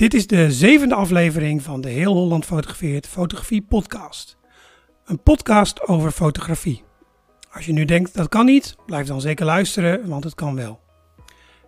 Dit 0.00 0.14
is 0.14 0.26
de 0.26 0.52
zevende 0.52 0.94
aflevering 0.94 1.62
van 1.62 1.80
de 1.80 1.88
Heel 1.88 2.12
Holland 2.12 2.44
Fotografeert 2.44 3.06
Fotografie 3.06 3.62
Podcast. 3.62 4.38
Een 5.04 5.22
podcast 5.22 5.88
over 5.88 6.10
fotografie. 6.10 6.82
Als 7.50 7.66
je 7.66 7.72
nu 7.72 7.84
denkt 7.84 8.14
dat 8.14 8.28
kan 8.28 8.46
niet, 8.46 8.76
blijf 8.86 9.06
dan 9.06 9.20
zeker 9.20 9.44
luisteren, 9.44 10.08
want 10.08 10.24
het 10.24 10.34
kan 10.34 10.54
wel. 10.54 10.80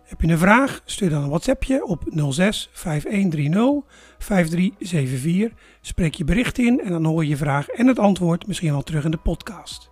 Heb 0.03 0.21
je 0.21 0.27
een 0.27 0.37
vraag? 0.37 0.81
Stuur 0.85 1.09
dan 1.09 1.23
een 1.23 1.29
WhatsAppje 1.29 1.85
op 1.85 2.03
06 2.29 2.69
5130 2.71 3.83
5374. 4.17 5.59
Spreek 5.81 6.13
je 6.13 6.23
bericht 6.23 6.57
in 6.57 6.81
en 6.81 6.91
dan 6.91 7.05
hoor 7.05 7.23
je 7.23 7.29
je 7.29 7.37
vraag 7.37 7.67
en 7.67 7.87
het 7.87 7.99
antwoord 7.99 8.47
misschien 8.47 8.71
wel 8.71 8.83
terug 8.83 9.03
in 9.05 9.11
de 9.11 9.17
podcast. 9.17 9.89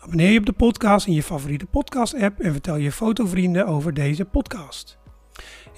Abonneer 0.00 0.30
je 0.30 0.38
op 0.38 0.46
de 0.46 0.52
podcast 0.52 1.06
in 1.06 1.14
je 1.14 1.22
favoriete 1.22 1.66
podcast-app 1.66 2.40
en 2.40 2.52
vertel 2.52 2.76
je 2.76 2.92
fotovrienden 2.92 3.66
over 3.66 3.94
deze 3.94 4.24
podcast. 4.24 4.98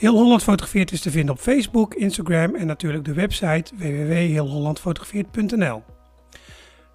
Heel 0.00 0.14
Holland 0.14 0.42
Fotografeert 0.42 0.92
is 0.92 1.00
te 1.00 1.10
vinden 1.10 1.34
op 1.34 1.40
Facebook, 1.40 1.95
Instagram 1.95 2.54
en 2.54 2.66
natuurlijk 2.66 3.04
de 3.04 3.12
website 3.12 3.77
www.heelhollandfotografeert.nl. 3.77 5.82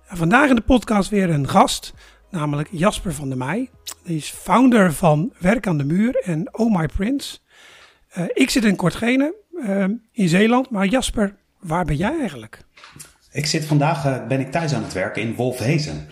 Vandaag 0.06 0.50
in 0.50 0.56
de 0.56 0.62
podcast 0.62 1.10
weer 1.10 1.30
een 1.30 1.50
gast, 1.50 1.94
namelijk 2.30 2.68
Jasper 2.72 3.14
van 3.14 3.28
der 3.28 3.38
Meij. 3.38 3.70
Hij 4.04 4.16
is 4.16 4.30
founder 4.30 4.94
van 4.94 5.34
Werk 5.38 5.68
aan 5.68 5.78
de 5.78 5.84
Muur 5.84 6.22
en 6.24 6.48
Oh 6.52 6.78
My 6.78 6.88
Prince. 6.88 7.38
Uh, 8.18 8.24
ik 8.34 8.50
zit 8.50 8.64
in 8.64 8.76
Kortgene 8.76 9.36
uh, 9.52 9.86
in 10.12 10.30
Zeeland, 10.30 10.70
maar 10.70 10.86
Jasper, 10.86 11.36
waar 11.60 11.86
ben 11.86 11.96
jij 11.96 12.20
eigenlijk? 12.20 12.60
Ik 13.32 13.46
zit 13.46 13.66
vandaag, 13.66 14.06
uh, 14.06 14.28
ben 14.28 14.40
ik 14.40 14.52
thuis 14.52 14.74
aan 14.74 14.84
het 14.84 14.94
werken 14.94 15.22
in 15.22 15.36
Wolfhezen. 15.36 16.08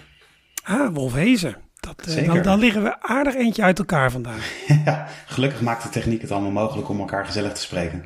Ah, 0.63 0.93
Wolfhezen. 0.93 1.55
Dat, 1.85 2.07
uh, 2.07 2.27
dan, 2.27 2.41
dan, 2.41 2.59
liggen 2.59 2.83
we 2.83 3.01
aardig 3.01 3.35
eentje 3.35 3.63
uit 3.63 3.79
elkaar 3.79 4.11
vandaag. 4.11 4.53
ja, 4.85 5.07
gelukkig 5.25 5.61
maakt 5.61 5.83
de 5.83 5.89
techniek 5.89 6.21
het 6.21 6.31
allemaal 6.31 6.51
mogelijk 6.51 6.89
om 6.89 6.99
elkaar 6.99 7.25
gezellig 7.25 7.53
te 7.53 7.61
spreken. 7.61 8.05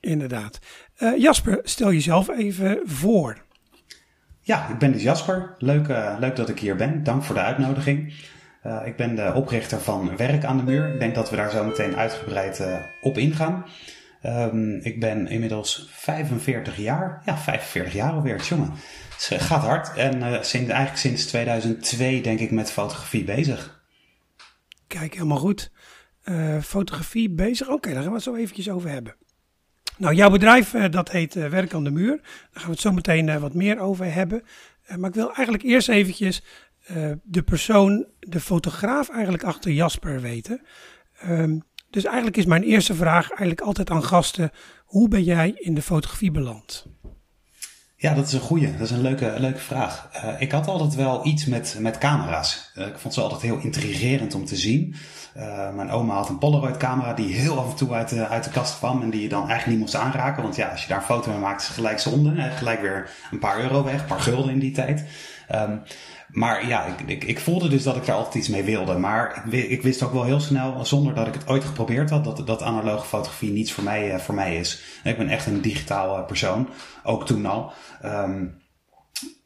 Inderdaad. 0.00 0.58
Uh, 0.98 1.18
Jasper, 1.18 1.60
stel 1.62 1.92
jezelf 1.92 2.28
even 2.28 2.80
voor. 2.84 3.36
Ja, 4.40 4.68
ik 4.68 4.78
ben 4.78 4.92
dus 4.92 5.02
Jasper. 5.02 5.54
Leuk, 5.58 5.88
uh, 5.88 6.16
leuk 6.18 6.36
dat 6.36 6.48
ik 6.48 6.58
hier 6.58 6.76
ben. 6.76 7.04
Dank 7.04 7.22
voor 7.22 7.34
de 7.34 7.40
uitnodiging. 7.40 8.14
ik 8.84 8.96
ben 8.96 9.14
de 9.14 9.32
oprichter 9.34 9.80
van 9.80 10.16
Werk 10.16 10.44
aan 10.44 10.56
de 10.56 10.62
Muur. 10.62 10.92
Ik 10.92 11.00
denk 11.00 11.14
dat 11.14 11.30
we 11.30 11.36
daar 11.36 11.50
zo 11.50 11.64
meteen 11.64 11.96
uitgebreid 11.96 12.62
op 13.00 13.18
ingaan. 13.18 13.64
Um, 14.22 14.80
ik 14.82 15.00
ben 15.00 15.28
inmiddels 15.28 15.88
45 15.90 16.76
jaar. 16.76 17.22
Ja, 17.24 17.38
45 17.38 17.92
jaar 17.92 18.12
alweer, 18.12 18.42
jongen. 18.42 18.72
Het 19.26 19.42
gaat 19.42 19.62
hard 19.62 19.96
en 19.96 20.16
uh, 20.16 20.42
sinds, 20.42 20.70
eigenlijk 20.70 20.96
sinds 20.96 21.26
2002 21.26 22.22
denk 22.22 22.40
ik 22.40 22.50
met 22.50 22.72
fotografie 22.72 23.24
bezig. 23.24 23.82
Kijk, 24.86 25.12
helemaal 25.12 25.38
goed. 25.38 25.70
Uh, 26.24 26.60
fotografie 26.62 27.30
bezig, 27.30 27.66
oké, 27.66 27.76
okay, 27.76 27.92
daar 27.92 28.02
gaan 28.02 28.10
we 28.10 28.16
het 28.16 28.26
zo 28.26 28.34
eventjes 28.34 28.70
over 28.70 28.90
hebben. 28.90 29.16
Nou, 29.96 30.14
jouw 30.14 30.30
bedrijf 30.30 30.74
uh, 30.74 30.84
dat 30.90 31.10
heet 31.10 31.34
Werk 31.34 31.74
aan 31.74 31.84
de 31.84 31.90
Muur. 31.90 32.16
Daar 32.16 32.48
gaan 32.52 32.64
we 32.64 32.70
het 32.70 32.80
zo 32.80 32.92
meteen 32.92 33.40
wat 33.40 33.54
meer 33.54 33.78
over 33.78 34.12
hebben. 34.12 34.42
maar 34.96 35.08
ik 35.08 35.14
wil 35.14 35.34
eigenlijk 35.34 35.62
eerst 35.62 35.88
eventjes 35.88 36.42
de 37.22 37.42
persoon, 37.42 38.06
de 38.20 38.40
fotograaf 38.40 39.10
eigenlijk 39.10 39.44
achter 39.44 39.70
Jasper 39.70 40.20
weten. 40.20 40.60
Um, 41.24 41.62
dus 41.90 42.04
eigenlijk 42.04 42.36
is 42.36 42.46
mijn 42.46 42.62
eerste 42.62 42.94
vraag 42.94 43.28
eigenlijk 43.28 43.60
altijd 43.60 43.90
aan 43.90 44.04
gasten: 44.04 44.50
hoe 44.84 45.08
ben 45.08 45.22
jij 45.22 45.50
in 45.54 45.74
de 45.74 45.82
fotografie 45.82 46.30
beland? 46.30 46.86
Ja, 48.00 48.14
dat 48.14 48.26
is 48.26 48.32
een 48.32 48.40
goeie. 48.40 48.72
Dat 48.72 48.80
is 48.80 48.90
een 48.90 49.00
leuke, 49.00 49.34
leuke 49.38 49.58
vraag. 49.58 50.08
Uh, 50.16 50.40
ik 50.40 50.52
had 50.52 50.66
altijd 50.66 50.94
wel 50.94 51.26
iets 51.26 51.46
met, 51.46 51.76
met 51.80 51.98
camera's. 51.98 52.70
Uh, 52.76 52.86
ik 52.86 52.98
vond 52.98 53.14
ze 53.14 53.20
altijd 53.20 53.42
heel 53.42 53.58
intrigerend 53.58 54.34
om 54.34 54.44
te 54.44 54.56
zien. 54.56 54.94
Uh, 55.38 55.74
mijn 55.74 55.90
oma 55.90 56.14
had 56.14 56.28
een 56.28 56.38
Polaroid 56.38 56.76
camera 56.76 57.14
die 57.14 57.34
heel 57.34 57.58
af 57.58 57.70
en 57.70 57.76
toe 57.76 57.92
uit 57.92 58.08
de, 58.08 58.28
uit 58.28 58.44
de 58.44 58.50
kast 58.50 58.78
kwam 58.78 59.02
en 59.02 59.10
die 59.10 59.22
je 59.22 59.28
dan 59.28 59.48
eigenlijk 59.48 59.70
niet 59.70 59.78
moest 59.78 59.94
aanraken. 59.94 60.42
Want 60.42 60.56
ja, 60.56 60.68
als 60.68 60.82
je 60.82 60.88
daar 60.88 60.98
een 60.98 61.04
foto 61.04 61.30
mee 61.30 61.40
maakt 61.40 61.60
is 61.60 61.66
het 61.66 61.76
gelijk 61.76 61.98
zonde. 61.98 62.40
Hè? 62.40 62.50
Gelijk 62.50 62.80
weer 62.80 63.10
een 63.30 63.38
paar 63.38 63.60
euro 63.60 63.84
weg, 63.84 64.00
een 64.00 64.06
paar 64.06 64.20
gulden 64.20 64.52
in 64.52 64.58
die 64.58 64.70
tijd. 64.70 65.04
Um, 65.54 65.82
maar 66.28 66.66
ja, 66.66 66.84
ik, 66.84 67.00
ik, 67.06 67.24
ik, 67.24 67.40
voelde 67.40 67.68
dus 67.68 67.82
dat 67.82 67.96
ik 67.96 68.06
daar 68.06 68.16
altijd 68.16 68.34
iets 68.34 68.48
mee 68.48 68.62
wilde. 68.62 68.98
Maar 68.98 69.44
ik, 69.50 69.82
wist 69.82 70.02
ook 70.02 70.12
wel 70.12 70.24
heel 70.24 70.40
snel, 70.40 70.84
zonder 70.84 71.14
dat 71.14 71.26
ik 71.26 71.34
het 71.34 71.48
ooit 71.48 71.64
geprobeerd 71.64 72.10
had, 72.10 72.24
dat, 72.24 72.46
dat 72.46 72.62
analoge 72.62 73.06
fotografie 73.06 73.50
niets 73.50 73.72
voor 73.72 73.84
mij, 73.84 74.14
uh, 74.14 74.18
voor 74.18 74.34
mij 74.34 74.56
is. 74.56 74.82
ik 75.04 75.16
ben 75.16 75.28
echt 75.28 75.46
een 75.46 75.60
digitaal 75.60 76.24
persoon, 76.24 76.68
ook 77.02 77.26
toen 77.26 77.46
al. 77.46 77.72
Um, 78.04 78.56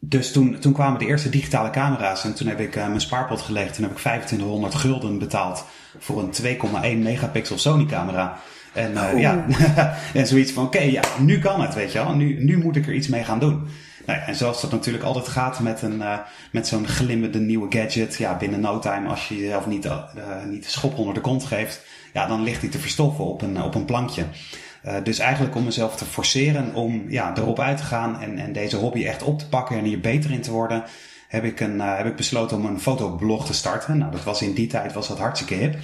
dus 0.00 0.32
toen, 0.32 0.58
toen 0.58 0.72
kwamen 0.72 0.98
de 0.98 1.06
eerste 1.06 1.28
digitale 1.28 1.70
camera's 1.70 2.24
en 2.24 2.34
toen 2.34 2.46
heb 2.46 2.60
ik 2.60 2.74
mijn 2.74 3.00
spaarpot 3.00 3.40
gelegd. 3.40 3.74
Toen 3.74 3.82
heb 3.82 3.92
ik 3.92 3.98
2500 3.98 4.74
gulden 4.74 5.18
betaald 5.18 5.64
voor 5.98 6.22
een 6.22 6.58
2,1 6.98 7.02
megapixel 7.02 7.58
Sony 7.58 7.86
camera. 7.86 8.38
En 8.72 8.92
uh, 8.92 9.10
oh. 9.14 9.20
ja, 9.20 9.44
en 10.14 10.26
zoiets 10.26 10.52
van 10.52 10.64
oké, 10.64 10.76
okay, 10.76 10.90
ja, 10.90 11.02
nu 11.18 11.38
kan 11.38 11.60
het, 11.60 11.74
weet 11.74 11.92
je 11.92 11.98
wel. 11.98 12.14
Nu, 12.14 12.44
nu 12.44 12.58
moet 12.58 12.76
ik 12.76 12.86
er 12.86 12.94
iets 12.94 13.08
mee 13.08 13.24
gaan 13.24 13.38
doen. 13.38 13.68
Nou 14.06 14.18
ja, 14.18 14.26
en 14.26 14.34
zoals 14.34 14.60
dat 14.60 14.70
natuurlijk 14.70 15.04
altijd 15.04 15.28
gaat 15.28 15.60
met, 15.60 15.82
een, 15.82 15.96
uh, 15.96 16.18
met 16.52 16.66
zo'n 16.66 16.86
glimmende 16.86 17.40
nieuwe 17.40 17.66
gadget. 17.68 18.16
Ja, 18.16 18.36
binnen 18.36 18.60
no 18.60 18.78
time, 18.78 19.08
als 19.08 19.28
je 19.28 19.36
jezelf 19.36 19.66
niet, 19.66 19.84
uh, 19.84 20.02
niet 20.48 20.62
de 20.62 20.70
schop 20.70 20.98
onder 20.98 21.14
de 21.14 21.20
kont 21.20 21.44
geeft, 21.44 21.84
ja, 22.12 22.26
dan 22.26 22.42
ligt 22.42 22.60
hij 22.60 22.70
te 22.70 22.78
verstoffen 22.78 23.24
op 23.24 23.42
een, 23.42 23.62
op 23.62 23.74
een 23.74 23.84
plankje. 23.84 24.24
Uh, 24.86 24.94
dus 25.02 25.18
eigenlijk 25.18 25.54
om 25.54 25.64
mezelf 25.64 25.96
te 25.96 26.04
forceren 26.04 26.74
om 26.74 27.04
ja, 27.08 27.36
erop 27.36 27.60
uit 27.60 27.76
te 27.76 27.82
gaan 27.82 28.20
en, 28.20 28.38
en 28.38 28.52
deze 28.52 28.76
hobby 28.76 29.04
echt 29.04 29.22
op 29.22 29.38
te 29.38 29.48
pakken 29.48 29.78
en 29.78 29.84
hier 29.84 30.00
beter 30.00 30.30
in 30.30 30.42
te 30.42 30.50
worden, 30.50 30.84
heb 31.32 31.44
ik, 31.44 31.60
een, 31.60 31.80
heb 31.80 32.06
ik 32.06 32.16
besloten 32.16 32.56
om 32.56 32.64
een 32.64 32.80
fotoblog 32.80 33.46
te 33.46 33.52
starten. 33.52 33.98
Nou, 33.98 34.12
dat 34.12 34.24
was 34.24 34.42
in 34.42 34.54
die 34.54 34.66
tijd 34.66 34.92
was 34.92 35.08
dat 35.08 35.18
hartstikke 35.18 35.54
hip. 35.54 35.76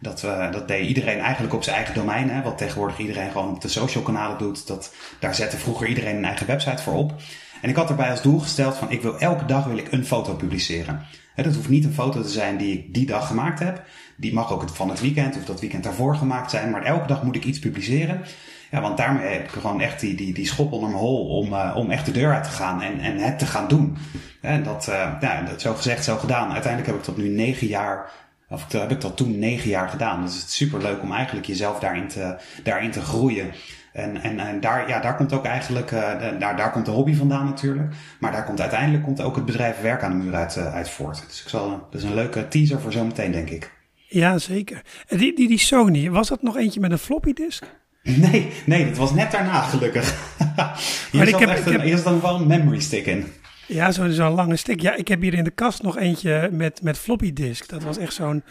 Dat, 0.00 0.22
uh, 0.22 0.52
dat 0.52 0.68
deed 0.68 0.88
iedereen 0.88 1.18
eigenlijk 1.18 1.54
op 1.54 1.62
zijn 1.62 1.76
eigen 1.76 1.94
domein. 1.94 2.30
Hè, 2.30 2.42
wat 2.42 2.58
tegenwoordig 2.58 2.98
iedereen 2.98 3.30
gewoon 3.30 3.50
op 3.54 3.60
de 3.60 3.68
social 3.68 4.02
kanalen 4.02 4.38
doet. 4.38 4.66
Dat, 4.66 4.94
daar 5.20 5.34
zette 5.34 5.56
vroeger 5.56 5.86
iedereen 5.86 6.16
een 6.16 6.24
eigen 6.24 6.46
website 6.46 6.82
voor 6.82 6.94
op. 6.94 7.14
En 7.62 7.68
ik 7.68 7.76
had 7.76 7.88
erbij 7.88 8.10
als 8.10 8.22
doel 8.22 8.38
gesteld 8.38 8.76
van 8.76 8.90
ik 8.90 9.02
wil 9.02 9.18
elke 9.18 9.44
dag 9.44 9.64
wil 9.64 9.78
ik 9.78 9.92
een 9.92 10.04
foto 10.04 10.34
publiceren. 10.34 11.06
Dat 11.34 11.54
hoeft 11.54 11.68
niet 11.68 11.84
een 11.84 11.92
foto 11.92 12.22
te 12.22 12.28
zijn 12.28 12.56
die 12.56 12.72
ik 12.72 12.94
die 12.94 13.06
dag 13.06 13.26
gemaakt 13.26 13.58
heb. 13.58 13.82
Die 14.16 14.32
mag 14.32 14.52
ook 14.52 14.68
van 14.68 14.88
het 14.88 15.00
weekend 15.00 15.36
of 15.36 15.44
dat 15.44 15.60
weekend 15.60 15.84
daarvoor 15.84 16.16
gemaakt 16.16 16.50
zijn. 16.50 16.70
Maar 16.70 16.82
elke 16.82 17.06
dag 17.06 17.22
moet 17.22 17.36
ik 17.36 17.44
iets 17.44 17.58
publiceren. 17.58 18.22
Ja, 18.70 18.80
want 18.80 18.96
daarmee 18.96 19.32
heb 19.32 19.44
ik 19.44 19.50
gewoon 19.50 19.80
echt 19.80 20.00
die, 20.00 20.14
die, 20.14 20.34
die 20.34 20.46
schop 20.46 20.72
onder 20.72 20.88
mijn 20.88 21.00
hol 21.00 21.26
om, 21.26 21.52
uh, 21.52 21.72
om 21.76 21.90
echt 21.90 22.06
de 22.06 22.12
deur 22.12 22.34
uit 22.34 22.44
te 22.44 22.50
gaan 22.50 22.82
en, 22.82 23.00
en 23.00 23.16
het 23.16 23.38
te 23.38 23.46
gaan 23.46 23.68
doen. 23.68 23.96
En 24.40 24.62
dat, 24.62 24.86
uh, 24.88 25.12
ja, 25.20 25.42
dat 25.42 25.60
zo 25.60 25.74
gezegd, 25.74 26.04
zo 26.04 26.16
gedaan. 26.16 26.52
Uiteindelijk 26.52 26.92
heb 26.92 27.00
ik 27.00 27.06
dat 27.06 27.16
nu 27.16 27.28
negen 27.28 27.66
jaar 27.66 28.10
of 28.48 28.72
heb 28.72 28.90
ik 28.90 29.00
dat 29.00 29.16
toen 29.16 29.38
negen 29.38 29.70
jaar 29.70 29.88
gedaan. 29.88 30.22
Dus 30.22 30.34
het 30.34 30.48
is 30.48 30.56
super 30.56 30.82
leuk 30.82 31.02
om 31.02 31.12
eigenlijk 31.12 31.46
jezelf 31.46 31.78
daarin 31.78 32.08
te, 32.08 32.36
daarin 32.62 32.90
te 32.90 33.00
groeien. 33.00 33.52
En, 33.92 34.22
en, 34.22 34.38
en 34.38 34.60
daar, 34.60 34.88
ja, 34.88 35.00
daar 35.00 35.16
komt 35.16 35.32
ook 35.32 35.44
eigenlijk, 35.44 35.90
uh, 35.90 36.00
daar, 36.38 36.56
daar 36.56 36.70
komt 36.70 36.84
de 36.84 36.90
hobby 36.90 37.14
vandaan 37.14 37.44
natuurlijk. 37.44 37.94
Maar 38.20 38.32
daar 38.32 38.44
komt 38.44 38.60
uiteindelijk 38.60 39.02
komt 39.02 39.20
ook 39.20 39.36
het 39.36 39.44
bedrijf 39.44 39.80
Werk 39.80 40.02
aan 40.02 40.10
de 40.10 40.24
Muur 40.24 40.34
uit, 40.34 40.56
uit 40.56 40.90
voort. 40.90 41.24
Dus 41.28 41.42
ik 41.42 41.48
zal, 41.48 41.70
dat 41.90 42.00
is 42.00 42.02
een 42.02 42.14
leuke 42.14 42.48
teaser 42.48 42.80
voor 42.80 42.92
zometeen, 42.92 43.32
denk 43.32 43.50
ik. 43.50 43.72
Ja, 43.94 44.38
zeker. 44.38 44.82
Die, 45.08 45.36
die, 45.36 45.48
die 45.48 45.58
Sony, 45.58 46.10
was 46.10 46.28
dat 46.28 46.42
nog 46.42 46.56
eentje 46.56 46.80
met 46.80 46.90
een 46.90 46.98
floppy 46.98 47.32
disk? 47.32 47.64
Nee, 48.16 48.52
nee, 48.66 48.86
dat 48.86 48.96
was 48.96 49.12
net 49.12 49.30
daarna 49.30 49.60
gelukkig. 49.60 50.14
hier, 51.10 51.20
maar 51.20 51.28
ik 51.28 51.36
heb, 51.36 51.48
echt 51.48 51.66
een, 51.66 51.72
heb... 51.72 51.82
hier 51.82 51.96
zat 51.96 52.04
dan 52.04 52.20
wel 52.20 52.34
een 52.34 52.46
memory 52.46 52.80
stick 52.80 53.06
in. 53.06 53.26
Ja, 53.66 53.92
zo'n 53.92 54.12
zo 54.12 54.28
lange 54.28 54.56
stick. 54.56 54.80
Ja, 54.80 54.94
ik 54.94 55.08
heb 55.08 55.20
hier 55.20 55.34
in 55.34 55.44
de 55.44 55.50
kast 55.50 55.82
nog 55.82 55.96
eentje 55.96 56.48
met, 56.52 56.82
met 56.82 56.98
floppy 56.98 57.32
disk. 57.32 57.68
Dat 57.68 57.82
was 57.82 57.98
echt 57.98 58.14
zo'n 58.14 58.42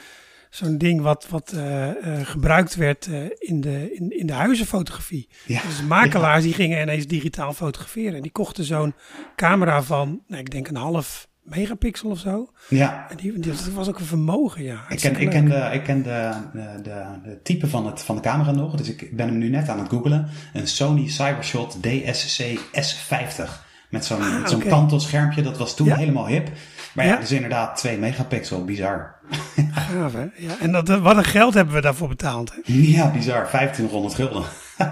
zo'n 0.49 0.77
ding 0.77 1.01
wat, 1.01 1.27
wat 1.29 1.51
uh, 1.55 1.87
uh, 1.87 2.19
gebruikt 2.23 2.75
werd 2.75 3.07
uh, 3.07 3.25
in, 3.37 3.61
de, 3.61 3.93
in, 3.93 4.19
in 4.19 4.27
de 4.27 4.33
huizenfotografie. 4.33 5.29
Ja, 5.45 5.61
dus 5.61 5.83
makelaars 5.83 6.43
die 6.43 6.53
gingen 6.53 6.81
ineens 6.81 7.07
digitaal 7.07 7.53
fotograferen. 7.53 8.15
En 8.15 8.21
die 8.21 8.31
kochten 8.31 8.63
zo'n 8.63 8.93
camera 9.35 9.83
van, 9.83 10.21
nou, 10.27 10.41
ik 10.41 10.51
denk 10.51 10.67
een 10.67 10.75
half 10.75 11.27
megapixel 11.49 12.09
of 12.09 12.19
zo. 12.19 12.49
Ja. 12.69 13.05
En 13.09 13.17
die, 13.17 13.39
dat 13.39 13.69
was 13.73 13.87
ook 13.87 13.99
een 13.99 14.05
vermogen, 14.05 14.63
ja. 14.63 14.85
Ik 14.89 14.99
ken, 14.99 15.15
ik 15.15 15.29
ken, 15.29 15.45
de, 15.45 15.69
ik 15.71 15.83
ken 15.83 16.03
de, 16.03 16.31
de, 16.53 17.03
de, 17.23 17.39
type 17.43 17.67
van, 17.67 17.85
het, 17.85 18.01
van 18.01 18.15
de 18.15 18.21
camera 18.21 18.51
nog. 18.51 18.75
Dus 18.75 18.89
ik 18.89 19.15
ben 19.15 19.27
hem 19.27 19.38
nu 19.38 19.49
net 19.49 19.69
aan 19.69 19.79
het 19.79 19.89
googlen. 19.89 20.27
Een 20.53 20.67
Sony 20.67 21.07
Cybershot 21.07 21.77
DSC 21.83 22.59
S50. 22.71 23.65
Met 23.89 24.05
zo'n 24.05 24.21
ah, 24.21 24.47
zo'n 24.47 24.55
okay. 24.55 24.69
kantelschermpje. 24.69 25.41
Dat 25.41 25.57
was 25.57 25.75
toen 25.75 25.88
ja. 25.88 25.95
helemaal 25.95 26.27
hip. 26.27 26.49
Maar 26.94 27.05
ja, 27.05 27.13
ja, 27.13 27.19
dus 27.19 27.31
inderdaad 27.31 27.77
2 27.77 27.97
megapixel. 27.97 28.65
Bizar. 28.65 29.15
Gaaf, 29.71 30.13
hè? 30.13 30.25
Ja, 30.35 30.59
en 30.59 30.71
dat, 30.71 30.88
wat 30.88 31.17
een 31.17 31.23
geld 31.23 31.53
hebben 31.53 31.73
we 31.73 31.81
daarvoor 31.81 32.07
betaald, 32.07 32.51
hè? 32.53 32.73
Ja, 32.73 33.11
bizar. 33.11 33.47
2500 33.47 34.15
gulden. 34.15 34.43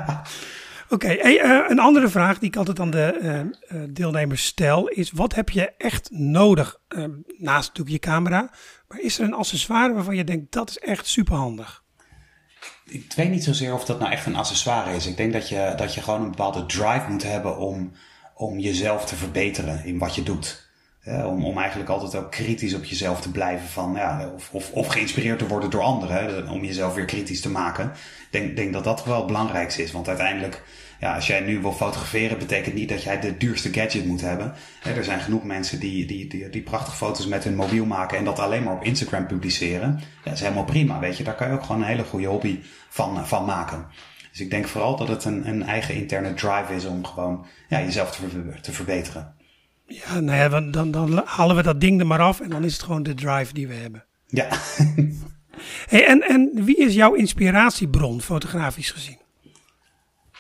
Oké, 0.96 1.14
uh, 1.14 1.70
een 1.70 1.80
andere 1.80 2.08
vraag 2.08 2.40
die 2.40 2.48
ik 2.50 2.56
altijd 2.56 2.80
aan 2.80 2.92
de 2.92 3.18
uh, 3.22 3.80
uh, 3.82 3.88
deelnemers 3.90 4.46
stel 4.46 4.88
is: 4.88 5.12
wat 5.12 5.36
heb 5.36 5.50
je 5.50 5.72
echt 5.78 6.10
nodig 6.12 6.80
naast 7.38 7.68
natuurlijk 7.68 7.96
je 8.04 8.10
camera? 8.10 8.50
Maar 8.88 9.00
is 9.00 9.20
er 9.20 9.26
een 9.26 9.34
accessoire 9.34 9.94
waarvan 9.94 10.16
je 10.16 10.24
denkt 10.24 10.52
dat 10.52 10.70
is 10.70 10.80
echt 10.80 11.08
superhandig? 11.08 11.84
Ik 12.86 13.14
weet 13.16 13.30
niet 13.30 13.44
zozeer 13.44 13.74
of 13.74 13.86
dat 13.86 14.00
nou 14.00 14.12
echt 14.12 14.26
een 14.26 14.36
accessoire 14.36 14.96
is. 14.96 15.08
Ik 15.08 15.18
denk 15.18 15.34
dat 15.34 15.50
je, 15.50 15.74
dat 15.78 15.94
je 15.94 16.02
gewoon 16.02 16.22
een 16.22 16.30
bepaalde 16.30 16.66
drive 16.66 17.06
moet 17.10 17.24
hebben 17.24 17.58
om, 17.58 17.92
om 18.36 18.60
jezelf 18.60 19.06
te 19.06 19.16
verbeteren 19.16 19.86
in 19.86 19.98
wat 19.98 20.16
je 20.16 20.24
doet. 20.24 20.70
om, 21.06 21.46
om 21.46 21.58
eigenlijk 21.58 21.90
altijd 21.90 22.24
ook 22.24 22.32
kritisch 22.32 22.74
op 22.74 22.84
jezelf 22.84 23.22
te 23.22 23.32
blijven 23.32 23.68
van, 23.68 23.94
ja, 23.96 24.32
of, 24.52 24.72
of, 24.72 24.88
geïnspireerd 24.88 25.40
te 25.40 25.48
worden 25.48 25.70
door 25.70 25.82
anderen, 25.82 26.50
om 26.50 26.64
jezelf 26.64 26.94
weer 26.94 27.06
kritisch 27.06 27.42
te 27.42 27.50
maken. 27.50 27.86
Ik 27.86 28.28
denk, 28.32 28.56
denk 28.56 28.74
dat 28.74 28.84
dat 28.84 29.06
wel 29.06 29.18
het 29.18 29.28
belangrijkste 29.28 29.84
is, 29.84 29.92
want 29.92 30.08
uiteindelijk, 30.08 30.64
ja, 31.00 31.16
als 31.16 31.28
jij 31.28 31.40
nu 31.40 31.62
wil 31.62 31.72
fotograferen, 31.72 32.38
betekent 32.38 32.76
niet 32.76 32.90
dat 32.90 33.04
jij 33.04 33.20
de 33.20 33.38
duurste 33.38 33.74
gadget 33.74 34.06
moet 34.06 34.22
hebben. 34.22 34.54
er 34.84 35.04
zijn 35.04 35.20
genoeg 35.20 35.44
mensen 35.44 35.80
die, 35.80 36.06
die, 36.06 36.28
die, 36.28 36.50
die 36.50 36.62
prachtige 36.62 36.96
foto's 36.96 37.28
met 37.28 37.44
hun 37.44 37.56
mobiel 37.56 37.86
maken 37.86 38.18
en 38.18 38.26
dat 38.26 38.40
alleen 38.40 38.64
maar 38.64 38.74
op 38.74 38.84
Instagram 38.84 39.28
publiceren. 39.28 40.00
dat 40.24 40.34
is 40.34 40.42
helemaal 40.42 40.64
prima, 40.64 41.00
weet 41.00 41.18
je. 41.18 41.24
Daar 41.24 41.36
kan 41.36 41.48
je 41.48 41.54
ook 41.54 41.64
gewoon 41.64 41.82
een 41.82 41.88
hele 41.88 42.04
goede 42.04 42.28
hobby 42.28 42.60
van, 42.90 43.28
van 43.28 43.46
maken. 43.46 43.88
Dus 44.32 44.40
ik 44.40 44.50
denk 44.50 44.68
vooral 44.68 44.96
dat 44.96 45.08
het 45.08 45.26
een, 45.26 45.48
een 45.48 45.64
eigen 45.64 45.96
interne 45.96 46.34
drive 46.34 46.76
is 46.76 46.86
om 46.86 47.06
gewoon 47.06 47.46
ja, 47.70 47.80
jezelf 47.80 48.12
te, 48.12 48.60
te 48.62 48.72
verbeteren. 48.72 49.34
Ja, 49.88 50.20
nou 50.20 50.38
ja, 50.38 50.62
dan, 50.72 50.92
dan 50.92 51.22
halen 51.26 51.56
we 51.56 51.64
dat 51.64 51.82
ding 51.82 52.00
er 52.00 52.08
maar 52.08 52.20
af 52.20 52.40
en 52.40 52.50
dan 52.50 52.64
is 52.64 52.74
het 52.74 52.84
gewoon 52.84 53.04
de 53.04 53.14
drive 53.14 53.54
die 53.54 53.68
we 53.68 53.74
hebben. 53.74 54.06
Ja. 54.28 54.48
hey, 55.92 56.06
en, 56.06 56.22
en 56.22 56.52
wie 56.54 56.78
is 56.78 56.94
jouw 56.94 57.14
inspiratiebron, 57.14 58.22
fotografisch 58.22 58.92
gezien? 58.92 59.18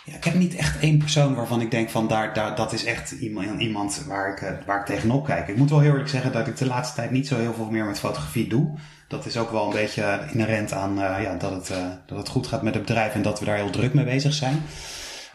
Ja, 0.05 0.15
ik 0.15 0.23
heb 0.23 0.33
niet 0.33 0.55
echt 0.55 0.79
één 0.79 0.97
persoon 0.97 1.35
waarvan 1.35 1.61
ik 1.61 1.71
denk 1.71 1.89
van 1.89 2.07
daar, 2.07 2.33
daar, 2.33 2.55
dat 2.55 2.73
is 2.73 2.83
echt 2.83 3.11
iemand, 3.11 4.03
waar, 4.07 4.31
ik, 4.31 4.41
eh, 4.41 4.51
waar 4.65 4.79
ik 4.79 4.85
tegenop 4.85 5.25
kijk. 5.25 5.47
Ik 5.47 5.57
moet 5.57 5.69
wel 5.69 5.79
heel 5.79 5.91
eerlijk 5.91 6.09
zeggen 6.09 6.31
dat 6.31 6.47
ik 6.47 6.57
de 6.57 6.65
laatste 6.65 6.95
tijd 6.95 7.11
niet 7.11 7.27
zo 7.27 7.37
heel 7.37 7.53
veel 7.53 7.69
meer 7.69 7.85
met 7.85 7.99
fotografie 7.99 8.47
doe. 8.47 8.77
Dat 9.07 9.25
is 9.25 9.37
ook 9.37 9.51
wel 9.51 9.65
een 9.65 9.73
beetje 9.73 10.19
inherent 10.31 10.73
aan 10.73 10.99
uh, 10.99 11.15
ja, 11.21 11.35
dat, 11.35 11.51
het, 11.51 11.69
uh, 11.69 11.77
dat 12.05 12.17
het 12.17 12.29
goed 12.29 12.47
gaat 12.47 12.61
met 12.61 12.73
het 12.73 12.85
bedrijf 12.85 13.13
en 13.13 13.21
dat 13.21 13.39
we 13.39 13.45
daar 13.45 13.55
heel 13.55 13.69
druk 13.69 13.93
mee 13.93 14.05
bezig 14.05 14.33
zijn. 14.33 14.63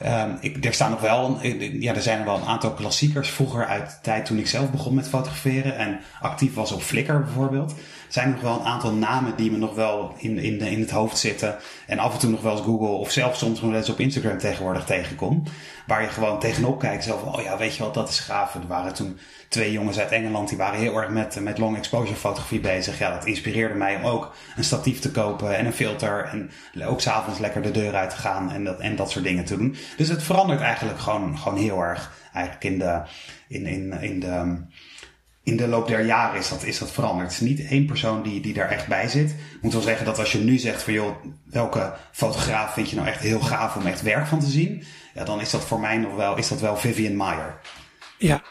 Um, 0.07 0.37
ik, 0.41 0.65
er 0.65 0.75
staan 0.75 0.91
nog 0.91 1.01
wel, 1.01 1.39
ja, 1.59 1.95
er 1.95 2.03
zijn 2.03 2.25
wel 2.25 2.37
een 2.37 2.45
aantal 2.45 2.73
klassiekers 2.73 3.31
vroeger 3.31 3.67
uit 3.67 3.91
de 3.91 3.97
tijd 4.03 4.27
toen 4.27 4.39
ik 4.39 4.47
zelf 4.47 4.71
begon 4.71 4.95
met 4.95 5.09
fotograferen 5.09 5.77
en 5.77 6.01
actief 6.21 6.55
was 6.55 6.73
op 6.73 6.83
Flickr 6.83 7.19
bijvoorbeeld. 7.19 7.75
Zijn 8.11 8.31
nog 8.31 8.41
wel 8.41 8.59
een 8.59 8.67
aantal 8.67 8.93
namen 8.93 9.37
die 9.37 9.51
me 9.51 9.57
nog 9.57 9.75
wel 9.75 10.15
in, 10.17 10.39
in, 10.39 10.61
in 10.61 10.81
het 10.81 10.91
hoofd 10.91 11.19
zitten. 11.19 11.57
En 11.87 11.99
af 11.99 12.13
en 12.13 12.19
toe 12.19 12.31
nog 12.31 12.43
wel 12.43 12.53
eens 12.53 12.61
Google 12.61 12.89
of 12.89 13.11
zelfs 13.11 13.39
soms 13.39 13.61
nog 13.61 13.75
eens 13.75 13.89
op 13.89 14.01
Instagram 14.01 14.39
tegenwoordig 14.39 14.85
tegenkom. 14.85 15.43
Waar 15.87 16.03
je 16.03 16.09
gewoon 16.09 16.39
tegenop 16.39 16.79
kijkt. 16.79 17.05
Zo 17.05 17.19
van, 17.19 17.35
oh 17.35 17.43
ja, 17.43 17.57
weet 17.57 17.77
je 17.77 17.83
wat, 17.83 17.95
dat 17.95 18.09
is 18.09 18.19
gaaf. 18.19 18.55
Er 18.55 18.67
waren 18.67 18.95
toen 18.95 19.19
twee 19.49 19.73
jongens 19.73 19.99
uit 19.99 20.11
Engeland 20.11 20.49
die 20.49 20.59
waren 20.59 20.79
heel 20.79 20.97
erg 20.97 21.11
met, 21.11 21.41
met 21.41 21.59
long 21.59 21.77
exposure 21.77 22.17
fotografie 22.17 22.61
bezig. 22.61 22.99
Ja, 22.99 23.15
dat 23.15 23.27
inspireerde 23.27 23.75
mij 23.75 23.97
om 23.97 24.05
ook 24.05 24.35
een 24.57 24.65
statief 24.65 25.01
te 25.01 25.11
kopen 25.11 25.57
en 25.57 25.67
een 25.67 25.73
filter. 25.73 26.25
En 26.25 26.51
ook 26.85 27.01
s'avonds 27.01 27.39
lekker 27.39 27.63
de 27.63 27.71
deur 27.71 27.95
uit 27.95 28.11
te 28.11 28.17
gaan 28.17 28.53
en 28.53 28.65
dat, 28.65 28.81
en 28.81 28.97
dat 28.97 29.11
soort 29.11 29.25
dingen 29.25 29.45
te 29.45 29.57
doen. 29.57 29.77
Dus 29.97 30.09
het 30.09 30.23
verandert 30.23 30.61
eigenlijk 30.61 30.99
gewoon, 30.99 31.39
gewoon 31.39 31.59
heel 31.59 31.81
erg 31.81 32.13
eigenlijk 32.33 32.65
in 32.65 32.79
de, 32.79 33.03
in, 33.49 33.67
in, 33.67 33.93
in 33.93 34.21
de, 34.21 34.63
in 35.51 35.57
de 35.57 35.67
loop 35.67 35.89
der 35.89 36.05
jaren 36.05 36.39
is 36.39 36.49
dat, 36.49 36.65
is 36.65 36.79
dat 36.79 36.91
veranderd. 36.93 37.33
Het 37.33 37.41
is 37.41 37.49
niet 37.49 37.69
één 37.69 37.87
persoon 37.87 38.23
die, 38.23 38.41
die 38.41 38.55
daar 38.55 38.69
echt 38.69 38.87
bij 38.87 39.09
zit. 39.09 39.31
Ik 39.31 39.63
moet 39.63 39.73
wel 39.73 39.83
zeggen 39.83 40.07
dat 40.07 40.19
als 40.19 40.33
je 40.33 40.39
nu 40.39 40.59
zegt 40.59 40.83
van 40.83 40.93
joh, 40.93 41.17
welke 41.45 41.95
fotograaf 42.13 42.73
vind 42.73 42.91
je 42.91 42.97
nou 42.97 43.09
echt 43.09 43.21
heel 43.21 43.41
gaaf 43.41 43.77
om 43.77 43.87
echt 43.87 44.03
werk 44.03 44.27
van 44.27 44.41
te 44.41 44.47
zien? 44.47 44.85
Ja, 45.15 45.25
dan 45.25 45.41
is 45.41 45.51
dat 45.51 45.65
voor 45.65 45.81
mij 45.81 45.97
nog 45.97 46.15
wel, 46.15 46.37
is 46.37 46.49
dat 46.49 46.61
wel 46.61 46.77
Vivian 46.77 47.17
Meyer. 47.17 47.61
Ja, 48.19 48.43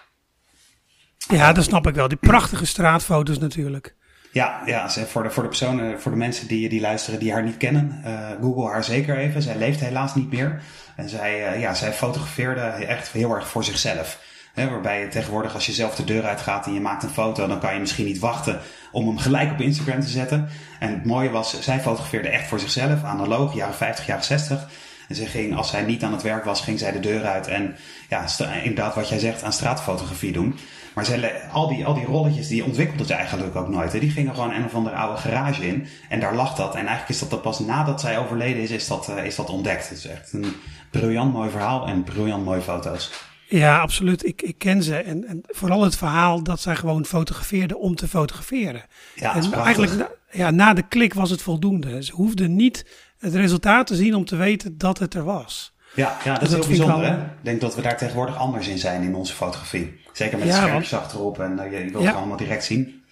ja, 1.17 1.53
dat 1.53 1.63
snap 1.63 1.87
ik 1.87 1.95
wel. 1.95 2.07
Die 2.07 2.17
prachtige 2.17 2.65
straatfoto's 2.65 3.39
natuurlijk. 3.39 3.95
Ja, 4.31 4.61
ja 4.65 4.89
voor, 4.89 5.23
de, 5.23 5.29
voor 5.29 5.43
de 5.43 5.49
personen, 5.49 6.01
voor 6.01 6.11
de 6.11 6.17
mensen 6.17 6.47
die, 6.47 6.69
die 6.69 6.81
luisteren 6.81 7.19
die 7.19 7.31
haar 7.31 7.43
niet 7.43 7.57
kennen, 7.57 8.01
uh, 8.05 8.29
google 8.41 8.69
haar 8.69 8.83
zeker 8.83 9.17
even. 9.17 9.41
Zij 9.41 9.57
leeft 9.57 9.79
helaas 9.79 10.15
niet 10.15 10.31
meer. 10.31 10.61
En 10.95 11.09
zij, 11.09 11.53
uh, 11.53 11.61
ja, 11.61 11.73
zij 11.73 11.93
fotografeerde 11.93 12.61
echt 12.61 13.09
heel 13.11 13.35
erg 13.35 13.47
voor 13.47 13.63
zichzelf. 13.63 14.19
Waarbij 14.67 14.99
je 14.99 15.07
tegenwoordig 15.07 15.53
als 15.53 15.65
je 15.65 15.71
zelf 15.71 15.95
de 15.95 16.03
deur 16.03 16.25
uitgaat 16.25 16.65
en 16.65 16.73
je 16.73 16.81
maakt 16.81 17.03
een 17.03 17.09
foto, 17.09 17.47
dan 17.47 17.59
kan 17.59 17.73
je 17.73 17.79
misschien 17.79 18.05
niet 18.05 18.19
wachten 18.19 18.59
om 18.91 19.07
hem 19.07 19.17
gelijk 19.17 19.51
op 19.51 19.61
Instagram 19.61 19.99
te 19.99 20.07
zetten. 20.07 20.49
En 20.79 20.91
het 20.93 21.05
mooie 21.05 21.29
was, 21.29 21.61
zij 21.61 21.79
fotografeerde 21.79 22.29
echt 22.29 22.47
voor 22.47 22.59
zichzelf, 22.59 23.03
analoog, 23.03 23.53
jaren 23.53 23.75
50, 23.75 24.05
jaren 24.05 24.23
60. 24.23 24.67
En 25.07 25.15
ze 25.15 25.25
ging, 25.25 25.55
als 25.55 25.69
zij 25.69 25.81
niet 25.81 26.03
aan 26.03 26.11
het 26.11 26.21
werk 26.21 26.43
was, 26.43 26.61
ging 26.61 26.79
zij 26.79 26.91
de 26.91 26.99
deur 26.99 27.25
uit 27.25 27.47
en 27.47 27.75
ja, 28.09 28.25
inderdaad 28.63 28.95
wat 28.95 29.09
jij 29.09 29.19
zegt, 29.19 29.43
aan 29.43 29.53
straatfotografie 29.53 30.31
doen. 30.31 30.59
Maar 30.93 31.31
al, 31.51 31.67
die, 31.67 31.85
al 31.85 31.93
die 31.93 32.05
rolletjes 32.05 32.47
die 32.47 32.63
ontwikkelde 32.63 33.05
ze 33.05 33.13
eigenlijk 33.13 33.55
ook 33.55 33.67
nooit. 33.67 33.93
Hè. 33.93 33.99
Die 33.99 34.11
gingen 34.11 34.33
gewoon 34.33 34.53
een 34.53 34.65
of 34.65 34.73
andere 34.73 34.95
oude 34.95 35.17
garage 35.17 35.67
in. 35.67 35.87
En 36.09 36.19
daar 36.19 36.35
lag 36.35 36.55
dat. 36.55 36.75
En 36.75 36.87
eigenlijk 36.87 37.09
is 37.09 37.29
dat 37.29 37.41
pas 37.41 37.59
nadat 37.59 38.01
zij 38.01 38.17
overleden 38.17 38.61
is, 38.61 38.71
is 38.71 38.87
dat, 38.87 39.09
uh, 39.09 39.25
is 39.25 39.35
dat 39.35 39.49
ontdekt. 39.49 39.89
Het 39.89 39.97
is 39.97 40.07
echt 40.07 40.33
een 40.33 40.55
briljant 40.91 41.33
mooi 41.33 41.49
verhaal 41.49 41.87
en 41.87 42.03
briljant 42.03 42.45
mooie 42.45 42.61
foto's. 42.61 43.11
Ja, 43.49 43.79
absoluut. 43.79 44.25
Ik, 44.25 44.41
ik 44.41 44.57
ken 44.57 44.83
ze. 44.83 44.95
En, 44.95 45.25
en 45.25 45.41
vooral 45.47 45.83
het 45.83 45.97
verhaal 45.97 46.43
dat 46.43 46.59
zij 46.59 46.75
gewoon 46.75 47.05
fotografeerde 47.05 47.77
om 47.77 47.95
te 47.95 48.07
fotograferen. 48.07 48.85
Ja, 49.15 49.35
en 49.35 49.53
eigenlijk 49.53 49.97
na, 49.97 50.09
ja, 50.31 50.51
na 50.51 50.73
de 50.73 50.87
klik 50.87 51.13
was 51.13 51.29
het 51.29 51.41
voldoende. 51.41 52.03
Ze 52.03 52.11
hoefden 52.11 52.55
niet 52.55 52.85
het 53.19 53.35
resultaat 53.35 53.87
te 53.87 53.95
zien 53.95 54.15
om 54.15 54.25
te 54.25 54.35
weten 54.35 54.77
dat 54.77 54.99
het 54.99 55.13
er 55.13 55.23
was. 55.23 55.73
Ja, 55.93 56.17
ja 56.23 56.33
dat, 56.33 56.41
is 56.41 56.49
heel 56.49 56.67
bijzonder. 56.67 57.11
Ik, 57.11 57.17
ik 57.17 57.25
denk 57.41 57.61
dat 57.61 57.75
we 57.75 57.81
daar 57.81 57.97
tegenwoordig 57.97 58.37
anders 58.37 58.67
in 58.67 58.77
zijn 58.77 59.01
in 59.01 59.15
onze 59.15 59.33
fotografie. 59.33 59.99
Zeker 60.13 60.37
met 60.37 60.47
ja, 60.47 60.55
schermpjes 60.55 60.93
achterop 60.93 61.39
en 61.39 61.51
uh, 61.51 61.79
je 61.85 61.91
wilt 61.91 62.05
het 62.05 62.15
allemaal 62.15 62.37
direct 62.37 62.63
zien. 62.63 63.03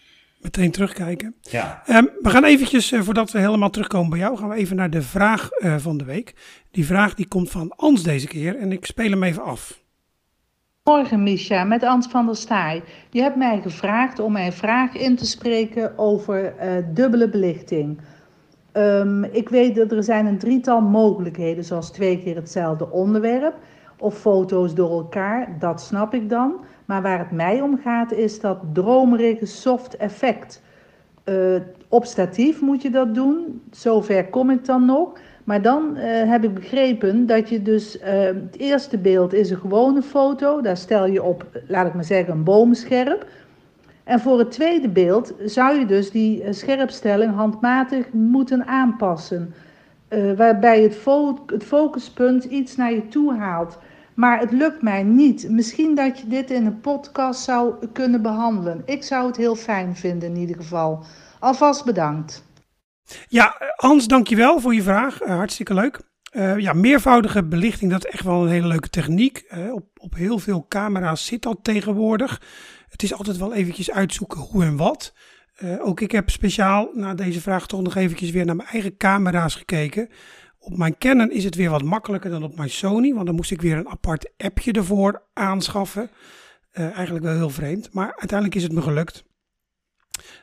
Meteen 0.42 0.72
terugkijken. 0.72 1.36
Ja. 1.42 1.84
Um, 1.90 2.10
we 2.22 2.30
gaan 2.30 2.44
eventjes, 2.44 2.92
uh, 2.92 3.02
voordat 3.02 3.32
we 3.32 3.40
helemaal 3.40 3.70
terugkomen 3.70 4.10
bij 4.10 4.20
jou, 4.20 4.38
gaan 4.38 4.50
we 4.50 4.56
even 4.56 4.76
naar 4.76 4.90
de 4.90 5.02
vraag 5.02 5.50
uh, 5.60 5.76
van 5.78 5.98
de 5.98 6.04
week. 6.04 6.34
Die 6.72 6.86
vraag 6.86 7.14
die 7.14 7.28
komt 7.28 7.50
van 7.50 7.74
Ans 7.76 8.04
deze 8.04 8.28
keer 8.28 8.58
en 8.58 8.72
ik 8.72 8.86
speel 8.86 9.10
hem 9.10 9.24
even 9.24 9.44
af. 9.44 9.86
Morgen 10.88 11.24
Misha, 11.24 11.64
met 11.64 11.84
Ans 11.84 12.08
van 12.08 12.26
der 12.26 12.36
Staaij. 12.36 12.84
Je 13.10 13.22
hebt 13.22 13.36
mij 13.36 13.62
gevraagd 13.62 14.20
om 14.20 14.32
mijn 14.32 14.54
vraag 14.54 14.96
in 14.96 15.16
te 15.16 15.26
spreken 15.26 15.98
over 15.98 16.54
dubbele 16.94 17.30
belichting. 17.30 18.00
Um, 18.74 19.24
ik 19.24 19.50
weet 19.50 19.76
dat 19.76 19.92
er 19.92 20.04
zijn 20.04 20.26
een 20.26 20.38
drietal 20.38 20.82
mogelijkheden, 20.82 21.64
zoals 21.64 21.92
twee 21.92 22.24
keer 22.24 22.36
hetzelfde 22.36 22.92
onderwerp 22.92 23.54
of 24.00 24.18
foto's 24.18 24.76
door 24.76 24.92
elkaar, 24.92 25.56
dat 25.60 25.82
snap 25.82 26.14
ik 26.14 26.30
dan. 26.30 26.54
Maar 26.86 27.02
waar 27.02 27.20
het 27.20 27.32
mij 27.32 27.62
om 27.62 27.80
gaat 27.84 28.12
is 28.12 28.40
dat 28.40 28.58
dromerige 28.74 29.46
soft 29.46 29.98
effect. 29.98 30.62
Uh, 31.26 31.56
op 31.88 32.06
statief 32.06 32.62
moet 32.62 32.82
je 32.82 32.90
dat 32.90 33.14
doen, 33.14 33.62
zover 33.72 34.30
kom 34.30 34.50
ik 34.50 34.66
dan 34.66 34.86
nog. 34.86 35.10
Maar 35.48 35.62
dan 35.62 35.94
uh, 35.96 36.04
heb 36.30 36.44
ik 36.44 36.54
begrepen 36.54 37.26
dat 37.26 37.50
je 37.50 37.62
dus, 37.62 37.98
uh, 37.98 38.04
het 38.22 38.58
eerste 38.58 38.98
beeld 38.98 39.34
is 39.34 39.50
een 39.50 39.58
gewone 39.58 40.02
foto, 40.02 40.62
daar 40.62 40.78
stel 40.78 41.06
je 41.06 41.24
op, 41.24 41.46
laat 41.68 41.88
ik 41.88 41.94
maar 41.94 42.04
zeggen, 42.04 42.34
een 42.34 42.44
boomscherp. 42.44 43.26
En 44.04 44.20
voor 44.20 44.40
het 44.40 44.52
tweede 44.52 44.90
beeld 44.90 45.34
zou 45.46 45.80
je 45.80 45.86
dus 45.86 46.12
die 46.12 46.54
scherpstelling 46.54 47.34
handmatig 47.36 48.12
moeten 48.12 48.66
aanpassen. 48.66 49.54
Waarbij 50.38 50.82
het, 50.82 51.06
het, 51.46 51.64
focuspunt 51.64 52.44
iets 52.44 52.76
naar 52.76 52.94
je 52.94 53.08
toe 53.08 53.34
haalt. 53.34 53.78
Maar 54.14 54.40
het 54.40 54.52
lukt 54.52 54.82
mij 54.82 55.04
niet. 55.04 55.50
Misschien 55.50 55.96
dat 55.96 56.20
je 56.20 56.28
dit 56.28 56.52
in 56.52 56.66
een 56.66 56.82
podcast 56.82 57.44
zou 57.44 57.74
kunnen 57.94 58.22
behandelen. 58.22 58.82
Ik 58.86 59.04
zou 59.04 59.28
het 59.28 59.38
heel 59.38 59.56
fijn 59.56 59.96
vinden 59.96 60.30
in 60.30 60.38
ieder 60.38 60.56
geval. 60.56 61.04
Alvast 61.40 61.86
bedankt. 61.86 62.47
Ja, 63.28 63.74
Hans, 63.76 64.08
dankjewel 64.08 64.60
voor 64.60 64.74
je 64.76 64.82
vraag. 64.82 65.22
Uh, 65.22 65.28
hartstikke 65.30 65.74
leuk. 65.74 66.00
Uh, 66.32 66.58
ja, 66.58 66.74
meervoudige 66.74 67.44
belichting, 67.44 67.92
dat 67.92 68.06
is 68.06 68.12
echt 68.12 68.24
wel 68.24 68.44
een 68.44 68.52
hele 68.52 68.68
leuke 68.68 68.90
techniek. 68.90 69.46
Uh, 69.54 69.74
op, 69.74 69.86
op 69.98 70.16
heel 70.16 70.40
veel 70.40 70.66
camera's 70.68 71.26
zit 71.26 71.42
dat 71.42 71.60
tegenwoordig. 71.62 72.42
Het 72.90 73.04
is 73.04 73.14
altijd 73.14 73.38
wel 73.38 73.54
eventjes 73.54 73.92
uitzoeken 73.92 74.40
hoe 74.40 74.64
en 74.64 74.78
wat. 74.78 75.14
Ook 75.80 76.02
ik 76.02 76.12
heb 76.12 76.30
speciaal 76.30 76.90
na 76.94 77.14
deze 77.14 77.42
vraag 77.42 77.68
toch 77.68 77.82
nog 77.82 77.96
eventjes 77.96 78.30
weer 78.30 78.46
naar 78.46 78.56
mijn 78.56 78.70
eigen 78.70 78.98
camera's 78.98 79.56
gekeken. 79.56 80.10
Op 80.60 80.78
mijn 80.78 80.98
Canon 80.98 81.32
is 81.32 81.44
het 81.44 81.56
weer 81.56 81.70
wat 81.70 81.84
makkelijker 81.84 82.30
dan 82.30 82.44
op 82.44 82.56
mijn 82.56 82.70
Sony, 82.70 83.14
want 83.14 83.26
dan 83.26 83.36
moest 83.36 83.52
ik 83.52 83.62
weer 83.62 83.78
een 83.78 83.90
apart 83.90 84.32
appje 84.38 84.72
ervoor 84.72 85.24
aanschaffen. 85.34 86.10
Eigenlijk 86.72 87.26
wel 87.26 87.36
heel 87.36 87.50
vreemd, 87.50 87.94
maar 87.94 88.08
uiteindelijk 88.08 88.56
is 88.56 88.64
het 88.64 88.72
me 88.72 88.82
gelukt. 88.82 89.24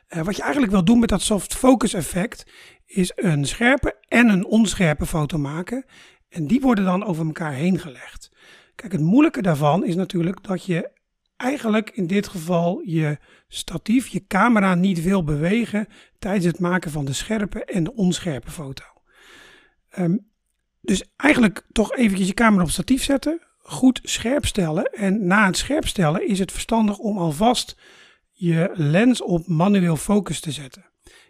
Uh, 0.09 0.23
wat 0.23 0.37
je 0.37 0.43
eigenlijk 0.43 0.73
wil 0.73 0.85
doen 0.85 0.99
met 0.99 1.09
dat 1.09 1.23
soft 1.23 1.55
focus 1.55 1.95
effect, 1.95 2.47
is 2.87 3.13
een 3.15 3.45
scherpe 3.45 3.97
en 4.09 4.29
een 4.29 4.45
onscherpe 4.45 5.07
foto 5.07 5.39
maken. 5.39 5.85
En 6.29 6.47
die 6.47 6.61
worden 6.61 6.85
dan 6.85 7.05
over 7.05 7.27
elkaar 7.27 7.53
heen 7.53 7.79
gelegd. 7.79 8.31
Kijk, 8.75 8.93
het 8.93 9.01
moeilijke 9.01 9.43
daarvan 9.43 9.85
is 9.85 9.95
natuurlijk 9.95 10.43
dat 10.43 10.65
je 10.65 10.91
eigenlijk 11.37 11.91
in 11.91 12.07
dit 12.07 12.29
geval 12.29 12.81
je 12.85 13.19
statief, 13.49 14.07
je 14.07 14.27
camera 14.27 14.75
niet 14.75 15.03
wil 15.03 15.25
bewegen 15.25 15.87
tijdens 16.19 16.45
het 16.45 16.59
maken 16.59 16.91
van 16.91 17.05
de 17.05 17.13
scherpe 17.13 17.65
en 17.65 17.85
de 17.85 17.95
onscherpe 17.95 18.51
foto. 18.51 18.85
Um, 19.99 20.33
dus 20.81 21.05
eigenlijk 21.17 21.67
toch 21.73 21.97
eventjes 21.97 22.29
je 22.29 22.35
camera 22.35 22.63
op 22.63 22.71
statief 22.71 23.03
zetten, 23.03 23.41
goed 23.59 24.01
scherp 24.03 24.47
stellen 24.47 24.85
en 24.85 25.27
na 25.27 25.47
het 25.47 25.57
scherp 25.57 25.87
stellen 25.87 26.29
is 26.29 26.39
het 26.39 26.53
verstandig 26.53 26.99
om 26.99 27.19
alvast 27.19 27.77
je 28.37 28.71
lens 28.75 29.23
op 29.23 29.47
manueel 29.47 29.97
focus 29.97 30.41
te 30.41 30.53
zetten. 30.53 30.85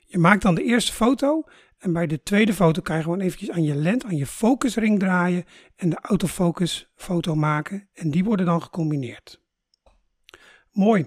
Je 0.07 0.19
maakt 0.19 0.43
dan 0.43 0.55
de 0.55 0.63
eerste 0.63 0.93
foto 0.93 1.45
en 1.79 1.93
bij 1.93 2.07
de 2.07 2.23
tweede 2.23 2.55
foto 2.55 2.83
kan 2.83 2.97
je 2.97 3.03
gewoon 3.03 3.21
eventjes 3.21 3.51
aan 3.51 3.63
je 3.63 3.75
lens, 3.75 4.05
aan 4.05 4.17
je 4.17 4.27
focusring 4.27 4.99
draaien 4.99 5.45
en 5.77 5.91
de 5.91 5.99
autofocus 6.01 6.91
foto 6.97 7.35
maken 7.35 7.89
en 7.95 8.11
die 8.11 8.25
worden 8.25 8.47
dan 8.47 8.63
gecombineerd. 8.63 9.41
Mooi. 10.73 11.07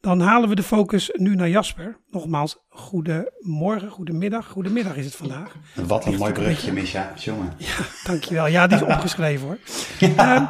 Dan 0.00 0.20
halen 0.20 0.48
we 0.48 0.54
de 0.54 0.62
focus 0.62 1.10
nu 1.12 1.34
naar 1.34 1.48
Jasper. 1.48 2.00
Nogmaals, 2.10 2.56
goedemorgen, 2.68 3.90
goedemiddag. 3.90 4.46
Goedemiddag 4.46 4.96
is 4.96 5.04
het 5.04 5.14
vandaag. 5.14 5.56
Wat 5.74 6.06
een 6.06 6.16
mooi 6.16 6.32
brugje, 6.32 6.72
Misha. 6.72 7.12
Jongen. 7.16 7.52
Ja, 7.56 7.76
dankjewel. 8.04 8.46
Ja, 8.46 8.66
die 8.66 8.76
is 8.76 8.82
opgeschreven 8.82 9.46
hoor. 9.46 9.58
Ja. 9.98 10.38
Um, 10.38 10.48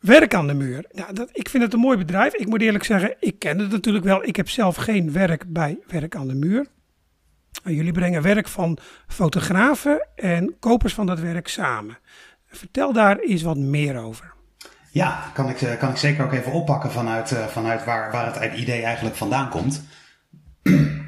werk 0.00 0.34
aan 0.34 0.46
de 0.46 0.54
muur. 0.54 0.84
Nou, 0.92 1.12
dat, 1.12 1.28
ik 1.32 1.48
vind 1.48 1.62
het 1.62 1.72
een 1.72 1.80
mooi 1.80 1.98
bedrijf. 1.98 2.34
Ik 2.34 2.46
moet 2.46 2.60
eerlijk 2.60 2.84
zeggen, 2.84 3.16
ik 3.20 3.38
ken 3.38 3.58
het 3.58 3.70
natuurlijk 3.70 4.04
wel. 4.04 4.24
Ik 4.24 4.36
heb 4.36 4.48
zelf 4.48 4.76
geen 4.76 5.12
werk 5.12 5.52
bij 5.52 5.78
Werk 5.86 6.16
aan 6.16 6.28
de 6.28 6.34
Muur. 6.34 6.66
Jullie 7.64 7.92
brengen 7.92 8.22
werk 8.22 8.48
van 8.48 8.78
fotografen 9.06 10.08
en 10.14 10.56
kopers 10.58 10.94
van 10.94 11.06
dat 11.06 11.20
werk 11.20 11.48
samen. 11.48 11.98
Vertel 12.46 12.92
daar 12.92 13.18
eens 13.18 13.42
wat 13.42 13.56
meer 13.56 13.96
over. 13.98 14.32
Ja, 14.90 15.30
kan 15.34 15.48
ik, 15.48 15.76
kan 15.78 15.90
ik 15.90 15.96
zeker 15.96 16.24
ook 16.24 16.32
even 16.32 16.52
oppakken 16.52 16.90
vanuit, 16.90 17.34
vanuit 17.48 17.84
waar, 17.84 18.12
waar 18.12 18.42
het 18.42 18.58
idee 18.58 18.82
eigenlijk 18.82 19.16
vandaan 19.16 19.48
komt. 19.48 19.84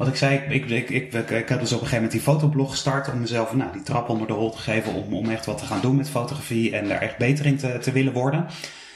Wat 0.00 0.08
ik 0.08 0.16
zei, 0.16 0.36
ik, 0.48 0.70
ik, 0.70 0.90
ik, 0.90 1.12
ik, 1.12 1.48
heb 1.48 1.48
dus 1.48 1.48
op 1.50 1.58
een 1.58 1.68
gegeven 1.68 1.94
moment 1.94 2.12
die 2.12 2.20
fotoblog 2.20 2.70
gestart 2.70 3.12
om 3.12 3.20
mezelf 3.20 3.54
nou, 3.54 3.72
die 3.72 3.82
trap 3.82 4.08
onder 4.08 4.26
de 4.26 4.32
rol 4.32 4.50
te 4.50 4.58
geven 4.58 4.94
om, 4.94 5.14
om 5.14 5.30
echt 5.30 5.46
wat 5.46 5.58
te 5.58 5.64
gaan 5.64 5.80
doen 5.80 5.96
met 5.96 6.10
fotografie 6.10 6.76
en 6.76 6.88
daar 6.88 7.00
echt 7.00 7.18
beter 7.18 7.46
in 7.46 7.56
te, 7.56 7.92
willen 7.92 8.12
worden. 8.12 8.46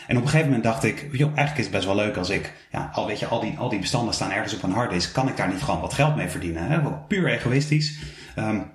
En 0.06 0.16
op 0.16 0.22
een 0.22 0.28
gegeven 0.28 0.46
moment 0.46 0.64
dacht 0.64 0.84
ik, 0.84 1.08
joh, 1.12 1.26
eigenlijk 1.26 1.58
is 1.58 1.64
het 1.64 1.72
best 1.74 1.84
wel 1.84 1.94
leuk 1.94 2.16
als 2.16 2.30
ik, 2.30 2.52
ja, 2.70 2.90
al 2.92 3.06
weet 3.06 3.18
je, 3.18 3.26
al 3.26 3.40
die, 3.40 3.54
al 3.58 3.68
die 3.68 3.78
bestanden 3.78 4.14
staan 4.14 4.30
ergens 4.30 4.54
op 4.54 4.62
een 4.62 4.72
harddisk, 4.72 5.12
kan 5.12 5.28
ik 5.28 5.36
daar 5.36 5.48
niet 5.48 5.62
gewoon 5.62 5.80
wat 5.80 5.92
geld 5.92 6.16
mee 6.16 6.28
verdienen? 6.28 6.66
Hè? 6.66 6.80
Puur 7.08 7.28
egoïstisch. 7.28 7.98
Um, 8.38 8.70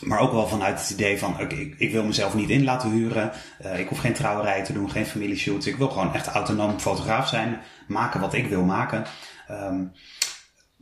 maar 0.00 0.18
ook 0.18 0.32
wel 0.32 0.48
vanuit 0.48 0.80
het 0.80 0.90
idee 0.90 1.18
van, 1.18 1.40
ik, 1.40 1.52
ik, 1.52 1.74
ik 1.78 1.92
wil 1.92 2.04
mezelf 2.04 2.34
niet 2.34 2.50
in 2.50 2.64
laten 2.64 2.90
huren. 2.90 3.32
Uh, 3.64 3.78
ik 3.78 3.88
hoef 3.88 3.98
geen 3.98 4.12
trouwerij 4.12 4.64
te 4.64 4.72
doen, 4.72 4.90
geen 4.90 5.06
familieshoots. 5.06 5.66
Ik 5.66 5.76
wil 5.76 5.88
gewoon 5.88 6.14
echt 6.14 6.26
autonoom 6.26 6.78
fotograaf 6.78 7.28
zijn. 7.28 7.60
Maken 7.86 8.20
wat 8.20 8.34
ik 8.34 8.46
wil 8.46 8.64
maken. 8.64 9.04
Um, 9.50 9.92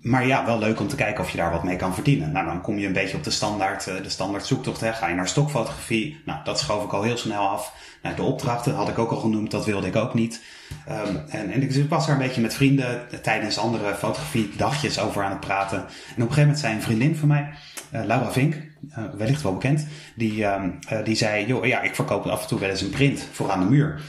maar 0.07 0.27
ja, 0.27 0.45
wel 0.45 0.59
leuk 0.59 0.81
om 0.81 0.89
te 0.89 0.97
kijken 0.97 1.25
of 1.25 1.31
je 1.31 1.37
daar 1.37 1.51
wat 1.51 1.65
mee 1.65 1.77
kan 1.77 1.95
verdienen. 1.95 2.33
Nou, 2.33 2.47
dan 2.47 2.61
kom 2.61 2.79
je 2.79 2.87
een 2.87 2.93
beetje 2.93 3.17
op 3.17 3.25
de 3.25 3.31
standaard, 3.31 3.85
de 3.85 4.09
standaard 4.09 4.47
zoektocht. 4.47 4.81
Hè. 4.81 4.93
Ga 4.93 5.09
je 5.09 5.15
naar 5.15 5.29
stokfotografie? 5.29 6.21
Nou, 6.25 6.45
dat 6.45 6.59
schoof 6.59 6.85
ik 6.85 6.93
al 6.93 7.03
heel 7.03 7.17
snel 7.17 7.49
af. 7.49 7.73
Nou, 8.03 8.17
de 8.17 8.23
opdrachten 8.23 8.75
had 8.75 8.89
ik 8.89 8.99
ook 8.99 9.11
al 9.11 9.17
genoemd, 9.17 9.51
dat 9.51 9.65
wilde 9.65 9.87
ik 9.87 9.97
ook 9.97 10.15
niet. 10.15 10.43
Um, 10.89 11.17
en, 11.29 11.51
en 11.51 11.63
ik 11.63 11.89
was 11.89 12.07
daar 12.07 12.17
een 12.17 12.23
beetje 12.23 12.41
met 12.41 12.55
vrienden 12.55 13.07
tijdens 13.23 13.59
andere 13.59 13.95
fotografie 13.95 14.51
dagjes 14.57 15.01
over 15.01 15.23
aan 15.23 15.31
het 15.31 15.41
praten. 15.41 15.79
En 15.79 15.85
op 15.85 15.89
een 16.07 16.17
gegeven 16.17 16.41
moment 16.41 16.59
zei 16.59 16.75
een 16.75 16.83
vriendin 16.83 17.17
van 17.17 17.29
mij, 17.29 17.51
Laura 17.91 18.33
Vink, 18.33 18.55
uh, 18.91 19.05
wellicht 19.17 19.43
wel 19.43 19.53
bekend, 19.53 19.87
die, 20.15 20.45
um, 20.45 20.79
uh, 20.93 21.05
die 21.05 21.15
zei, 21.15 21.47
joh, 21.47 21.65
ja, 21.67 21.81
ik 21.83 21.95
verkoop 21.95 22.27
af 22.27 22.43
en 22.43 22.49
toe 22.49 22.61
wel 22.61 22.69
eens 22.71 22.81
een 22.81 22.91
print 22.91 23.29
voor 23.33 23.51
aan 23.51 23.61
de 23.61 23.67
muur. 23.67 24.01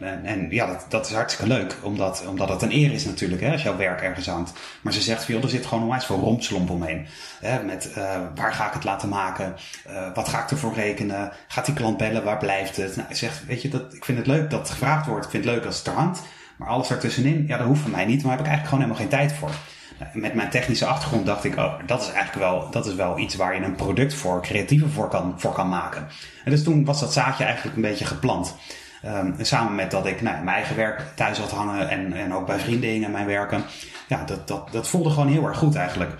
en, 0.00 0.24
en 0.24 0.46
ja, 0.50 0.66
dat, 0.66 0.86
dat 0.88 1.06
is 1.06 1.12
hartstikke 1.12 1.52
leuk, 1.52 1.76
omdat, 1.82 2.26
omdat 2.26 2.48
het 2.48 2.62
een 2.62 2.72
eer 2.72 2.92
is 2.92 3.04
natuurlijk, 3.04 3.40
hè, 3.40 3.52
als 3.52 3.62
jouw 3.62 3.76
werk 3.76 4.00
ergens 4.00 4.26
hangt. 4.26 4.52
Maar 4.80 4.92
ze 4.92 5.00
zegt, 5.00 5.26
joh, 5.26 5.42
er 5.42 5.48
zit 5.48 5.66
gewoon 5.66 5.82
onwijs 5.84 6.04
veel 6.04 6.18
rompslomp 6.18 6.70
omheen. 6.70 7.06
Hè, 7.40 7.62
met 7.62 7.94
waar 8.34 8.52
ga 8.52 8.66
ik 8.66 8.72
het 8.72 8.84
laten 8.84 9.08
maken? 9.08 9.54
wat 10.14 10.28
ga 10.28 10.42
ik 10.42 10.50
ervoor 10.50 10.74
rekenen? 10.74 11.32
Gaat 11.48 11.66
die 11.66 11.74
klant 11.74 11.96
bellen? 11.96 12.24
Waar 12.24 12.38
blijft 12.38 12.76
het? 12.76 12.96
Nou, 12.96 13.14
zegt, 13.14 13.46
weet 13.46 13.62
je, 13.62 13.68
dat, 13.68 13.94
ik 13.94 14.04
vind 14.04 14.18
het 14.18 14.26
leuk 14.26 14.50
dat 14.50 14.60
het 14.60 14.70
gevraagd 14.70 15.06
wordt. 15.06 15.24
Ik 15.24 15.30
vind 15.30 15.44
het 15.44 15.54
leuk 15.54 15.64
als 15.64 15.78
het 15.78 15.86
er 15.86 15.92
hangt. 15.92 16.22
Maar 16.56 16.68
alles 16.68 16.90
ertussenin, 16.90 17.44
ja, 17.46 17.56
dat 17.56 17.66
hoeft 17.66 17.80
van 17.80 17.90
mij 17.90 18.04
niet. 18.04 18.22
Maar 18.22 18.36
daar 18.36 18.46
heb 18.46 18.46
ik 18.46 18.52
eigenlijk 18.52 18.68
gewoon 18.68 18.84
helemaal 18.84 19.00
geen 19.00 19.28
tijd 19.28 19.32
voor. 19.32 19.50
Met 20.12 20.34
mijn 20.34 20.50
technische 20.50 20.86
achtergrond 20.86 21.26
dacht 21.26 21.44
ik, 21.44 21.56
oh, 21.56 21.72
dat 21.86 22.00
is 22.00 22.10
eigenlijk 22.10 22.38
wel, 22.38 22.70
dat 22.70 22.86
is 22.86 22.94
wel 22.94 23.18
iets 23.18 23.36
waar 23.36 23.54
je 23.54 23.64
een 23.64 23.74
product 23.74 24.14
voor, 24.14 24.42
creatiever 24.42 24.90
voor 24.90 25.08
kan, 25.08 25.34
voor 25.36 25.52
kan 25.52 25.68
maken. 25.68 26.06
En 26.44 26.50
dus 26.50 26.62
toen 26.62 26.84
was 26.84 27.00
dat 27.00 27.12
zaadje 27.12 27.44
eigenlijk 27.44 27.76
een 27.76 27.82
beetje 27.82 28.04
geplant. 28.04 28.56
Um, 29.06 29.34
samen 29.40 29.74
met 29.74 29.90
dat 29.90 30.06
ik 30.06 30.22
nou, 30.22 30.44
mijn 30.44 30.56
eigen 30.56 30.76
werk 30.76 31.02
thuis 31.14 31.38
had 31.38 31.50
hangen 31.50 31.88
en, 31.88 32.12
en 32.12 32.34
ook 32.34 32.46
bij 32.46 32.58
vrienden 32.58 33.10
mijn 33.10 33.26
werken. 33.26 33.64
Ja, 34.08 34.24
dat, 34.24 34.48
dat, 34.48 34.72
dat 34.72 34.88
voelde 34.88 35.10
gewoon 35.10 35.28
heel 35.28 35.46
erg 35.46 35.58
goed 35.58 35.74
eigenlijk. 35.74 36.10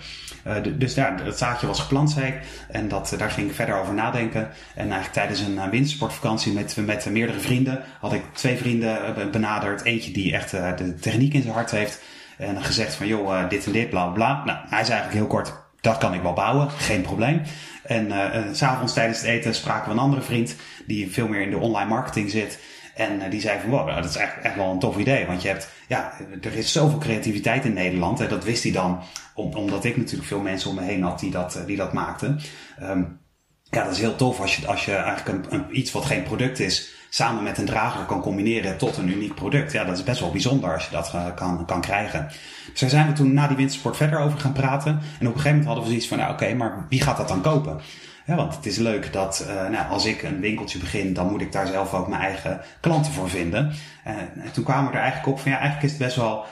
Uh, 0.47 0.53
dus 0.75 0.93
ja, 0.93 1.15
het 1.23 1.37
zaadje 1.37 1.67
was 1.67 1.79
geplant, 1.79 2.11
zei 2.11 2.27
ik. 2.27 2.39
En 2.69 2.87
dat, 2.87 3.15
daar 3.17 3.31
ging 3.31 3.49
ik 3.49 3.55
verder 3.55 3.75
over 3.75 3.93
nadenken. 3.93 4.49
En 4.75 4.91
eigenlijk 4.91 5.13
tijdens 5.13 5.39
een 5.39 5.53
uh, 5.53 5.67
wintersportvakantie 5.67 6.53
met, 6.53 6.77
met 6.85 7.05
meerdere 7.09 7.39
vrienden 7.39 7.83
had 7.99 8.13
ik 8.13 8.23
twee 8.33 8.57
vrienden 8.57 9.31
benaderd. 9.31 9.83
Eentje 9.83 10.11
die 10.11 10.33
echt 10.33 10.51
de 10.51 10.95
techniek 10.99 11.33
in 11.33 11.41
zijn 11.41 11.53
hart 11.53 11.71
heeft. 11.71 12.01
En 12.37 12.63
gezegd 12.63 12.95
van, 12.95 13.07
joh, 13.07 13.49
dit 13.49 13.65
en 13.65 13.71
dit, 13.71 13.89
bla 13.89 14.05
bla. 14.05 14.43
Nou, 14.45 14.57
hij 14.69 14.83
zei 14.83 14.99
eigenlijk 14.99 15.13
heel 15.13 15.27
kort, 15.27 15.53
dat 15.81 15.97
kan 15.97 16.13
ik 16.13 16.21
wel 16.21 16.33
bouwen, 16.33 16.69
geen 16.69 17.01
probleem. 17.01 17.41
En 17.83 18.07
uh, 18.07 18.25
s'avonds 18.51 18.93
tijdens 18.93 19.19
het 19.19 19.27
eten 19.27 19.55
spraken 19.55 19.85
we 19.85 19.91
een 19.91 20.03
andere 20.03 20.21
vriend 20.21 20.55
die 20.87 21.11
veel 21.11 21.27
meer 21.27 21.41
in 21.41 21.49
de 21.49 21.57
online 21.57 21.89
marketing 21.89 22.29
zit. 22.29 22.59
En 22.95 23.29
die 23.29 23.41
zei 23.41 23.59
van, 23.59 23.69
wow, 23.69 23.95
dat 23.95 24.05
is 24.05 24.15
echt, 24.15 24.41
echt 24.41 24.55
wel 24.55 24.71
een 24.71 24.79
tof 24.79 24.97
idee. 24.97 25.25
Want 25.25 25.41
je 25.41 25.47
hebt, 25.47 25.69
ja, 25.87 26.13
er 26.41 26.55
is 26.55 26.71
zoveel 26.71 26.99
creativiteit 26.99 27.65
in 27.65 27.73
Nederland. 27.73 28.19
En 28.19 28.29
dat 28.29 28.43
wist 28.43 28.63
hij 28.63 28.71
dan, 28.71 28.99
om, 29.33 29.53
omdat 29.53 29.85
ik 29.85 29.97
natuurlijk 29.97 30.27
veel 30.27 30.39
mensen 30.39 30.69
om 30.69 30.75
me 30.75 30.81
heen 30.81 31.03
had 31.03 31.19
die 31.19 31.31
dat, 31.31 31.63
die 31.65 31.77
dat 31.77 31.93
maakten. 31.93 32.39
Um, 32.81 33.19
ja, 33.69 33.83
dat 33.83 33.91
is 33.91 33.99
heel 33.99 34.15
tof 34.15 34.39
als 34.39 34.55
je, 34.55 34.67
als 34.67 34.85
je 34.85 34.95
eigenlijk 34.95 35.27
een, 35.27 35.53
een, 35.53 35.77
iets 35.79 35.91
wat 35.91 36.05
geen 36.05 36.23
product 36.23 36.59
is, 36.59 36.93
samen 37.09 37.43
met 37.43 37.57
een 37.57 37.65
drager 37.65 38.05
kan 38.05 38.21
combineren 38.21 38.77
tot 38.77 38.97
een 38.97 39.09
uniek 39.09 39.35
product. 39.35 39.71
Ja, 39.71 39.83
dat 39.83 39.97
is 39.97 40.03
best 40.03 40.19
wel 40.19 40.31
bijzonder 40.31 40.73
als 40.73 40.85
je 40.85 40.91
dat 40.91 41.11
uh, 41.15 41.25
kan, 41.35 41.65
kan 41.65 41.81
krijgen. 41.81 42.27
Dus 42.71 42.79
daar 42.79 42.89
zijn 42.89 43.07
we 43.07 43.13
toen 43.13 43.33
na 43.33 43.47
die 43.47 43.57
wintersport 43.57 43.97
verder 43.97 44.19
over 44.19 44.39
gaan 44.39 44.53
praten. 44.53 44.91
En 44.91 45.27
op 45.27 45.33
een 45.33 45.41
gegeven 45.41 45.49
moment 45.49 45.65
hadden 45.65 45.83
we 45.83 45.89
zoiets 45.89 46.07
van, 46.07 46.17
nou 46.17 46.33
oké, 46.33 46.53
maar 46.53 46.85
wie 46.89 47.01
gaat 47.01 47.17
dat 47.17 47.27
dan 47.27 47.41
kopen? 47.41 47.81
Ja, 48.25 48.35
want 48.35 48.55
het 48.55 48.65
is 48.65 48.77
leuk 48.77 49.13
dat 49.13 49.45
uh, 49.47 49.69
nou, 49.69 49.89
als 49.89 50.05
ik 50.05 50.23
een 50.23 50.39
winkeltje 50.39 50.79
begin, 50.79 51.13
dan 51.13 51.31
moet 51.31 51.41
ik 51.41 51.51
daar 51.51 51.67
zelf 51.67 51.93
ook 51.93 52.07
mijn 52.07 52.21
eigen 52.21 52.61
klanten 52.79 53.11
voor 53.11 53.29
vinden. 53.29 53.73
Uh, 54.07 54.13
en 54.17 54.51
toen 54.53 54.63
kwamen 54.63 54.91
we 54.91 54.97
er 54.97 55.03
eigenlijk 55.03 55.33
op 55.33 55.39
van 55.39 55.51
ja, 55.51 55.57
eigenlijk 55.57 55.85
is 55.85 55.91
het 55.91 56.05
best 56.05 56.15
wel 56.15 56.45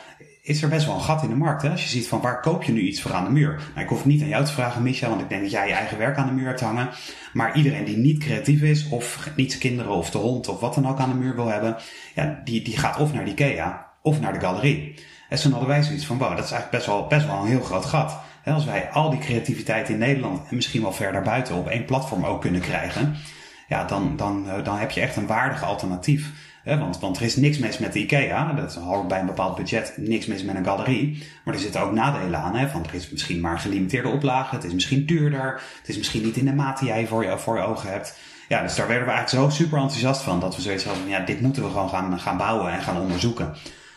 is 0.45 0.61
er 0.61 0.69
best 0.69 0.85
wel 0.85 0.95
een 0.95 1.01
gat 1.01 1.23
in 1.23 1.29
de 1.29 1.35
markt. 1.35 1.61
Hè? 1.61 1.69
Als 1.69 1.83
je 1.83 1.89
ziet 1.89 2.07
van 2.07 2.21
waar 2.21 2.39
koop 2.39 2.63
je 2.63 2.71
nu 2.71 2.81
iets 2.81 3.01
voor 3.01 3.13
aan 3.13 3.23
de 3.23 3.29
muur. 3.29 3.61
Nou, 3.73 3.79
ik 3.85 3.87
hoef 3.87 4.05
niet 4.05 4.21
aan 4.21 4.27
jou 4.27 4.45
te 4.45 4.51
vragen, 4.51 4.83
Micha, 4.83 5.09
want 5.09 5.21
ik 5.21 5.29
denk 5.29 5.41
dat 5.41 5.51
jij 5.51 5.67
je 5.67 5.73
eigen 5.73 5.97
werk 5.97 6.17
aan 6.17 6.27
de 6.27 6.33
muur 6.33 6.47
hebt 6.47 6.59
hangen. 6.59 6.89
Maar 7.33 7.55
iedereen 7.55 7.83
die 7.83 7.97
niet 7.97 8.19
creatief 8.19 8.61
is, 8.61 8.89
of 8.89 9.29
niet 9.35 9.49
zijn 9.49 9.61
kinderen 9.61 9.91
of 9.91 10.09
de 10.09 10.17
hond 10.17 10.47
of 10.47 10.59
wat 10.59 10.73
dan 10.73 10.87
ook 10.87 10.99
aan 10.99 11.09
de 11.09 11.15
muur 11.15 11.35
wil 11.35 11.47
hebben, 11.47 11.75
ja, 12.15 12.41
die, 12.43 12.61
die 12.61 12.77
gaat 12.77 12.99
of 12.99 13.13
naar 13.13 13.25
de 13.25 13.31
IKEA 13.31 13.87
of 14.01 14.19
naar 14.19 14.33
de 14.33 14.39
galerie. 14.39 14.95
En 15.29 15.39
toen 15.39 15.51
hadden 15.51 15.69
wij 15.69 15.83
zoiets 15.83 16.05
van, 16.05 16.17
wow, 16.17 16.35
dat 16.35 16.45
is 16.45 16.51
eigenlijk 16.51 16.71
best 16.71 16.85
wel, 16.85 17.07
best 17.07 17.25
wel 17.25 17.41
een 17.41 17.47
heel 17.47 17.63
groot 17.63 17.85
gat. 17.85 18.19
En 18.43 18.53
als 18.53 18.65
wij 18.65 18.89
al 18.89 19.09
die 19.09 19.19
creativiteit 19.19 19.89
in 19.89 19.97
Nederland 19.97 20.47
en 20.49 20.55
misschien 20.55 20.81
wel 20.81 20.93
ver 20.93 21.11
daarbuiten 21.11 21.55
op 21.55 21.67
één 21.67 21.85
platform 21.85 22.25
ook 22.25 22.41
kunnen 22.41 22.61
krijgen, 22.61 23.15
ja, 23.67 23.83
dan, 23.83 24.15
dan, 24.15 24.47
dan 24.63 24.77
heb 24.77 24.91
je 24.91 25.01
echt 25.01 25.15
een 25.15 25.27
waardig 25.27 25.63
alternatief. 25.63 26.31
He, 26.63 26.77
want, 26.99 27.17
er 27.17 27.21
is 27.21 27.35
niks 27.35 27.57
mis 27.57 27.77
met 27.77 27.93
de 27.93 27.99
IKEA. 27.99 28.53
Dat 28.53 28.75
hoort 28.75 29.07
bij 29.07 29.19
een 29.19 29.25
bepaald 29.25 29.55
budget. 29.55 29.93
Niks 29.97 30.25
mis 30.25 30.43
met 30.43 30.55
een 30.55 30.65
galerie. 30.65 31.27
Maar 31.43 31.53
er 31.53 31.59
zitten 31.59 31.81
ook 31.81 31.91
nadelen 31.91 32.39
aan. 32.39 32.55
Hè, 32.55 32.65
er 32.65 32.93
is 32.93 33.09
misschien 33.09 33.39
maar 33.39 33.59
gelimiteerde 33.59 34.09
oplage. 34.09 34.55
Het 34.55 34.63
is 34.63 34.73
misschien 34.73 35.05
duurder. 35.05 35.61
Het 35.77 35.89
is 35.89 35.97
misschien 35.97 36.23
niet 36.23 36.37
in 36.37 36.45
de 36.45 36.53
maat 36.53 36.79
die 36.79 36.87
jij 36.87 37.07
voor 37.07 37.23
je, 37.23 37.37
voor 37.37 37.57
je 37.57 37.63
ogen 37.63 37.89
hebt. 37.89 38.17
Ja, 38.47 38.61
dus 38.61 38.75
daar 38.75 38.87
werden 38.87 39.07
we 39.07 39.13
eigenlijk 39.13 39.51
zo 39.51 39.63
super 39.63 39.77
enthousiast 39.77 40.21
van. 40.21 40.39
Dat 40.39 40.55
we 40.55 40.61
zoiets 40.61 40.83
hadden 40.83 41.03
van, 41.03 41.11
ja, 41.11 41.19
dit 41.19 41.41
moeten 41.41 41.63
we 41.63 41.69
gewoon 41.69 41.89
gaan, 41.89 42.19
gaan 42.19 42.37
bouwen 42.37 42.71
en 42.71 42.81
gaan 42.81 42.99
onderzoeken. 42.99 43.53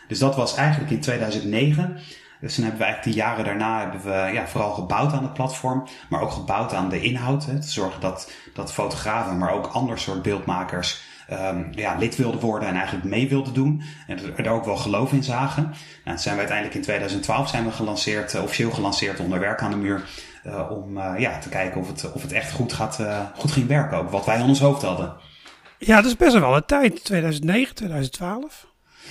Dus 0.09 0.19
dat 0.19 0.37
was 0.37 0.55
eigenlijk 0.55 0.91
in 0.91 1.01
2009. 1.01 1.99
Dus 2.41 2.55
toen 2.55 2.65
hebben 2.65 2.81
we 2.81 2.87
eigenlijk 2.87 3.17
die 3.17 3.25
jaren 3.25 3.45
daarna 3.45 3.81
hebben 3.81 4.01
we 4.01 4.33
ja, 4.33 4.47
vooral 4.47 4.73
gebouwd 4.73 5.13
aan 5.13 5.23
het 5.23 5.33
platform, 5.33 5.87
maar 6.09 6.21
ook 6.21 6.31
gebouwd 6.31 6.75
aan 6.75 6.89
de 6.89 7.01
inhoud. 7.01 7.47
Hè, 7.47 7.61
te 7.61 7.71
zorgen 7.71 8.01
dat, 8.01 8.33
dat 8.55 8.73
fotografen, 8.73 9.39
maar 9.39 9.53
ook 9.53 9.67
ander 9.67 9.99
soort 9.99 10.23
beeldmakers 10.23 11.01
um, 11.31 11.69
ja, 11.71 11.97
lid 11.99 12.17
wilden 12.17 12.41
worden 12.41 12.69
en 12.69 12.75
eigenlijk 12.75 13.05
mee 13.05 13.29
wilden 13.29 13.55
doen. 13.55 13.83
En 14.07 14.19
er 14.37 14.51
ook 14.51 14.65
wel 14.65 14.77
geloof 14.77 15.13
in 15.13 15.23
zagen. 15.23 15.75
Nou, 16.05 16.19
zijn 16.19 16.35
we 16.35 16.41
uiteindelijk 16.41 16.77
in 16.77 16.83
2012 16.83 17.49
zijn 17.49 17.65
we 17.65 17.71
gelanceerd, 17.71 18.35
uh, 18.35 18.43
officieel 18.43 18.71
gelanceerd 18.71 19.21
onder 19.21 19.41
Werk 19.41 19.63
aan 19.63 19.71
de 19.71 19.77
Muur. 19.77 20.05
Uh, 20.47 20.71
om 20.71 20.97
uh, 20.97 21.15
ja, 21.19 21.39
te 21.39 21.49
kijken 21.49 21.81
of 21.81 21.89
het, 21.89 22.13
of 22.13 22.23
het 22.23 22.33
echt 22.33 22.53
goed, 22.53 22.73
gaat, 22.73 23.01
goed 23.35 23.53
ging 23.53 23.67
werken. 23.69 23.99
Ook 23.99 24.11
wat 24.11 24.25
wij 24.25 24.37
aan 24.37 24.49
ons 24.49 24.61
hoofd 24.61 24.83
hadden. 24.83 25.17
Ja, 25.79 25.97
dat 25.97 26.05
is 26.05 26.17
best 26.17 26.39
wel 26.39 26.57
een 26.57 26.67
tijd. 26.67 27.05
2009, 27.05 27.75
2012. 27.75 28.67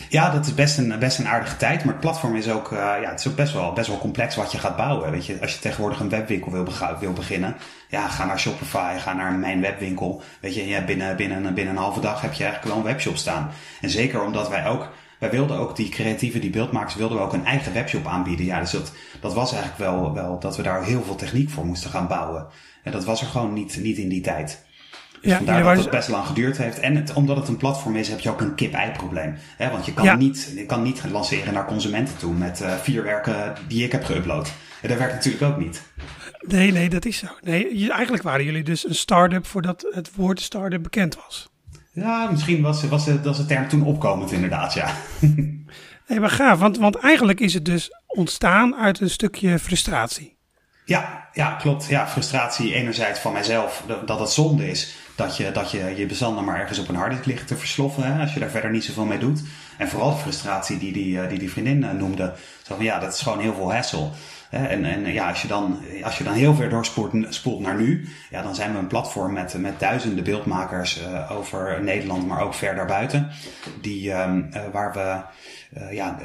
Ja, 0.09 0.29
dat 0.29 0.45
is 0.45 0.53
best 0.53 0.77
een, 0.77 0.99
best 0.99 1.19
een 1.19 1.27
aardige 1.27 1.57
tijd. 1.57 1.83
Maar 1.83 1.93
het 1.93 2.01
platform 2.01 2.35
is 2.35 2.49
ook, 2.49 2.71
uh, 2.71 2.77
ja, 2.79 3.09
het 3.09 3.19
is 3.19 3.27
ook 3.27 3.35
best, 3.35 3.53
wel, 3.53 3.73
best 3.73 3.87
wel 3.87 3.97
complex 3.97 4.35
wat 4.35 4.51
je 4.51 4.57
gaat 4.57 4.75
bouwen. 4.75 5.11
Weet 5.11 5.25
je, 5.25 5.37
als 5.41 5.53
je 5.53 5.59
tegenwoordig 5.59 5.99
een 5.99 6.09
webwinkel 6.09 6.51
wil, 6.51 6.67
wil 6.99 7.13
beginnen, 7.13 7.55
ja, 7.89 8.07
ga 8.07 8.25
naar 8.25 8.39
Shopify, 8.39 8.97
ga 8.97 9.13
naar 9.13 9.33
mijn 9.33 9.61
webwinkel. 9.61 10.21
Weet 10.39 10.55
je, 10.55 10.67
ja, 10.67 10.83
binnen, 10.83 11.15
binnen, 11.15 11.53
binnen 11.53 11.75
een 11.75 11.81
halve 11.81 11.99
dag 11.99 12.21
heb 12.21 12.33
je 12.33 12.43
eigenlijk 12.43 12.73
wel 12.73 12.83
een 12.83 12.91
webshop 12.91 13.17
staan. 13.17 13.51
En 13.81 13.89
zeker 13.89 14.23
omdat 14.23 14.49
wij 14.49 14.67
ook, 14.67 14.89
wij 15.19 15.29
wilden 15.29 15.57
ook 15.57 15.75
die 15.75 15.89
creatieve, 15.89 16.39
die 16.39 16.49
beeldmakers, 16.49 16.95
wilden 16.95 17.17
we 17.17 17.23
ook 17.23 17.33
een 17.33 17.45
eigen 17.45 17.73
webshop 17.73 18.07
aanbieden. 18.07 18.45
Ja, 18.45 18.59
dus 18.59 18.71
dat, 18.71 18.91
dat 19.21 19.33
was 19.33 19.53
eigenlijk 19.53 19.91
wel, 19.91 20.13
wel 20.13 20.39
dat 20.39 20.57
we 20.57 20.63
daar 20.63 20.83
heel 20.83 21.03
veel 21.03 21.15
techniek 21.15 21.49
voor 21.49 21.65
moesten 21.65 21.89
gaan 21.89 22.07
bouwen. 22.07 22.47
En 22.83 22.91
dat 22.91 23.05
was 23.05 23.21
er 23.21 23.27
gewoon 23.27 23.53
niet, 23.53 23.77
niet 23.81 23.97
in 23.97 24.09
die 24.09 24.21
tijd. 24.21 24.64
Dus 25.25 25.33
ja, 25.33 25.37
vandaar 25.37 25.63
dat 25.63 25.83
het 25.83 25.89
best 25.89 26.09
lang 26.09 26.25
geduurd 26.25 26.57
heeft. 26.57 26.79
En 26.79 26.95
het, 26.95 27.13
omdat 27.13 27.37
het 27.37 27.47
een 27.47 27.57
platform 27.57 27.95
is, 27.95 28.07
heb 28.07 28.19
je 28.19 28.29
ook 28.29 28.41
een 28.41 28.55
kip-ei 28.55 28.91
probleem. 28.91 29.35
He, 29.57 29.69
want 29.71 29.85
je 29.85 29.93
kan, 29.93 30.03
ja. 30.03 30.15
niet, 30.15 30.51
je 30.55 30.65
kan 30.65 30.81
niet 30.81 31.01
lanceren 31.11 31.53
naar 31.53 31.65
consumenten 31.65 32.17
toe 32.17 32.33
met 32.33 32.61
uh, 32.61 32.73
vier 32.73 33.03
werken 33.03 33.53
die 33.67 33.83
ik 33.83 33.91
heb 33.91 34.03
geüpload. 34.03 34.47
En 34.81 34.89
dat 34.89 34.97
werkt 34.97 35.13
natuurlijk 35.13 35.43
ook 35.43 35.57
niet. 35.57 35.81
Nee, 36.39 36.71
nee, 36.71 36.89
dat 36.89 37.05
is 37.05 37.17
zo. 37.17 37.27
Nee, 37.41 37.91
eigenlijk 37.91 38.23
waren 38.23 38.45
jullie 38.45 38.63
dus 38.63 38.87
een 38.87 38.95
start-up 38.95 39.45
voordat 39.45 39.87
het 39.91 40.15
woord 40.15 40.41
start-up 40.41 40.83
bekend 40.83 41.15
was. 41.15 41.49
Ja, 41.91 42.31
misschien 42.31 42.61
was, 42.61 42.83
was, 42.83 43.07
was 43.23 43.37
de 43.37 43.45
term 43.45 43.67
toen 43.67 43.83
opkomend 43.83 44.31
inderdaad, 44.31 44.73
ja. 44.73 44.93
Nee, 46.07 46.19
maar 46.19 46.29
gaaf, 46.29 46.59
want, 46.59 46.77
want 46.77 46.95
eigenlijk 46.95 47.39
is 47.39 47.53
het 47.53 47.65
dus 47.65 47.89
ontstaan 48.07 48.75
uit 48.75 48.99
een 48.99 49.09
stukje 49.09 49.59
frustratie. 49.59 50.37
Ja, 50.85 51.29
ja, 51.33 51.51
klopt. 51.51 51.85
Ja, 51.85 52.07
frustratie 52.07 52.73
enerzijds 52.73 53.19
van 53.19 53.33
mijzelf 53.33 53.83
dat 54.05 54.19
het 54.19 54.29
zonde 54.29 54.69
is 54.69 54.95
dat 55.15 55.37
je 55.37 55.51
dat 55.51 55.71
je, 55.71 55.93
je 55.95 56.05
bestanden 56.05 56.43
maar 56.43 56.59
ergens 56.59 56.79
op 56.79 56.87
een 56.87 56.95
harddisk 56.95 57.25
ligt 57.25 57.47
te 57.47 57.57
versloffen 57.57 58.13
hè, 58.13 58.21
als 58.21 58.33
je 58.33 58.39
daar 58.39 58.49
verder 58.49 58.71
niet 58.71 58.83
zoveel 58.83 59.05
mee 59.05 59.19
doet. 59.19 59.41
En 59.77 59.87
vooral 59.87 60.09
de 60.09 60.21
frustratie 60.21 60.77
die 60.77 60.93
die, 60.93 61.21
eh, 61.21 61.39
die, 61.39 61.51
vriendin 61.51 61.83
eh, 61.83 61.91
noemde. 61.91 62.33
Zo 62.63 62.75
van 62.75 62.85
ja, 62.85 62.99
dat 62.99 63.13
is 63.13 63.21
gewoon 63.21 63.39
heel 63.39 63.53
veel 63.53 63.73
hassle. 63.73 64.09
En, 64.49 64.85
en 64.85 65.13
ja, 65.13 65.29
als 65.29 65.41
je, 65.41 65.47
dan, 65.47 65.79
als 66.03 66.17
je 66.17 66.23
dan 66.23 66.33
heel 66.33 66.55
ver 66.55 66.69
doorspoelt 66.69 67.59
naar 67.59 67.75
nu, 67.75 68.07
ja, 68.29 68.41
dan 68.41 68.55
zijn 68.55 68.71
we 68.71 68.77
een 68.77 68.87
platform 68.87 69.33
met, 69.33 69.57
met 69.57 69.79
duizenden 69.79 70.23
beeldmakers 70.23 71.01
uh, 71.01 71.31
over 71.31 71.83
Nederland, 71.83 72.27
maar 72.27 72.41
ook 72.41 72.53
ver 72.53 72.75
daarbuiten. 72.75 73.31
Die, 73.81 74.07
uh, 74.07 74.33
waar 74.71 74.93
we, 74.93 75.21
ja, 75.95 76.17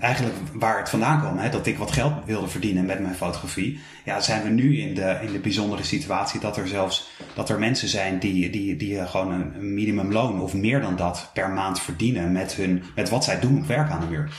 eigenlijk 0.00 0.36
waar 0.52 0.78
het 0.78 0.88
vandaan 0.88 1.20
kwam, 1.20 1.38
hè, 1.38 1.50
dat 1.50 1.66
ik 1.66 1.78
wat 1.78 1.92
geld 1.92 2.12
wilde 2.24 2.48
verdienen 2.48 2.86
met 2.86 3.00
mijn 3.00 3.14
fotografie. 3.14 3.80
Ja, 4.04 4.20
zijn 4.20 4.42
we 4.42 4.48
nu 4.48 4.78
in 4.78 4.94
de, 4.94 5.18
in 5.22 5.32
de 5.32 5.38
bijzondere 5.38 5.82
situatie 5.82 6.40
dat 6.40 6.56
er 6.56 6.68
zelfs 6.68 7.10
dat 7.34 7.48
er 7.48 7.58
mensen 7.58 7.88
zijn 7.88 8.18
die, 8.18 8.50
die, 8.50 8.76
die 8.76 9.06
gewoon 9.06 9.32
een 9.32 9.74
minimumloon 9.74 10.40
of 10.40 10.54
meer 10.54 10.80
dan 10.80 10.96
dat 10.96 11.30
per 11.32 11.50
maand 11.50 11.80
verdienen 11.80 12.32
met, 12.32 12.54
hun, 12.54 12.82
met 12.94 13.08
wat 13.08 13.24
zij 13.24 13.40
doen 13.40 13.58
op 13.58 13.66
werk 13.66 13.90
aan 13.90 14.00
de 14.00 14.06
muur. 14.06 14.30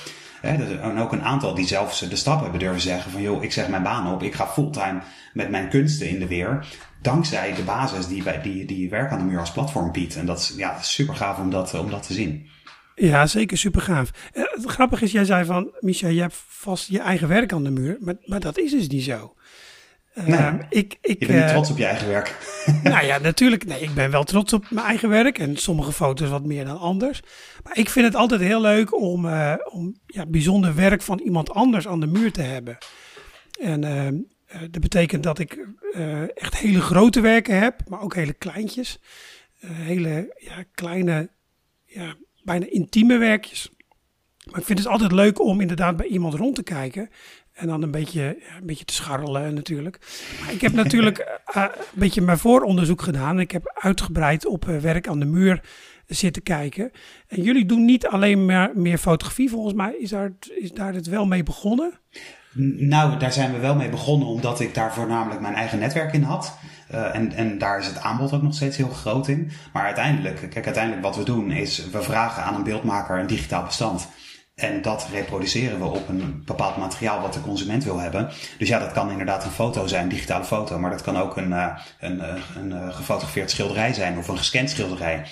En 0.42 0.98
ook 0.98 1.12
een 1.12 1.24
aantal 1.24 1.56
die 1.56 1.68
zelfs 1.68 2.00
de 2.00 2.16
stap 2.16 2.42
hebben 2.42 2.60
durven 2.60 2.82
zeggen 2.82 3.12
van 3.12 3.22
joh, 3.22 3.44
ik 3.44 3.52
zeg 3.52 3.68
mijn 3.68 3.84
baan 3.84 4.14
op, 4.14 4.24
ik 4.24 4.34
ga 4.34 4.48
fulltime 4.48 5.02
met 5.34 5.50
mijn 5.50 5.70
kunsten 5.70 6.10
in 6.10 6.20
de 6.20 6.28
weer. 6.28 6.66
Dankzij 7.02 7.54
de 7.54 7.64
basis 7.64 8.08
die, 8.08 8.24
bij, 8.24 8.42
die, 8.42 8.66
die 8.66 8.90
Werk 8.90 9.12
aan 9.12 9.20
de 9.20 9.26
Muur 9.26 9.40
als 9.40 9.52
platform 9.52 9.92
biedt. 9.92 10.16
En 10.16 10.26
dat 10.26 10.40
is 10.40 10.54
ja, 10.58 10.82
super 10.82 11.16
gaaf 11.16 11.40
om 11.40 11.50
dat, 11.50 11.74
om 11.74 11.90
dat 11.90 12.08
te 12.08 12.14
zien. 12.14 12.48
Ja, 12.96 13.28
zeker 13.28 13.58
super 13.58 13.82
gaaf. 13.82 14.12
Eh, 14.34 14.44
het 14.52 14.66
grappige 14.66 15.04
is, 15.04 15.12
jij 15.12 15.26
zei 15.26 15.46
van, 15.46 15.72
Micha, 15.80 16.08
je 16.08 16.22
hebt 16.22 16.36
vast 16.48 16.88
je 16.88 17.00
eigen 17.00 17.28
werk 17.28 17.54
aan 17.54 17.64
de 17.64 17.72
muur. 17.72 17.98
Maar, 18.00 18.16
maar 18.26 18.40
dat 18.40 18.58
is 18.58 18.72
dus 18.72 18.88
niet 18.88 19.04
zo. 19.04 19.36
Nee, 20.14 20.40
uh, 20.40 20.54
ik, 20.70 20.98
ik, 21.02 21.20
je 21.20 21.26
bent 21.26 21.40
niet 21.40 21.54
trots 21.54 21.70
op 21.70 21.78
je 21.78 21.86
eigen 21.86 22.08
werk. 22.08 22.36
nou 22.84 23.06
ja, 23.06 23.18
natuurlijk. 23.18 23.66
Nee, 23.66 23.80
ik 23.80 23.94
ben 23.94 24.12
wel 24.12 24.24
trots 24.24 24.54
op 24.54 24.66
mijn 24.70 24.86
eigen 24.86 25.10
werk. 25.10 25.40
En 25.40 25.58
sommige 25.58 25.92
foto's 25.92 26.30
wat 26.30 26.46
meer 26.46 26.66
dan 26.66 26.80
anders. 26.80 27.22
Maar 27.64 27.78
ik 27.78 27.90
vind 27.90 28.06
het 28.06 28.16
altijd 28.16 28.42
heel 28.42 28.62
leuk 28.62 29.00
om, 29.02 29.26
uh, 29.26 29.54
om 29.70 30.00
ja, 30.06 30.26
bijzonder 30.26 30.76
werk 30.76 31.02
van 31.02 31.20
iemand 31.20 31.50
anders 31.50 31.88
aan 31.88 32.00
de 32.00 32.08
muur 32.08 32.32
te 32.32 32.42
hebben. 32.42 32.78
En 33.62 33.84
uh, 33.84 34.60
dat 34.70 34.82
betekent 34.82 35.24
dat 35.24 35.40
ik 35.40 35.68
echt 36.36 36.58
hele 36.58 36.82
grote 36.82 37.20
werken 37.22 37.60
heb, 37.60 37.90
maar 37.90 38.02
ook 38.02 38.16
hele 38.16 38.34
kleintjes. 38.34 39.00
hele 39.60 40.36
ja, 40.38 40.64
kleine, 40.74 41.30
ja, 41.86 42.16
bijna 42.46 42.66
intieme 42.70 43.18
werkjes. 43.18 43.70
Maar 44.52 44.60
ik 44.60 44.66
vind 44.66 44.80
het 44.80 44.88
altijd 44.88 45.12
leuk 45.12 45.42
om 45.42 45.62
inderdaad 45.62 45.98
bij 45.98 46.08
iemand 46.08 46.34
rond 46.34 46.56
te 46.56 46.64
kijken. 46.64 47.10
En 47.54 47.68
dan 47.68 47.82
een 47.82 47.92
beetje, 47.92 48.38
een 48.60 48.66
beetje 48.66 48.86
te 48.86 48.94
scharrelen 48.94 49.54
natuurlijk. 49.54 50.00
Maar 50.40 50.54
ik 50.54 50.62
heb 50.62 50.74
natuurlijk 50.74 51.40
uh, 51.56 51.64
een 51.64 52.00
beetje 52.00 52.22
mijn 52.22 52.38
vooronderzoek 52.38 53.02
gedaan. 53.02 53.40
Ik 53.40 53.52
heb 53.52 53.72
uitgebreid 53.74 54.46
op 54.46 54.66
uh, 54.68 54.78
werk 54.78 55.08
aan 55.08 55.20
de 55.20 55.26
muur 55.26 55.62
zitten 56.08 56.44
kijken. 56.44 56.92
En 57.28 57.42
jullie 57.42 57.66
doen 57.66 57.86
niet 57.86 58.08
alleen 58.08 58.46
maar 58.46 58.72
meer 58.74 58.98
fotografie. 58.98 59.50
Volgens 59.50 59.74
mij 59.74 59.96
is 60.00 60.10
daar, 60.10 60.32
is 60.56 60.72
daar 60.72 60.94
het 60.94 61.08
wel 61.08 61.26
mee 61.26 61.44
begonnen. 61.44 62.00
Nou, 62.78 63.20
daar 63.20 63.34
zijn 63.34 63.54
we 63.54 63.60
wel 63.60 63.76
mee 63.76 63.90
begonnen 63.90 64.28
omdat 64.28 64.60
ik 64.60 64.74
daar 64.74 64.94
voornamelijk 64.94 65.42
mijn 65.42 65.56
eigen 65.56 65.80
netwerk 65.80 66.14
in 66.14 66.24
had. 66.24 66.58
Uh, 66.92 67.16
en, 67.16 67.32
en 67.32 67.58
daar 67.58 67.80
is 67.80 67.88
het 67.88 68.00
aanbod 68.00 68.34
ook 68.34 68.42
nog 68.42 68.54
steeds 68.54 68.78
heel 68.78 68.90
groot 68.90 69.28
in. 69.28 69.52
Maar 69.74 69.86
uiteindelijk, 69.86 70.36
kijk, 70.50 70.66
uiteindelijk 70.66 71.04
wat 71.04 71.16
we 71.16 71.24
doen 71.24 71.52
is 71.52 71.90
we 71.90 72.02
vragen 72.02 72.44
aan 72.44 72.56
een 72.56 72.64
beeldmaker 72.64 73.20
een 73.20 73.28
digitaal 73.28 73.64
bestand. 73.64 74.08
En 74.56 74.82
dat 74.82 75.08
reproduceren 75.12 75.80
we 75.80 75.86
op 75.86 76.10
een 76.10 76.44
bepaald 76.46 76.78
materiaal 76.78 77.22
wat 77.22 77.34
de 77.34 77.42
consument 77.42 77.84
wil 77.84 78.00
hebben. 78.00 78.30
Dus 78.58 78.68
ja, 78.68 78.80
dat 78.80 78.92
kan 78.92 79.12
inderdaad 79.12 79.44
een 79.44 79.52
foto 79.52 79.88
zijn, 79.88 80.04
een 80.04 80.10
digitale 80.10 80.44
foto. 80.44 80.80
Maar 80.80 80.92
dat 80.92 81.02
kan 81.02 81.18
ook 81.18 81.38
een, 81.38 81.50
uh, 81.50 81.78
een, 82.00 82.16
uh, 82.16 82.34
een 82.56 82.72
uh, 82.72 82.96
gefotografeerd 82.96 83.52
schilderij 83.52 83.94
zijn 83.94 84.18
of 84.18 84.28
een 84.28 84.38
gescand 84.38 84.70
schilderij. 84.70 85.26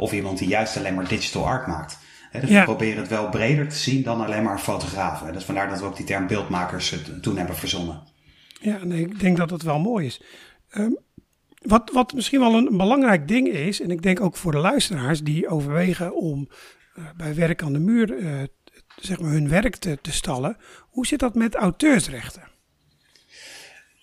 Of 0.00 0.12
iemand 0.12 0.38
die 0.38 0.48
juist 0.48 0.76
alleen 0.76 0.94
maar 0.94 1.08
digital 1.08 1.46
art 1.46 1.66
maakt. 1.66 1.98
He, 2.30 2.40
dus 2.40 2.50
ja. 2.50 2.58
we 2.58 2.64
proberen 2.64 3.00
het 3.00 3.08
wel 3.08 3.28
breder 3.28 3.68
te 3.68 3.76
zien 3.76 4.02
dan 4.02 4.24
alleen 4.24 4.42
maar 4.42 4.58
fotografen. 4.58 5.32
Dus 5.32 5.44
vandaar 5.44 5.68
dat 5.68 5.80
we 5.80 5.86
ook 5.86 5.96
die 5.96 6.06
term 6.06 6.26
beeldmakers 6.26 6.94
toen 7.20 7.36
hebben 7.36 7.56
verzonnen. 7.56 8.02
Ja, 8.60 8.84
nee, 8.84 9.00
ik 9.00 9.20
denk 9.20 9.36
dat 9.36 9.48
dat 9.48 9.62
wel 9.62 9.78
mooi 9.78 10.06
is. 10.06 10.22
Um, 10.74 10.98
wat, 11.62 11.90
wat 11.92 12.12
misschien 12.12 12.40
wel 12.40 12.54
een 12.54 12.76
belangrijk 12.76 13.28
ding 13.28 13.48
is, 13.48 13.80
en 13.80 13.90
ik 13.90 14.02
denk 14.02 14.20
ook 14.20 14.36
voor 14.36 14.52
de 14.52 14.58
luisteraars 14.58 15.22
die 15.22 15.48
overwegen 15.48 16.16
om 16.16 16.48
bij 17.16 17.34
werk 17.34 17.62
aan 17.62 17.72
de 17.72 17.78
muur 17.78 18.16
zeg 18.96 19.20
maar, 19.20 19.30
hun 19.30 19.48
werk 19.48 19.76
te, 19.76 19.98
te 20.02 20.12
stallen. 20.12 20.56
Hoe 20.80 21.06
zit 21.06 21.18
dat 21.18 21.34
met 21.34 21.54
auteursrechten? 21.54 22.42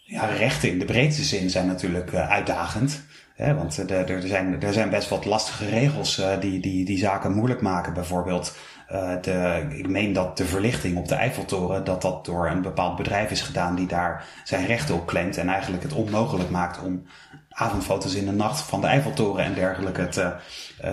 Ja, 0.04 0.26
rechten 0.26 0.70
in 0.70 0.80
de 0.80 0.86
breedste 0.86 1.24
zin 1.24 1.50
zijn 1.50 1.68
natuurlijk 1.68 2.14
uitdagend. 2.14 3.06
Want 3.38 3.90
er, 3.92 4.22
zijn, 4.22 4.62
er 4.62 4.74
zijn 4.74 4.90
best 4.90 5.10
wat 5.10 5.26
lastige 5.26 5.70
regels 5.70 6.20
uh, 6.20 6.40
die, 6.40 6.60
die, 6.60 6.86
die 6.86 6.98
zaken 6.98 7.34
moeilijk 7.34 7.62
maken. 7.62 7.94
Bijvoorbeeld, 7.94 8.56
uh, 8.92 9.12
de, 9.22 9.66
ik 9.70 9.88
meen 9.88 10.14
dat 10.14 10.38
de 10.38 10.46
verlichting 10.46 10.98
op 10.98 11.08
de 11.08 11.16
Eiffeltoren, 11.16 11.84
dat 11.84 12.02
dat 12.02 12.26
door 12.26 12.50
een 12.50 12.62
bepaald 12.62 12.96
bedrijf 12.96 13.32
is 13.32 13.42
gedaan 13.42 13.76
die 13.76 13.88
daar 13.88 14.26
zijn 14.44 14.66
rechten 14.66 14.96
op 14.96 15.08
claimt. 15.08 15.38
En 15.38 15.50
eigenlijk 15.50 15.84
het 15.84 15.94
onmogelijk 15.94 16.50
maakt 16.50 16.82
om 16.82 17.04
avondfoto's 17.50 18.16
in 18.16 18.26
de 18.26 18.32
nacht 18.32 18.60
van 18.60 18.82
de 18.82 18.88
Eiffeltoren 18.88 19.44
en 19.44 19.54
dergelijke 19.54 20.08
te, 20.08 20.34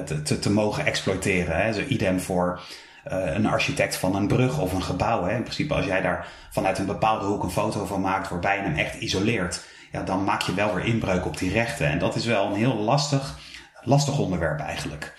te, 0.05 0.23
te, 0.23 0.39
te 0.39 0.51
mogen 0.51 0.87
exploiteren. 0.87 1.57
Hè. 1.57 1.73
Zo 1.73 1.81
idem 1.81 2.21
voor 2.21 2.61
een 3.05 3.47
architect 3.47 3.97
van 3.97 4.17
een 4.17 4.27
brug 4.27 4.61
of 4.61 4.73
een 4.73 4.83
gebouw. 4.83 5.25
Hè. 5.25 5.35
In 5.35 5.43
principe 5.43 5.75
als 5.75 5.87
jij 5.87 6.01
daar 6.01 6.29
vanuit 6.51 6.79
een 6.79 6.87
bepaalde 6.87 7.27
hoek 7.27 7.43
een 7.43 7.51
foto 7.51 7.85
van 7.85 8.01
maakt 8.01 8.29
waarbij 8.29 8.57
je 8.57 8.63
hem 8.63 8.77
echt 8.77 8.95
isoleert, 8.95 9.65
ja, 9.95 10.03
dan 10.03 10.25
maak 10.25 10.43
je 10.43 10.55
wel 10.55 10.75
weer 10.75 10.85
inbreuk 10.85 11.27
op 11.27 11.39
die 11.39 11.53
rechten. 11.53 11.87
En 11.87 11.99
dat 11.99 12.17
is 12.17 12.27
wel 12.27 12.47
een 12.47 12.55
heel 12.55 12.77
lastig, 12.77 13.39
lastig 13.83 14.19
onderwerp 14.19 14.61
eigenlijk. 14.61 15.15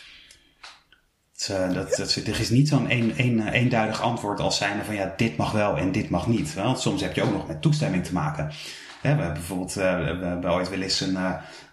Uh, 1.50 1.74
dat, 1.74 1.96
dat, 1.96 2.16
er 2.16 2.40
is 2.40 2.50
niet 2.50 2.68
zo'n 2.68 2.92
een, 2.92 3.14
een, 3.18 3.48
eenduidig 3.48 4.02
antwoord 4.02 4.40
als 4.40 4.58
zijnde 4.58 4.84
van 4.84 4.96
ja, 4.96 5.14
dit 5.18 5.38
mag 5.38 5.52
wel 5.52 5.78
en 5.78 5.92
dit 5.92 6.10
mag 6.10 6.28
niet. 6.28 6.54
Want 6.54 6.80
soms 6.80 7.02
heb 7.02 7.16
je 7.16 7.24
ook 7.24 7.32
nog 7.32 7.48
met 7.48 7.62
toestemming 7.62 8.06
te 8.06 8.14
maken. 8.14 8.48
we 9.02 9.08
hebben 9.08 9.34
bijvoorbeeld 9.34 9.78
uh, 9.78 9.98
we 9.98 10.26
hebben 10.26 10.52
ooit 10.52 10.70
wel 10.70 10.82
eens 10.82 11.02
een, 11.02 11.18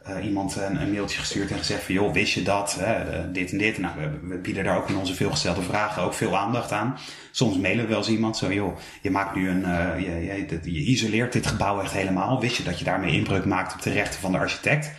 uh, 0.08 0.24
iemand 0.24 0.56
een, 0.56 0.80
een, 0.80 0.92
mailtje 0.92 1.18
gestuurd 1.18 1.50
en 1.50 1.58
gezegd 1.58 1.82
van 1.82 1.94
joh, 1.94 2.12
wist 2.12 2.32
je 2.32 2.42
dat, 2.42 2.76
hè, 2.80 3.30
dit 3.30 3.52
en 3.52 3.58
dit. 3.58 3.78
Nou, 3.78 3.94
we, 3.98 4.28
we, 4.28 4.38
bieden 4.38 4.64
daar 4.64 4.76
ook 4.76 4.88
in 4.88 4.96
onze 4.96 5.14
veelgestelde 5.14 5.62
vragen 5.62 6.02
ook 6.02 6.14
veel 6.14 6.36
aandacht 6.38 6.72
aan. 6.72 6.98
Soms 7.30 7.56
mailen 7.56 7.84
we 7.84 7.90
wel 7.90 7.98
eens 7.98 8.08
iemand 8.08 8.36
zo 8.36 8.52
joh, 8.52 8.76
je 9.02 9.10
maakt 9.10 9.34
nu 9.34 9.48
een, 9.48 9.62
uh, 9.62 9.88
je, 9.98 10.24
je, 10.24 10.72
je, 10.72 10.84
isoleert 10.84 11.32
dit 11.32 11.46
gebouw 11.46 11.80
echt 11.80 11.92
helemaal. 11.92 12.40
Wist 12.40 12.56
je 12.56 12.62
dat 12.62 12.78
je 12.78 12.84
daarmee 12.84 13.12
inbreuk 13.12 13.44
maakt 13.44 13.74
op 13.74 13.82
de 13.82 13.90
rechten 13.90 14.20
van 14.20 14.32
de 14.32 14.38
architect? 14.38 14.90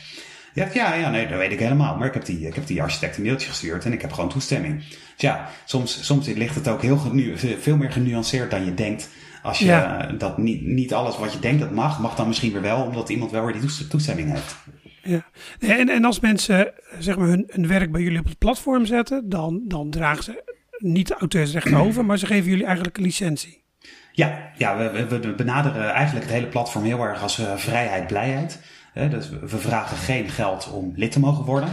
Ja, 0.54 0.68
ja, 0.74 0.94
ja, 0.94 1.10
nee, 1.10 1.28
dat 1.28 1.38
weet 1.38 1.52
ik 1.52 1.60
helemaal. 1.60 1.98
Maar 1.98 2.08
ik 2.08 2.13
heb 2.13 2.26
die, 2.26 2.48
ik 2.48 2.56
heb 2.56 2.68
die 2.68 2.82
architect 2.82 3.18
een 3.18 3.24
mailtje 3.24 3.50
gestuurd 3.50 3.86
en 3.86 3.94
ik 3.94 4.02
heb 4.02 4.12
gewoon 4.12 4.30
toestemming. 4.30 4.84
Dus 4.88 4.98
ja, 5.18 5.50
soms, 5.66 6.06
soms 6.06 6.28
ligt 6.28 6.56
het 6.56 6.68
ook 6.68 6.82
heel 6.82 6.98
genu 6.98 7.38
veel 7.38 7.78
meer 7.78 7.92
genuanceerd 7.92 8.52
dan 8.52 8.66
je 8.66 8.74
denkt. 8.74 9.10
Als 9.44 9.60
je 9.60 9.66
ja. 9.66 10.12
dat 10.18 10.38
niet, 10.38 10.62
niet 10.62 10.94
alles 10.94 11.18
wat 11.18 11.34
je 11.34 11.39
denkt 11.39 11.60
dat 11.60 11.72
mag, 11.72 12.00
mag 12.00 12.16
dan 12.16 12.28
misschien 12.28 12.52
weer 12.52 12.62
wel, 12.62 12.82
omdat 12.82 13.10
iemand 13.10 13.32
wel 13.32 13.46
weer 13.46 13.60
die 13.62 13.88
toestemming 13.88 14.32
heeft. 14.32 14.56
Ja, 15.04 15.26
en, 15.60 15.89
en 15.89 16.06
als 16.06 16.20
mensen 16.20 16.74
zeg 17.00 17.18
maar, 17.18 17.28
hun, 17.28 17.44
hun 17.48 17.68
werk 17.68 17.92
bij 17.92 18.02
jullie 18.02 18.20
op 18.20 18.26
het 18.26 18.38
platform 18.38 18.86
zetten, 18.86 19.30
dan, 19.30 19.62
dan 19.68 19.89
dragen 19.89 20.24
ze 20.24 20.44
niet 20.78 21.08
de 21.08 21.16
auteursrechten 21.16 21.78
over, 21.86 22.06
maar 22.06 22.18
ze 22.18 22.26
geven 22.26 22.50
jullie 22.50 22.66
eigenlijk 22.66 22.98
een 22.98 23.04
licentie. 23.04 23.63
Ja, 24.12 24.52
ja 24.58 24.78
we, 24.78 25.08
we 25.08 25.34
benaderen 25.34 25.89
eigenlijk 25.89 26.26
het 26.26 26.36
hele 26.36 26.48
platform 26.48 26.84
heel 26.84 27.04
erg 27.04 27.22
als 27.22 27.39
uh, 27.39 27.56
vrijheid, 27.56 28.08
blijheid. 28.08 28.60
dus 28.94 29.30
we 29.30 29.58
vragen 29.58 29.98
geen 29.98 30.30
geld 30.30 30.72
om 30.72 30.94
lid 30.96 31.12
te 31.12 31.20
mogen 31.20 31.46
worden. 31.46 31.70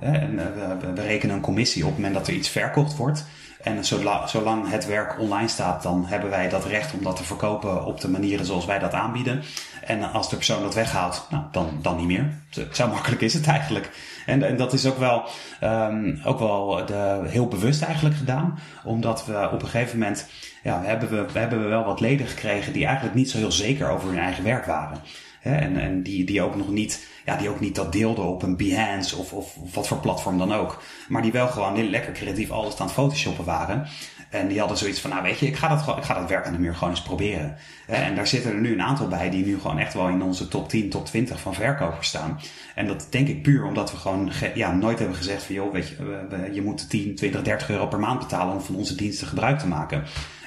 en 0.00 0.32
uh, 0.32 0.42
we, 0.80 0.92
we 0.94 1.02
rekenen 1.02 1.36
een 1.36 1.42
commissie 1.42 1.82
op 1.82 1.88
het 1.88 1.98
moment 1.98 2.14
dat 2.14 2.26
er 2.28 2.34
iets 2.34 2.48
verkocht 2.48 2.96
wordt. 2.96 3.26
En 3.64 3.84
zolang, 3.84 4.70
het 4.70 4.86
werk 4.86 5.18
online 5.18 5.48
staat, 5.48 5.82
dan 5.82 6.06
hebben 6.06 6.30
wij 6.30 6.48
dat 6.48 6.64
recht 6.64 6.94
om 6.94 7.02
dat 7.02 7.16
te 7.16 7.24
verkopen 7.24 7.84
op 7.84 8.00
de 8.00 8.08
manieren 8.08 8.46
zoals 8.46 8.64
wij 8.64 8.78
dat 8.78 8.92
aanbieden. 8.92 9.42
En 9.84 10.12
als 10.12 10.30
de 10.30 10.36
persoon 10.36 10.62
dat 10.62 10.74
weghaalt, 10.74 11.26
nou, 11.30 11.44
dan, 11.52 11.78
dan 11.82 11.96
niet 11.96 12.06
meer. 12.06 12.32
Zo 12.72 12.88
makkelijk 12.88 13.20
is 13.20 13.34
het 13.34 13.46
eigenlijk. 13.46 13.90
En, 14.26 14.42
en 14.42 14.56
dat 14.56 14.72
is 14.72 14.86
ook 14.86 14.98
wel, 14.98 15.24
um, 15.62 16.20
ook 16.24 16.38
wel 16.38 16.86
de, 16.86 17.22
heel 17.26 17.48
bewust 17.48 17.82
eigenlijk 17.82 18.16
gedaan. 18.16 18.58
Omdat 18.84 19.26
we 19.26 19.48
op 19.52 19.62
een 19.62 19.68
gegeven 19.68 19.98
moment, 19.98 20.26
ja, 20.62 20.82
hebben 20.82 21.08
we, 21.10 21.38
hebben 21.38 21.62
we 21.62 21.68
wel 21.68 21.84
wat 21.84 22.00
leden 22.00 22.26
gekregen 22.26 22.72
die 22.72 22.84
eigenlijk 22.84 23.16
niet 23.16 23.30
zo 23.30 23.38
heel 23.38 23.52
zeker 23.52 23.88
over 23.88 24.08
hun 24.08 24.18
eigen 24.18 24.44
werk 24.44 24.64
waren. 24.64 24.98
En 25.42 25.78
en 25.78 26.02
die, 26.02 26.24
die, 26.24 26.42
ook 26.42 26.56
nog 26.56 26.68
niet, 26.68 27.06
ja, 27.24 27.36
die 27.36 27.48
ook 27.48 27.60
niet 27.60 27.74
dat 27.74 27.92
deelde 27.92 28.20
op 28.20 28.42
een 28.42 28.56
Behance 28.56 29.16
of, 29.16 29.32
of, 29.32 29.56
of 29.56 29.74
wat 29.74 29.86
voor 29.88 29.98
platform 29.98 30.38
dan 30.38 30.52
ook. 30.52 30.82
Maar 31.08 31.22
die 31.22 31.32
wel 31.32 31.48
gewoon 31.48 31.74
heel 31.76 31.88
lekker 31.88 32.12
creatief 32.12 32.50
alles 32.50 32.76
aan 32.78 32.86
het 32.86 32.94
photoshoppen 32.94 33.44
waren. 33.44 33.86
En 34.30 34.48
die 34.48 34.58
hadden 34.58 34.78
zoiets 34.78 35.00
van, 35.00 35.10
nou 35.10 35.22
weet 35.22 35.38
je, 35.38 35.46
ik 35.46 35.56
ga 35.56 35.68
dat, 35.68 35.96
ik 35.96 36.04
ga 36.04 36.14
dat 36.20 36.28
werk 36.28 36.46
aan 36.46 36.52
de 36.52 36.58
muur 36.58 36.74
gewoon 36.74 36.90
eens 36.90 37.02
proberen. 37.02 37.56
En 37.86 38.14
daar 38.14 38.26
zitten 38.26 38.52
er 38.52 38.60
nu 38.60 38.72
een 38.72 38.82
aantal 38.82 39.08
bij 39.08 39.30
die 39.30 39.44
nu 39.44 39.60
gewoon 39.60 39.78
echt 39.78 39.94
wel 39.94 40.08
in 40.08 40.22
onze 40.22 40.48
top 40.48 40.68
10, 40.68 40.90
top 40.90 41.06
20 41.06 41.40
van 41.40 41.54
verkopers 41.54 42.08
staan. 42.08 42.40
En 42.74 42.86
dat 42.86 43.06
denk 43.10 43.28
ik 43.28 43.42
puur 43.42 43.64
omdat 43.64 43.90
we 43.90 43.96
gewoon 43.96 44.32
ge- 44.32 44.52
ja, 44.54 44.72
nooit 44.72 44.98
hebben 44.98 45.16
gezegd 45.16 45.42
van, 45.42 45.54
joh, 45.54 45.72
weet 45.72 45.88
je, 45.88 46.50
je 46.52 46.62
moet 46.62 46.90
10, 46.90 47.14
20, 47.14 47.42
30 47.42 47.70
euro 47.70 47.86
per 47.86 48.00
maand 48.00 48.18
betalen 48.18 48.54
om 48.54 48.60
van 48.60 48.74
onze 48.74 48.94
diensten 48.94 49.26
gebruik 49.26 49.58
te 49.58 49.66
maken. 49.66 50.02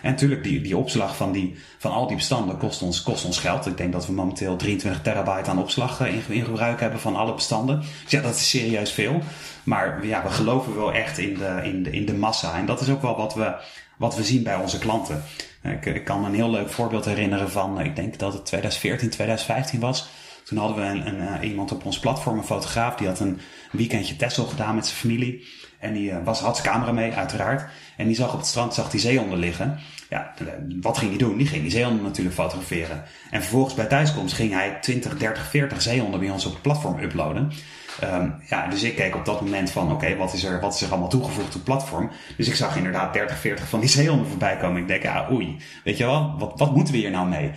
En 0.07 0.13
natuurlijk, 0.13 0.43
die, 0.43 0.61
die 0.61 0.77
opslag 0.77 1.15
van, 1.15 1.31
die, 1.31 1.55
van 1.77 1.91
al 1.91 2.07
die 2.07 2.15
bestanden 2.15 2.57
kost 2.57 2.81
ons, 2.81 3.03
kost 3.03 3.25
ons 3.25 3.37
geld. 3.37 3.65
Ik 3.65 3.77
denk 3.77 3.91
dat 3.91 4.07
we 4.07 4.13
momenteel 4.13 4.55
23 4.55 5.01
terabyte 5.01 5.49
aan 5.49 5.59
opslag 5.59 6.01
eh, 6.01 6.13
in, 6.13 6.21
in 6.27 6.45
gebruik 6.45 6.79
hebben 6.79 6.99
van 6.99 7.15
alle 7.15 7.33
bestanden. 7.33 7.79
Dus 7.79 8.11
ja, 8.11 8.21
dat 8.21 8.35
is 8.35 8.49
serieus 8.49 8.91
veel. 8.91 9.21
Maar 9.63 10.05
ja, 10.05 10.23
we 10.23 10.29
geloven 10.29 10.75
wel 10.75 10.93
echt 10.93 11.17
in 11.17 11.33
de, 11.33 11.59
in 11.63 11.83
de, 11.83 11.89
in 11.89 12.05
de 12.05 12.13
massa. 12.13 12.57
En 12.57 12.65
dat 12.65 12.81
is 12.81 12.89
ook 12.89 13.01
wel 13.01 13.17
wat 13.17 13.33
we, 13.33 13.55
wat 13.97 14.15
we 14.15 14.23
zien 14.23 14.43
bij 14.43 14.55
onze 14.55 14.79
klanten. 14.79 15.23
Ik, 15.63 15.85
ik 15.85 16.03
kan 16.05 16.21
me 16.21 16.27
een 16.27 16.35
heel 16.35 16.51
leuk 16.51 16.69
voorbeeld 16.69 17.05
herinneren 17.05 17.51
van, 17.51 17.79
eh, 17.79 17.85
ik 17.85 17.95
denk 17.95 18.19
dat 18.19 18.33
het 18.33 18.45
2014, 18.45 19.09
2015 19.09 19.79
was. 19.79 20.09
Toen 20.43 20.57
hadden 20.57 20.77
we 20.77 20.83
een, 20.83 21.07
een, 21.07 21.27
eh, 21.27 21.49
iemand 21.49 21.71
op 21.71 21.85
ons 21.85 21.99
platform, 21.99 22.37
een 22.37 22.43
fotograaf, 22.43 22.95
die 22.95 23.07
had 23.07 23.19
een 23.19 23.39
weekendje 23.71 24.15
Texel 24.15 24.45
gedaan 24.45 24.75
met 24.75 24.85
zijn 24.85 24.97
familie. 24.97 25.45
En 25.79 25.93
die 25.93 26.11
eh, 26.11 26.23
was, 26.23 26.39
had 26.39 26.57
zijn 26.57 26.67
camera 26.67 26.91
mee, 26.91 27.13
uiteraard. 27.13 27.69
En 27.97 28.07
die 28.07 28.15
zag 28.15 28.33
op 28.33 28.37
het 28.37 28.47
strand 28.47 28.73
zag 28.73 28.89
die 28.89 28.99
zeehonden 28.99 29.39
liggen. 29.39 29.79
Ja, 30.09 30.33
wat 30.81 30.97
ging 30.97 31.09
hij 31.09 31.19
doen? 31.19 31.37
Die 31.37 31.47
ging 31.47 31.61
die 31.61 31.71
zeehonden 31.71 32.03
natuurlijk 32.03 32.35
fotograferen. 32.35 33.03
En 33.31 33.41
vervolgens 33.41 33.73
bij 33.73 33.85
thuiskomst 33.85 34.35
ging 34.35 34.53
hij 34.53 34.77
20, 34.81 35.17
30, 35.17 35.49
40 35.49 35.81
zeehonden 35.81 36.19
bij 36.19 36.29
ons 36.29 36.45
op 36.45 36.51
het 36.51 36.61
platform 36.61 36.99
uploaden. 36.99 37.51
Ehm, 37.99 38.29
ja, 38.49 38.67
dus 38.67 38.83
ik 38.83 38.95
keek 38.95 39.15
op 39.15 39.25
dat 39.25 39.41
moment 39.41 39.71
van, 39.71 39.91
oké, 39.91 40.15
wat 40.15 40.33
is 40.33 40.43
er 40.43 40.59
wat 40.59 40.73
is 40.73 40.81
er 40.81 40.89
allemaal 40.89 41.09
toegevoegd 41.09 41.47
op 41.47 41.53
het 41.53 41.63
platform? 41.63 42.11
Dus 42.37 42.47
ik 42.47 42.55
zag 42.55 42.77
inderdaad 42.77 43.13
30, 43.13 43.37
40 43.37 43.69
van 43.69 43.79
die 43.79 43.89
zeehonden 43.89 44.27
voorbij 44.27 44.57
komen. 44.57 44.81
Ik 44.81 44.87
denk, 44.87 45.03
ja, 45.03 45.27
oei, 45.31 45.57
weet 45.83 45.97
je 45.97 46.05
wel, 46.05 46.35
wat, 46.37 46.53
wat 46.55 46.75
moeten 46.75 46.93
we 46.93 46.99
hier 46.99 47.11
nou 47.11 47.27
mee? 47.27 47.51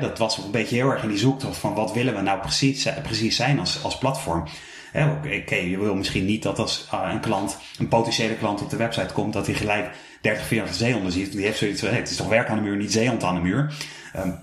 Dat 0.00 0.18
was 0.18 0.38
een 0.38 0.50
beetje 0.50 0.76
heel 0.76 0.90
erg 0.90 1.02
in 1.02 1.08
die 1.08 1.18
zoektocht 1.18 1.56
van, 1.56 1.74
wat 1.74 1.92
willen 1.92 2.14
we 2.14 2.20
nou 2.20 2.40
precies, 2.40 2.88
precies 3.02 3.36
zijn 3.36 3.58
als, 3.58 3.82
als 3.82 3.98
platform? 3.98 4.44
Oké, 5.04 5.54
je 5.54 5.78
wil 5.78 5.94
misschien 5.94 6.24
niet 6.24 6.42
dat 6.42 6.58
als 6.58 6.88
uh, 6.94 7.08
een 7.12 7.20
klant, 7.20 7.58
een 7.78 7.88
potentiële 7.88 8.36
klant 8.36 8.62
op 8.62 8.70
de 8.70 8.76
website 8.76 9.12
komt, 9.12 9.32
dat 9.32 9.46
hij 9.46 9.54
gelijk 9.54 9.90
30, 10.20 10.46
40 10.46 10.74
zeehonden 10.74 11.12
ziet. 11.12 11.32
Die 11.32 11.44
heeft 11.44 11.58
zoiets 11.58 11.80
van, 11.80 11.88
het 11.88 12.10
is 12.10 12.16
toch 12.16 12.28
werk 12.28 12.48
aan 12.48 12.56
de 12.56 12.62
muur, 12.62 12.76
niet 12.76 12.92
zeehond 12.92 13.22
aan 13.22 13.34
de 13.34 13.40
muur. 13.40 13.74
Um, 14.16 14.38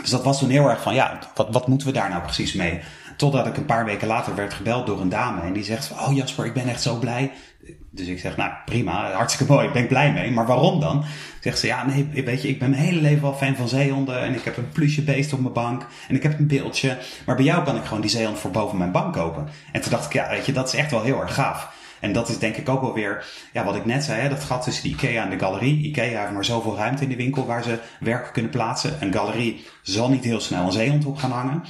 dus 0.00 0.10
dat 0.10 0.24
was 0.24 0.38
toen 0.38 0.50
heel 0.50 0.68
erg 0.68 0.82
van, 0.82 0.94
ja, 0.94 1.18
wat, 1.34 1.48
wat 1.50 1.66
moeten 1.66 1.86
we 1.86 1.92
daar 1.92 2.08
nou 2.08 2.22
precies 2.22 2.52
mee? 2.52 2.80
Totdat 3.18 3.46
ik 3.46 3.56
een 3.56 3.64
paar 3.64 3.84
weken 3.84 4.08
later 4.08 4.34
werd 4.34 4.54
gebeld 4.54 4.86
door 4.86 5.00
een 5.00 5.08
dame 5.08 5.40
en 5.40 5.52
die 5.52 5.64
zegt 5.64 5.86
van, 5.86 5.98
oh 5.98 6.16
Jasper, 6.16 6.44
ik 6.44 6.52
ben 6.52 6.68
echt 6.68 6.82
zo 6.82 6.96
blij. 6.96 7.32
Dus 7.90 8.06
ik 8.06 8.18
zeg, 8.18 8.36
nou 8.36 8.50
prima, 8.64 9.12
hartstikke 9.12 9.52
mooi, 9.52 9.66
ik 9.66 9.72
ben 9.72 9.86
blij 9.86 10.12
mee. 10.12 10.30
Maar 10.30 10.46
waarom 10.46 10.80
dan? 10.80 11.04
Zegt 11.40 11.58
ze, 11.58 11.66
ja 11.66 11.86
nee, 11.86 12.24
weet 12.24 12.42
je, 12.42 12.48
ik 12.48 12.58
ben 12.58 12.70
mijn 12.70 12.82
hele 12.82 13.00
leven 13.00 13.28
al 13.28 13.34
fan 13.34 13.56
van 13.56 13.68
zeehonden. 13.68 14.20
En 14.20 14.34
ik 14.34 14.44
heb 14.44 14.56
een 14.56 14.68
plusje 14.68 15.02
beest 15.02 15.32
op 15.32 15.40
mijn 15.40 15.52
bank. 15.52 15.86
En 16.08 16.14
ik 16.14 16.22
heb 16.22 16.38
een 16.38 16.46
beeldje. 16.46 16.98
Maar 17.26 17.36
bij 17.36 17.44
jou 17.44 17.64
kan 17.64 17.76
ik 17.76 17.84
gewoon 17.84 18.00
die 18.00 18.10
zeehond 18.10 18.38
voor 18.38 18.50
boven 18.50 18.78
mijn 18.78 18.92
bank 18.92 19.12
kopen. 19.12 19.48
En 19.72 19.80
toen 19.80 19.90
dacht 19.90 20.06
ik, 20.06 20.12
ja 20.12 20.28
weet 20.28 20.46
je, 20.46 20.52
dat 20.52 20.66
is 20.66 20.74
echt 20.74 20.90
wel 20.90 21.02
heel 21.02 21.20
erg 21.20 21.34
gaaf. 21.34 21.68
En 22.00 22.12
dat 22.12 22.28
is 22.28 22.38
denk 22.38 22.56
ik 22.56 22.68
ook 22.68 22.80
wel 22.80 22.94
weer, 22.94 23.24
ja, 23.52 23.64
wat 23.64 23.76
ik 23.76 23.84
net 23.84 24.04
zei, 24.04 24.20
hè, 24.20 24.28
dat 24.28 24.44
gat 24.44 24.62
tussen 24.62 24.82
de 24.82 24.88
IKEA 24.88 25.22
en 25.22 25.30
de 25.30 25.38
galerie. 25.38 25.84
IKEA 25.84 26.20
heeft 26.20 26.32
maar 26.32 26.44
zoveel 26.44 26.76
ruimte 26.76 27.02
in 27.02 27.08
de 27.08 27.16
winkel 27.16 27.46
waar 27.46 27.62
ze 27.62 27.78
werken 28.00 28.32
kunnen 28.32 28.50
plaatsen. 28.50 28.96
Een 29.00 29.12
galerie 29.12 29.64
zal 29.82 30.08
niet 30.08 30.24
heel 30.24 30.40
snel 30.40 30.64
een 30.64 30.72
zeehond 30.72 31.04
op 31.06 31.16
gaan 31.16 31.30
hangen. 31.30 31.62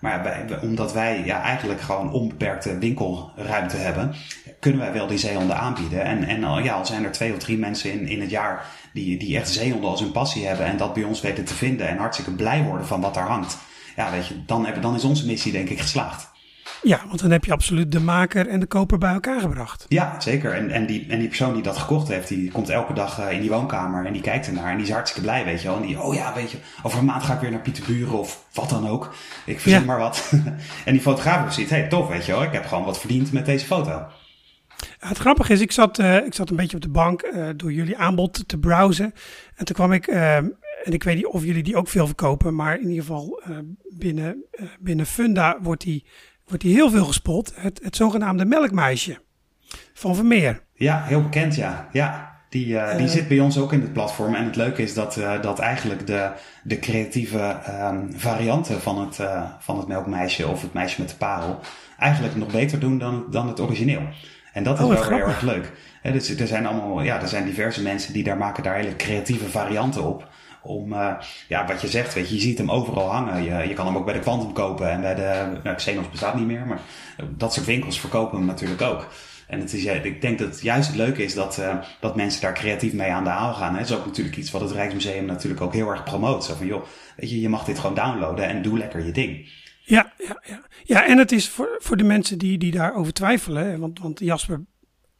Maar 0.00 0.22
wij, 0.22 0.58
omdat 0.62 0.92
wij 0.92 1.22
ja, 1.24 1.42
eigenlijk 1.42 1.80
gewoon 1.80 2.12
onbeperkte 2.12 2.78
winkelruimte 2.78 3.76
hebben, 3.76 4.14
kunnen 4.60 4.80
wij 4.80 4.92
wel 4.92 5.06
die 5.06 5.18
zeehonden 5.18 5.56
aanbieden. 5.56 6.04
En, 6.04 6.24
en 6.24 6.44
al, 6.44 6.58
ja, 6.58 6.74
al 6.74 6.86
zijn 6.86 7.04
er 7.04 7.12
twee 7.12 7.32
of 7.32 7.38
drie 7.38 7.58
mensen 7.58 7.92
in, 7.92 8.08
in 8.08 8.20
het 8.20 8.30
jaar 8.30 8.66
die, 8.92 9.18
die 9.18 9.36
echt 9.36 9.50
zeehonden 9.50 9.90
als 9.90 10.00
hun 10.00 10.12
passie 10.12 10.46
hebben 10.46 10.66
en 10.66 10.76
dat 10.76 10.94
bij 10.94 11.04
ons 11.04 11.20
weten 11.20 11.44
te 11.44 11.54
vinden 11.54 11.88
en 11.88 11.98
hartstikke 11.98 12.34
blij 12.34 12.62
worden 12.62 12.86
van 12.86 13.00
wat 13.00 13.14
daar 13.14 13.28
hangt. 13.28 13.58
Ja, 13.96 14.10
weet 14.10 14.26
je, 14.26 14.44
dan, 14.44 14.64
hebben, 14.64 14.82
dan 14.82 14.94
is 14.94 15.04
onze 15.04 15.26
missie 15.26 15.52
denk 15.52 15.68
ik 15.68 15.80
geslaagd. 15.80 16.34
Ja, 16.82 17.00
want 17.06 17.20
dan 17.20 17.30
heb 17.30 17.44
je 17.44 17.52
absoluut 17.52 17.92
de 17.92 18.00
maker 18.00 18.48
en 18.48 18.60
de 18.60 18.66
koper 18.66 18.98
bij 18.98 19.12
elkaar 19.12 19.40
gebracht. 19.40 19.84
Ja, 19.88 20.20
zeker. 20.20 20.52
En, 20.52 20.70
en, 20.70 20.86
die, 20.86 21.06
en 21.08 21.18
die 21.18 21.28
persoon 21.28 21.54
die 21.54 21.62
dat 21.62 21.76
gekocht 21.76 22.08
heeft, 22.08 22.28
die 22.28 22.50
komt 22.50 22.68
elke 22.68 22.92
dag 22.92 23.20
uh, 23.20 23.32
in 23.32 23.40
die 23.40 23.50
woonkamer 23.50 24.06
en 24.06 24.12
die 24.12 24.22
kijkt 24.22 24.46
ernaar. 24.46 24.70
En 24.70 24.76
die 24.76 24.86
is 24.86 24.92
hartstikke 24.92 25.28
blij, 25.28 25.44
weet 25.44 25.62
je 25.62 25.68
wel. 25.68 25.76
En 25.76 25.86
die, 25.86 26.00
oh 26.00 26.14
ja, 26.14 26.34
weet 26.34 26.50
je, 26.50 26.58
over 26.82 26.98
een 26.98 27.04
maand 27.04 27.22
ga 27.22 27.34
ik 27.34 27.40
weer 27.40 27.50
naar 27.50 27.60
Pieterburen 27.60 28.18
of 28.18 28.44
wat 28.52 28.70
dan 28.70 28.88
ook. 28.88 29.14
Ik 29.44 29.60
verzin 29.60 29.80
ja. 29.80 29.86
maar 29.86 29.98
wat. 29.98 30.32
en 30.84 30.92
die 30.92 31.00
fotograaf 31.00 31.54
ziet, 31.54 31.70
hé, 31.70 31.76
hey, 31.76 31.88
tof, 31.88 32.08
weet 32.08 32.26
je 32.26 32.32
wel. 32.32 32.42
Ik 32.42 32.52
heb 32.52 32.66
gewoon 32.66 32.84
wat 32.84 32.98
verdiend 32.98 33.32
met 33.32 33.46
deze 33.46 33.66
foto. 33.66 34.06
Het 34.98 35.18
grappige 35.18 35.52
is, 35.52 35.60
ik 35.60 35.72
zat, 35.72 35.98
uh, 35.98 36.16
ik 36.16 36.34
zat 36.34 36.50
een 36.50 36.56
beetje 36.56 36.76
op 36.76 36.82
de 36.82 36.88
bank 36.88 37.22
uh, 37.22 37.48
door 37.56 37.72
jullie 37.72 37.96
aanbod 37.96 38.48
te 38.48 38.58
browsen. 38.58 39.12
En 39.54 39.64
toen 39.64 39.74
kwam 39.74 39.92
ik, 39.92 40.06
uh, 40.06 40.36
en 40.36 40.54
ik 40.82 41.02
weet 41.02 41.16
niet 41.16 41.26
of 41.26 41.44
jullie 41.44 41.62
die 41.62 41.76
ook 41.76 41.88
veel 41.88 42.06
verkopen, 42.06 42.54
maar 42.54 42.74
in 42.80 42.88
ieder 42.88 43.04
geval 43.04 43.42
binnen, 43.90 44.44
binnen 44.80 45.06
Funda 45.06 45.58
wordt 45.60 45.82
die 45.82 46.04
wordt 46.46 46.62
hij 46.62 46.72
heel 46.72 46.90
veel 46.90 47.04
gespot. 47.04 47.52
Het, 47.54 47.80
het 47.82 47.96
zogenaamde 47.96 48.44
melkmeisje 48.44 49.18
van 49.94 50.14
Vermeer. 50.14 50.62
Ja, 50.74 51.02
heel 51.02 51.22
bekend, 51.22 51.54
ja. 51.54 51.88
ja. 51.92 52.34
Die, 52.48 52.66
uh, 52.66 52.96
die 52.96 53.06
uh, 53.06 53.12
zit 53.12 53.28
bij 53.28 53.40
ons 53.40 53.58
ook 53.58 53.72
in 53.72 53.80
het 53.80 53.92
platform. 53.92 54.34
En 54.34 54.44
het 54.44 54.56
leuke 54.56 54.82
is 54.82 54.94
dat, 54.94 55.16
uh, 55.16 55.42
dat 55.42 55.58
eigenlijk 55.58 56.06
de, 56.06 56.30
de 56.62 56.78
creatieve 56.78 57.56
um, 57.82 58.12
varianten 58.14 58.80
van 58.80 59.00
het, 59.00 59.20
van 59.58 59.78
het 59.78 59.86
melkmeisje 59.86 60.48
of 60.48 60.62
het 60.62 60.72
meisje 60.72 61.00
met 61.00 61.10
de 61.10 61.16
parel 61.16 61.60
eigenlijk 61.98 62.36
nog 62.36 62.50
beter 62.52 62.80
doen 62.80 62.98
dan, 62.98 63.26
dan 63.30 63.48
het 63.48 63.60
origineel. 63.60 64.02
En 64.52 64.62
dat 64.62 64.78
is 64.78 64.84
oh, 64.84 64.90
wel 64.90 65.02
grappig. 65.02 65.18
heel 65.18 65.34
erg 65.34 65.42
leuk. 65.42 65.72
He, 66.02 66.12
dus 66.12 66.36
er 66.36 66.46
zijn 66.46 66.66
allemaal, 66.66 67.02
ja, 67.02 67.20
er 67.20 67.28
zijn 67.28 67.44
diverse 67.44 67.82
mensen 67.82 68.12
die 68.12 68.24
daar 68.24 68.36
maken 68.36 68.62
daar 68.62 68.74
hele 68.74 68.96
creatieve 68.96 69.48
varianten 69.48 70.04
op 70.04 70.28
om, 70.66 70.92
uh, 70.92 71.12
ja, 71.48 71.66
wat 71.66 71.80
je 71.80 71.88
zegt, 71.88 72.14
weet 72.14 72.28
je, 72.28 72.34
je 72.34 72.40
ziet 72.40 72.58
hem 72.58 72.70
overal 72.70 73.10
hangen. 73.10 73.42
Je, 73.42 73.68
je 73.68 73.74
kan 73.74 73.86
hem 73.86 73.96
ook 73.96 74.04
bij 74.04 74.14
de 74.14 74.20
Quantum 74.20 74.52
kopen 74.52 74.90
en 74.90 75.00
bij 75.00 75.14
de, 75.14 75.60
nou, 75.62 75.76
Xenos 75.76 76.10
bestaat 76.10 76.34
niet 76.34 76.46
meer, 76.46 76.66
maar 76.66 76.80
dat 77.36 77.54
soort 77.54 77.66
winkels 77.66 78.00
verkopen 78.00 78.38
hem 78.38 78.46
natuurlijk 78.46 78.82
ook. 78.82 79.08
En 79.46 79.60
het 79.60 79.72
is, 79.72 79.84
ik 79.84 80.20
denk 80.20 80.38
dat 80.38 80.48
het 80.48 80.62
juist 80.62 80.88
het 80.88 80.96
leuke 80.96 81.24
is 81.24 81.34
dat, 81.34 81.58
uh, 81.58 81.76
dat 82.00 82.16
mensen 82.16 82.40
daar 82.40 82.54
creatief 82.54 82.92
mee 82.92 83.10
aan 83.10 83.24
de 83.24 83.30
haal 83.30 83.54
gaan. 83.54 83.72
Dat 83.72 83.84
is 83.84 83.96
ook 83.96 84.06
natuurlijk 84.06 84.36
iets 84.36 84.50
wat 84.50 84.60
het 84.60 84.70
Rijksmuseum 84.70 85.24
natuurlijk 85.24 85.62
ook 85.62 85.72
heel 85.72 85.90
erg 85.90 86.04
promoot. 86.04 86.44
Zo 86.44 86.54
van, 86.54 86.66
joh, 86.66 86.84
weet 87.16 87.30
je, 87.30 87.40
je 87.40 87.48
mag 87.48 87.64
dit 87.64 87.78
gewoon 87.78 87.94
downloaden 87.94 88.48
en 88.48 88.62
doe 88.62 88.78
lekker 88.78 89.04
je 89.04 89.12
ding. 89.12 89.48
Ja, 89.84 90.12
ja, 90.18 90.42
ja. 90.44 90.60
ja 90.84 91.06
en 91.06 91.18
het 91.18 91.32
is 91.32 91.48
voor, 91.48 91.76
voor 91.78 91.96
de 91.96 92.04
mensen 92.04 92.38
die, 92.38 92.58
die 92.58 92.70
daarover 92.70 93.12
twijfelen, 93.12 93.80
want, 93.80 93.98
want 93.98 94.20
Jasper 94.20 94.64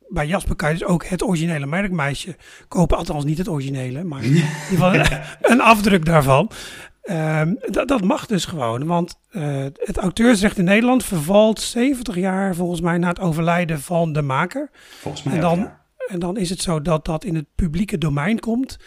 bij 0.08 0.26
Jasper 0.26 0.56
kan 0.56 0.72
je 0.72 0.78
dus 0.78 0.86
ook 0.88 1.06
het 1.06 1.22
originele 1.22 1.66
merkmeisje 1.66 2.36
kopen. 2.68 2.96
Althans 2.96 3.24
niet 3.24 3.38
het 3.38 3.48
originele, 3.48 4.04
maar 4.04 4.22
in 4.22 4.28
ieder 4.34 4.48
geval 4.48 4.94
een, 4.94 5.06
een 5.40 5.60
afdruk 5.60 6.04
daarvan. 6.04 6.50
Um, 7.10 7.58
dat, 7.70 8.04
mag 8.04 8.26
dus 8.26 8.44
gewoon, 8.44 8.86
want 8.86 9.18
uh, 9.30 9.64
het 9.74 9.96
auteursrecht 9.96 10.58
in 10.58 10.64
Nederland 10.64 11.04
vervalt 11.04 11.60
70 11.60 12.16
jaar 12.16 12.54
volgens 12.54 12.80
mij 12.80 12.98
na 12.98 13.08
het 13.08 13.20
overlijden 13.20 13.80
van 13.80 14.12
de 14.12 14.22
maker. 14.22 14.70
Volgens 15.00 15.22
mij 15.22 15.34
en 15.34 15.40
dan, 15.40 15.58
ja. 15.58 15.80
en 16.06 16.18
dan 16.18 16.36
is 16.36 16.50
het 16.50 16.60
zo 16.60 16.82
dat 16.82 17.04
dat 17.04 17.24
in 17.24 17.34
het 17.34 17.46
publieke 17.54 17.98
domein 17.98 18.40
komt. 18.40 18.78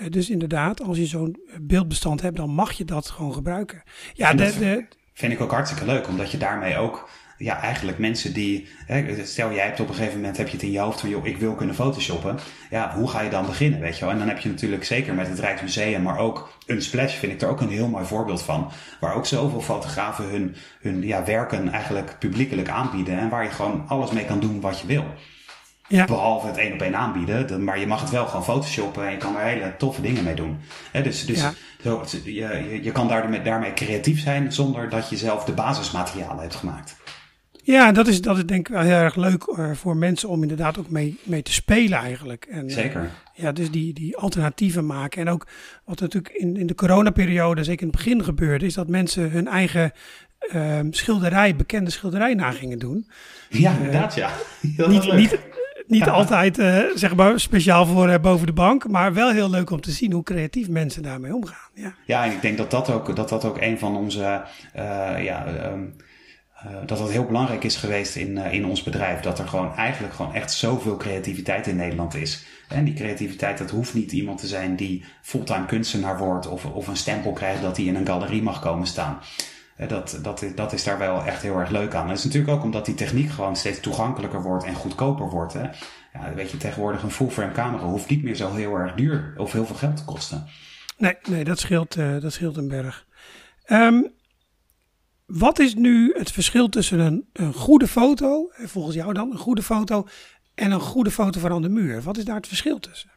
Uh, 0.00 0.10
dus 0.10 0.30
inderdaad, 0.30 0.82
als 0.82 0.98
je 0.98 1.06
zo'n 1.06 1.36
beeldbestand 1.60 2.22
hebt, 2.22 2.36
dan 2.36 2.50
mag 2.50 2.72
je 2.72 2.84
dat 2.84 3.10
gewoon 3.10 3.34
gebruiken. 3.34 3.82
Ja, 4.12 4.30
de, 4.30 4.44
dat 4.44 4.54
de, 4.54 4.86
vind 5.12 5.32
ik 5.32 5.40
ook 5.40 5.52
hartstikke 5.52 5.86
leuk, 5.86 6.08
omdat 6.08 6.30
je 6.30 6.38
daarmee 6.38 6.76
ook 6.76 7.08
ja, 7.38 7.60
eigenlijk 7.60 7.98
mensen 7.98 8.32
die, 8.32 8.68
hè, 8.86 9.26
stel 9.26 9.52
jij 9.52 9.64
hebt 9.64 9.80
op 9.80 9.88
een 9.88 9.94
gegeven 9.94 10.16
moment 10.18 10.36
heb 10.36 10.46
je 10.46 10.52
het 10.52 10.62
in 10.62 10.70
je 10.70 10.78
hoofd 10.78 11.00
van, 11.00 11.08
joh, 11.08 11.26
ik 11.26 11.36
wil 11.38 11.54
kunnen 11.54 11.74
photoshoppen. 11.74 12.38
Ja, 12.70 12.92
hoe 12.94 13.08
ga 13.08 13.20
je 13.20 13.30
dan 13.30 13.46
beginnen, 13.46 13.80
weet 13.80 13.98
je 13.98 14.04
wel? 14.04 14.12
En 14.12 14.18
dan 14.18 14.28
heb 14.28 14.38
je 14.38 14.48
natuurlijk 14.48 14.84
zeker 14.84 15.14
met 15.14 15.28
het 15.28 15.38
Rijksmuseum, 15.38 16.02
maar 16.02 16.18
ook 16.18 16.58
Unsplash 16.66 17.14
vind 17.14 17.32
ik 17.32 17.40
er 17.42 17.48
ook 17.48 17.60
een 17.60 17.68
heel 17.70 17.88
mooi 17.88 18.04
voorbeeld 18.04 18.42
van. 18.42 18.70
Waar 19.00 19.14
ook 19.14 19.26
zoveel 19.26 19.60
fotografen 19.60 20.24
hun, 20.24 20.56
hun 20.80 21.02
ja, 21.02 21.24
werken 21.24 21.72
eigenlijk 21.72 22.16
publiekelijk 22.18 22.68
aanbieden 22.68 23.18
en 23.18 23.28
waar 23.28 23.42
je 23.44 23.50
gewoon 23.50 23.84
alles 23.88 24.10
mee 24.10 24.24
kan 24.24 24.40
doen 24.40 24.60
wat 24.60 24.80
je 24.80 24.86
wil. 24.86 25.04
Ja. 25.88 26.04
Behalve 26.04 26.46
het 26.46 26.56
één 26.56 26.72
op 26.72 26.80
één 26.82 26.96
aanbieden, 26.96 27.64
maar 27.64 27.78
je 27.78 27.86
mag 27.86 28.00
het 28.00 28.10
wel 28.10 28.26
gewoon 28.26 28.44
photoshoppen 28.44 29.04
en 29.06 29.10
je 29.10 29.16
kan 29.16 29.36
er 29.36 29.44
hele 29.44 29.74
toffe 29.78 30.00
dingen 30.00 30.24
mee 30.24 30.34
doen. 30.34 30.58
He, 30.92 31.02
dus 31.02 31.26
dus 31.26 31.40
Ja. 31.40 31.52
zo, 31.82 32.04
je, 32.24 32.32
je, 32.32 32.78
je 32.82 32.92
kan 32.92 33.08
daarmee, 33.08 33.42
daarmee 33.42 33.74
creatief 33.74 34.20
zijn 34.20 34.52
zonder 34.52 34.88
dat 34.88 35.10
je 35.10 35.16
zelf 35.16 35.44
de 35.44 35.52
basismaterialen 35.52 36.40
hebt 36.40 36.54
gemaakt. 36.54 36.96
Ja, 37.66 37.92
dat 37.92 38.06
is, 38.06 38.20
dat 38.20 38.36
is 38.36 38.46
denk 38.46 38.68
ik 38.68 38.74
wel 38.74 38.82
heel 38.82 38.92
erg 38.92 39.16
leuk 39.16 39.46
uh, 39.46 39.70
voor 39.72 39.96
mensen 39.96 40.28
om 40.28 40.42
inderdaad 40.42 40.78
ook 40.78 40.90
mee, 40.90 41.18
mee 41.22 41.42
te 41.42 41.52
spelen 41.52 41.98
eigenlijk. 41.98 42.46
En, 42.50 42.68
uh, 42.68 42.74
Zeker. 42.74 43.10
ja, 43.34 43.52
dus 43.52 43.70
die, 43.70 43.92
die 43.92 44.16
alternatieven 44.16 44.86
maken. 44.86 45.20
En 45.20 45.28
ook 45.28 45.46
wat 45.84 46.00
natuurlijk 46.00 46.34
in, 46.34 46.56
in 46.56 46.66
de 46.66 46.74
coronaperiode, 46.74 47.64
zeker 47.64 47.80
in 47.80 47.88
het 47.88 47.96
begin 47.96 48.24
gebeurde, 48.24 48.66
is 48.66 48.74
dat 48.74 48.88
mensen 48.88 49.30
hun 49.30 49.48
eigen 49.48 49.92
uh, 50.54 50.78
schilderij, 50.90 51.56
bekende 51.56 51.90
schilderij 51.90 52.34
na 52.34 52.50
gingen 52.50 52.78
doen. 52.78 53.08
Ja, 53.48 53.76
inderdaad, 53.76 54.14
ja. 54.14 54.30
Heel 54.76 54.88
niet, 54.88 55.04
leuk. 55.04 55.18
niet, 55.18 55.38
niet 55.86 56.08
altijd 56.08 56.58
uh, 56.58 56.82
zeg 56.94 57.14
maar 57.14 57.40
speciaal 57.40 57.86
voor 57.86 58.08
uh, 58.08 58.18
boven 58.20 58.46
de 58.46 58.52
bank, 58.52 58.88
maar 58.88 59.14
wel 59.14 59.30
heel 59.30 59.50
leuk 59.50 59.70
om 59.70 59.80
te 59.80 59.90
zien 59.90 60.12
hoe 60.12 60.22
creatief 60.22 60.68
mensen 60.68 61.02
daarmee 61.02 61.34
omgaan. 61.34 61.70
Ja, 61.74 61.94
ja 62.04 62.24
en 62.24 62.32
ik 62.32 62.42
denk 62.42 62.56
dat 62.56 62.70
dat 62.70 62.90
ook, 62.90 63.16
dat 63.16 63.28
dat 63.28 63.44
ook 63.44 63.60
een 63.60 63.78
van 63.78 63.96
onze 63.96 64.42
uh, 64.76 65.24
ja, 65.24 65.46
um, 65.72 65.94
dat 66.86 66.98
dat 66.98 67.10
heel 67.10 67.26
belangrijk 67.26 67.64
is 67.64 67.76
geweest 67.76 68.16
in, 68.16 68.36
in 68.36 68.66
ons 68.66 68.82
bedrijf. 68.82 69.20
Dat 69.20 69.38
er 69.38 69.48
gewoon 69.48 69.74
eigenlijk 69.74 70.14
gewoon 70.14 70.34
echt 70.34 70.52
zoveel 70.52 70.96
creativiteit 70.96 71.66
in 71.66 71.76
Nederland 71.76 72.14
is. 72.14 72.44
En 72.68 72.84
die 72.84 72.94
creativiteit, 72.94 73.58
dat 73.58 73.70
hoeft 73.70 73.94
niet 73.94 74.12
iemand 74.12 74.40
te 74.40 74.46
zijn 74.46 74.76
die 74.76 75.04
fulltime 75.22 75.66
kunstenaar 75.66 76.18
wordt 76.18 76.48
of, 76.48 76.64
of 76.64 76.86
een 76.86 76.96
stempel 76.96 77.32
krijgt 77.32 77.62
dat 77.62 77.76
hij 77.76 77.86
in 77.86 77.94
een 77.94 78.06
galerie 78.06 78.42
mag 78.42 78.60
komen 78.60 78.86
staan. 78.86 79.18
Dat, 79.88 80.18
dat, 80.22 80.44
dat 80.54 80.72
is 80.72 80.84
daar 80.84 80.98
wel 80.98 81.24
echt 81.24 81.42
heel 81.42 81.58
erg 81.58 81.70
leuk 81.70 81.94
aan. 81.94 82.08
Het 82.08 82.18
is 82.18 82.24
natuurlijk 82.24 82.52
ook 82.52 82.62
omdat 82.62 82.86
die 82.86 82.94
techniek 82.94 83.30
gewoon 83.30 83.56
steeds 83.56 83.80
toegankelijker 83.80 84.42
wordt 84.42 84.64
en 84.64 84.74
goedkoper 84.74 85.28
wordt. 85.28 85.52
Hè? 85.52 85.62
Ja, 86.12 86.34
weet 86.34 86.50
je, 86.50 86.56
tegenwoordig 86.56 87.02
een 87.02 87.10
full-frame 87.10 87.52
camera 87.52 87.84
hoeft 87.84 88.08
niet 88.08 88.22
meer 88.22 88.34
zo 88.34 88.54
heel 88.54 88.74
erg 88.74 88.94
duur 88.94 89.34
of 89.36 89.52
heel 89.52 89.66
veel 89.66 89.76
geld 89.76 89.96
te 89.96 90.04
kosten. 90.04 90.46
Nee, 90.98 91.16
nee 91.28 91.44
dat, 91.44 91.58
scheelt, 91.58 91.94
dat 91.94 92.32
scheelt 92.32 92.56
een 92.56 92.68
berg. 92.68 93.06
Um, 93.68 94.14
wat 95.26 95.58
is 95.58 95.74
nu 95.74 96.14
het 96.16 96.30
verschil 96.30 96.68
tussen 96.68 97.26
een, 97.32 97.52
goede 97.54 97.88
foto, 97.88 98.50
volgens 98.52 98.94
jou 98.94 99.12
dan, 99.12 99.30
een 99.30 99.38
goede 99.38 99.62
foto 99.62 100.06
en 100.54 100.70
een 100.70 100.80
goede 100.80 101.10
foto 101.10 101.40
van 101.40 101.52
aan 101.52 101.62
de 101.62 101.68
muur? 101.68 102.02
Wat 102.02 102.16
is 102.16 102.24
daar 102.24 102.36
het 102.36 102.46
verschil 102.46 102.78
tussen? 102.78 103.10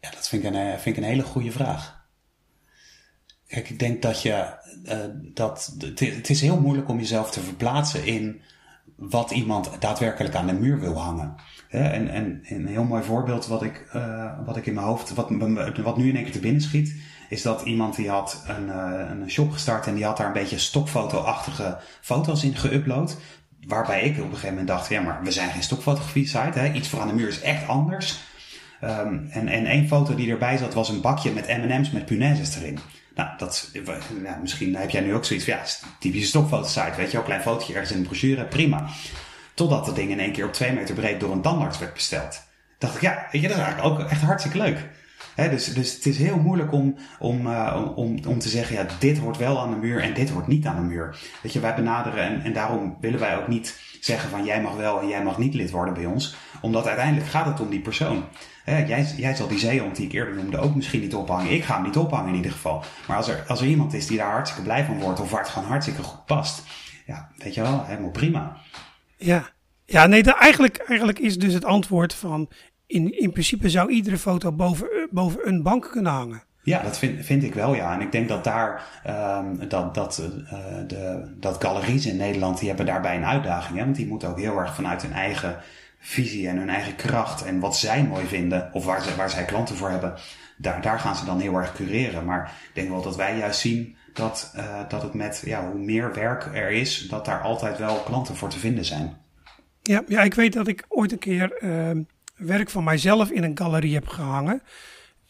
Ja, 0.00 0.10
dat 0.10 0.28
vind 0.28 0.44
ik 0.44 0.48
een, 0.48 0.60
eh, 0.60 0.78
vind 0.78 0.96
ik 0.96 1.02
een 1.02 1.08
hele 1.08 1.22
goede 1.22 1.52
vraag. 1.52 2.04
Kijk, 3.46 3.70
ik 3.70 3.78
denk 3.78 4.02
dat 4.02 4.22
je 4.22 4.54
uh, 4.84 5.04
dat 5.34 5.76
het 5.94 6.30
is 6.30 6.40
heel 6.40 6.60
moeilijk 6.60 6.88
om 6.88 6.98
jezelf 6.98 7.30
te 7.30 7.40
verplaatsen 7.40 8.06
in 8.06 8.40
wat 8.96 9.30
iemand 9.30 9.70
daadwerkelijk 9.80 10.34
aan 10.34 10.46
de 10.46 10.52
muur 10.52 10.80
wil 10.80 10.98
hangen. 10.98 11.34
En, 11.68 12.08
en, 12.08 12.40
een 12.42 12.66
heel 12.66 12.84
mooi 12.84 13.02
voorbeeld 13.02 13.46
wat 13.46 13.62
ik, 13.62 13.90
uh, 13.94 14.46
wat 14.46 14.56
ik 14.56 14.66
in 14.66 14.74
mijn 14.74 14.86
hoofd, 14.86 15.14
wat, 15.14 15.30
wat 15.82 15.96
nu 15.96 16.08
in 16.08 16.14
één 16.14 16.24
keer 16.24 16.32
te 16.32 16.40
binnen 16.40 16.62
schiet, 16.62 16.94
is 17.28 17.42
dat 17.42 17.62
iemand 17.62 17.96
die 17.96 18.10
had 18.10 18.44
een, 18.46 18.66
uh, 18.66 19.10
een 19.10 19.30
shop 19.30 19.52
gestart 19.52 19.86
en 19.86 19.94
die 19.94 20.04
had 20.04 20.16
daar 20.16 20.26
een 20.26 20.32
beetje 20.32 20.58
stokfoto-achtige 20.58 21.78
foto's 22.00 22.44
in 22.44 22.56
geüpload. 22.56 23.16
Waarbij 23.66 24.02
ik 24.02 24.12
op 24.12 24.24
een 24.24 24.28
gegeven 24.28 24.48
moment 24.48 24.68
dacht, 24.68 24.88
ja 24.88 25.00
maar 25.00 25.22
we 25.22 25.30
zijn 25.30 25.50
geen 25.50 25.62
stokfotografie 25.62 26.26
site, 26.26 26.58
hè? 26.58 26.72
iets 26.72 26.88
voor 26.88 27.00
aan 27.00 27.08
de 27.08 27.14
muur 27.14 27.28
is 27.28 27.40
echt 27.40 27.68
anders. 27.68 28.18
Um, 28.84 29.28
en, 29.30 29.48
en 29.48 29.66
één 29.66 29.88
foto 29.88 30.14
die 30.14 30.30
erbij 30.30 30.56
zat 30.56 30.74
was 30.74 30.88
een 30.88 31.00
bakje 31.00 31.32
met 31.32 31.46
M&M's 31.46 31.90
met 31.90 32.06
punaises 32.06 32.56
erin. 32.56 32.78
Nou, 33.14 33.28
dat, 33.36 33.70
nou, 34.22 34.40
misschien 34.40 34.76
heb 34.76 34.90
jij 34.90 35.00
nu 35.00 35.14
ook 35.14 35.24
zoiets 35.24 35.44
van, 35.44 35.54
ja, 35.54 35.62
typische 35.98 36.28
stokfotosite, 36.28 36.96
weet 36.96 37.10
je, 37.10 37.18
ook 37.18 37.24
klein 37.24 37.40
fotootje 37.40 37.72
ergens 37.72 37.92
in 37.92 38.02
de 38.02 38.08
brochure, 38.08 38.44
prima. 38.44 38.86
Totdat 39.54 39.84
dat 39.86 39.96
ding 39.96 40.10
in 40.10 40.20
één 40.20 40.32
keer 40.32 40.46
op 40.46 40.52
twee 40.52 40.72
meter 40.72 40.94
breed 40.94 41.20
door 41.20 41.32
een 41.32 41.42
tandarts 41.42 41.78
werd 41.78 41.94
besteld. 41.94 42.42
Dacht 42.78 42.94
ik, 42.94 43.00
ja, 43.00 43.28
weet 43.32 43.42
je, 43.42 43.48
dat 43.48 43.56
is 43.56 43.62
eigenlijk 43.62 44.00
ook 44.00 44.08
echt 44.08 44.20
hartstikke 44.20 44.58
leuk. 44.58 44.88
Dus, 45.36 45.74
dus 45.74 45.94
het 45.94 46.06
is 46.06 46.18
heel 46.18 46.38
moeilijk 46.38 46.72
om, 46.72 46.96
om, 47.18 47.46
uh, 47.46 47.92
om, 47.94 48.18
om 48.26 48.38
te 48.38 48.48
zeggen, 48.48 48.76
ja, 48.76 48.86
dit 48.98 49.18
hoort 49.18 49.36
wel 49.36 49.60
aan 49.60 49.70
de 49.70 49.76
muur 49.76 50.02
en 50.02 50.14
dit 50.14 50.30
hoort 50.30 50.46
niet 50.46 50.66
aan 50.66 50.76
de 50.76 50.94
muur. 50.94 51.16
Weet 51.42 51.52
je, 51.52 51.60
wij 51.60 51.74
benaderen 51.74 52.24
en, 52.24 52.42
en 52.42 52.52
daarom 52.52 52.96
willen 53.00 53.20
wij 53.20 53.38
ook 53.38 53.48
niet 53.48 53.80
zeggen 54.00 54.30
van 54.30 54.44
jij 54.44 54.62
mag 54.62 54.76
wel 54.76 55.00
en 55.00 55.08
jij 55.08 55.22
mag 55.22 55.38
niet 55.38 55.54
lid 55.54 55.70
worden 55.70 55.94
bij 55.94 56.06
ons. 56.06 56.36
Omdat 56.60 56.86
uiteindelijk 56.86 57.26
gaat 57.26 57.46
het 57.46 57.60
om 57.60 57.70
die 57.70 57.80
persoon. 57.80 58.24
Jij, 58.66 59.06
jij 59.16 59.34
zal 59.34 59.48
die 59.48 59.58
zeehond 59.58 59.96
die 59.96 60.06
ik 60.06 60.12
eerder 60.12 60.34
noemde 60.34 60.58
ook 60.58 60.74
misschien 60.74 61.00
niet 61.00 61.14
ophangen. 61.14 61.52
Ik 61.52 61.64
ga 61.64 61.74
hem 61.74 61.84
niet 61.84 61.96
ophangen 61.96 62.28
in 62.28 62.34
ieder 62.34 62.52
geval. 62.52 62.84
Maar 63.06 63.16
als 63.16 63.28
er, 63.28 63.44
als 63.48 63.60
er 63.60 63.66
iemand 63.66 63.94
is 63.94 64.06
die 64.06 64.18
daar 64.18 64.30
hartstikke 64.30 64.64
blij 64.64 64.84
van 64.84 65.00
wordt 65.00 65.20
of 65.20 65.30
waar 65.30 65.40
het 65.40 65.50
gewoon 65.50 65.68
hartstikke 65.68 66.02
goed 66.02 66.24
past. 66.24 66.62
Ja, 67.06 67.30
weet 67.36 67.54
je 67.54 67.60
wel, 67.60 67.84
helemaal 67.84 68.10
prima. 68.10 68.56
Ja, 69.16 69.50
ja 69.84 70.06
nee, 70.06 70.22
eigenlijk, 70.22 70.76
eigenlijk 70.76 71.18
is 71.18 71.38
dus 71.38 71.52
het 71.52 71.64
antwoord 71.64 72.14
van 72.14 72.48
in, 72.86 73.18
in 73.18 73.32
principe 73.32 73.70
zou 73.70 73.90
iedere 73.90 74.18
foto 74.18 74.52
boven, 74.52 75.08
boven 75.10 75.48
een 75.48 75.62
bank 75.62 75.88
kunnen 75.90 76.12
hangen. 76.12 76.42
Ja, 76.62 76.82
dat 76.82 76.98
vind, 76.98 77.24
vind 77.24 77.42
ik 77.42 77.54
wel, 77.54 77.74
ja. 77.74 77.94
En 77.94 78.00
ik 78.00 78.12
denk 78.12 78.28
dat 78.28 78.44
daar, 78.44 78.82
um, 79.38 79.68
dat, 79.68 79.94
dat, 79.94 80.22
uh, 80.52 80.58
de, 80.86 81.34
dat 81.40 81.64
galeries 81.64 82.06
in 82.06 82.16
Nederland, 82.16 82.58
die 82.58 82.68
hebben 82.68 82.86
daarbij 82.86 83.16
een 83.16 83.24
uitdaging. 83.24 83.78
Hè? 83.78 83.84
Want 83.84 83.96
die 83.96 84.06
moeten 84.06 84.28
ook 84.28 84.38
heel 84.38 84.58
erg 84.58 84.74
vanuit 84.74 85.02
hun 85.02 85.12
eigen 85.12 85.56
visie 85.98 86.48
en 86.48 86.56
hun 86.56 86.68
eigen 86.68 86.96
kracht 86.96 87.44
en 87.44 87.60
wat 87.60 87.76
zij 87.76 88.04
mooi 88.04 88.26
vinden, 88.26 88.70
of 88.72 88.84
waar, 88.84 89.02
ze, 89.02 89.16
waar 89.16 89.30
zij 89.30 89.44
klanten 89.44 89.76
voor 89.76 89.90
hebben, 89.90 90.14
daar, 90.56 90.82
daar 90.82 90.98
gaan 90.98 91.16
ze 91.16 91.24
dan 91.24 91.40
heel 91.40 91.54
erg 91.54 91.74
cureren. 91.74 92.24
Maar 92.24 92.52
ik 92.68 92.74
denk 92.74 92.88
wel 92.88 93.02
dat 93.02 93.16
wij 93.16 93.38
juist 93.38 93.60
zien 93.60 93.96
dat, 94.12 94.52
uh, 94.56 94.80
dat 94.88 95.02
het 95.02 95.14
met, 95.14 95.42
ja, 95.44 95.70
hoe 95.70 95.80
meer 95.80 96.14
werk 96.14 96.50
er 96.54 96.70
is, 96.70 97.08
dat 97.08 97.24
daar 97.24 97.40
altijd 97.40 97.78
wel 97.78 97.96
klanten 97.96 98.36
voor 98.36 98.48
te 98.48 98.58
vinden 98.58 98.84
zijn. 98.84 99.16
Ja, 99.82 100.02
ja 100.06 100.22
ik 100.22 100.34
weet 100.34 100.52
dat 100.52 100.68
ik 100.68 100.84
ooit 100.88 101.12
een 101.12 101.18
keer 101.18 101.62
uh, 101.62 101.90
werk 102.36 102.70
van 102.70 102.84
mijzelf 102.84 103.30
in 103.30 103.42
een 103.42 103.58
galerie 103.58 103.94
heb 103.94 104.08
gehangen. 104.08 104.62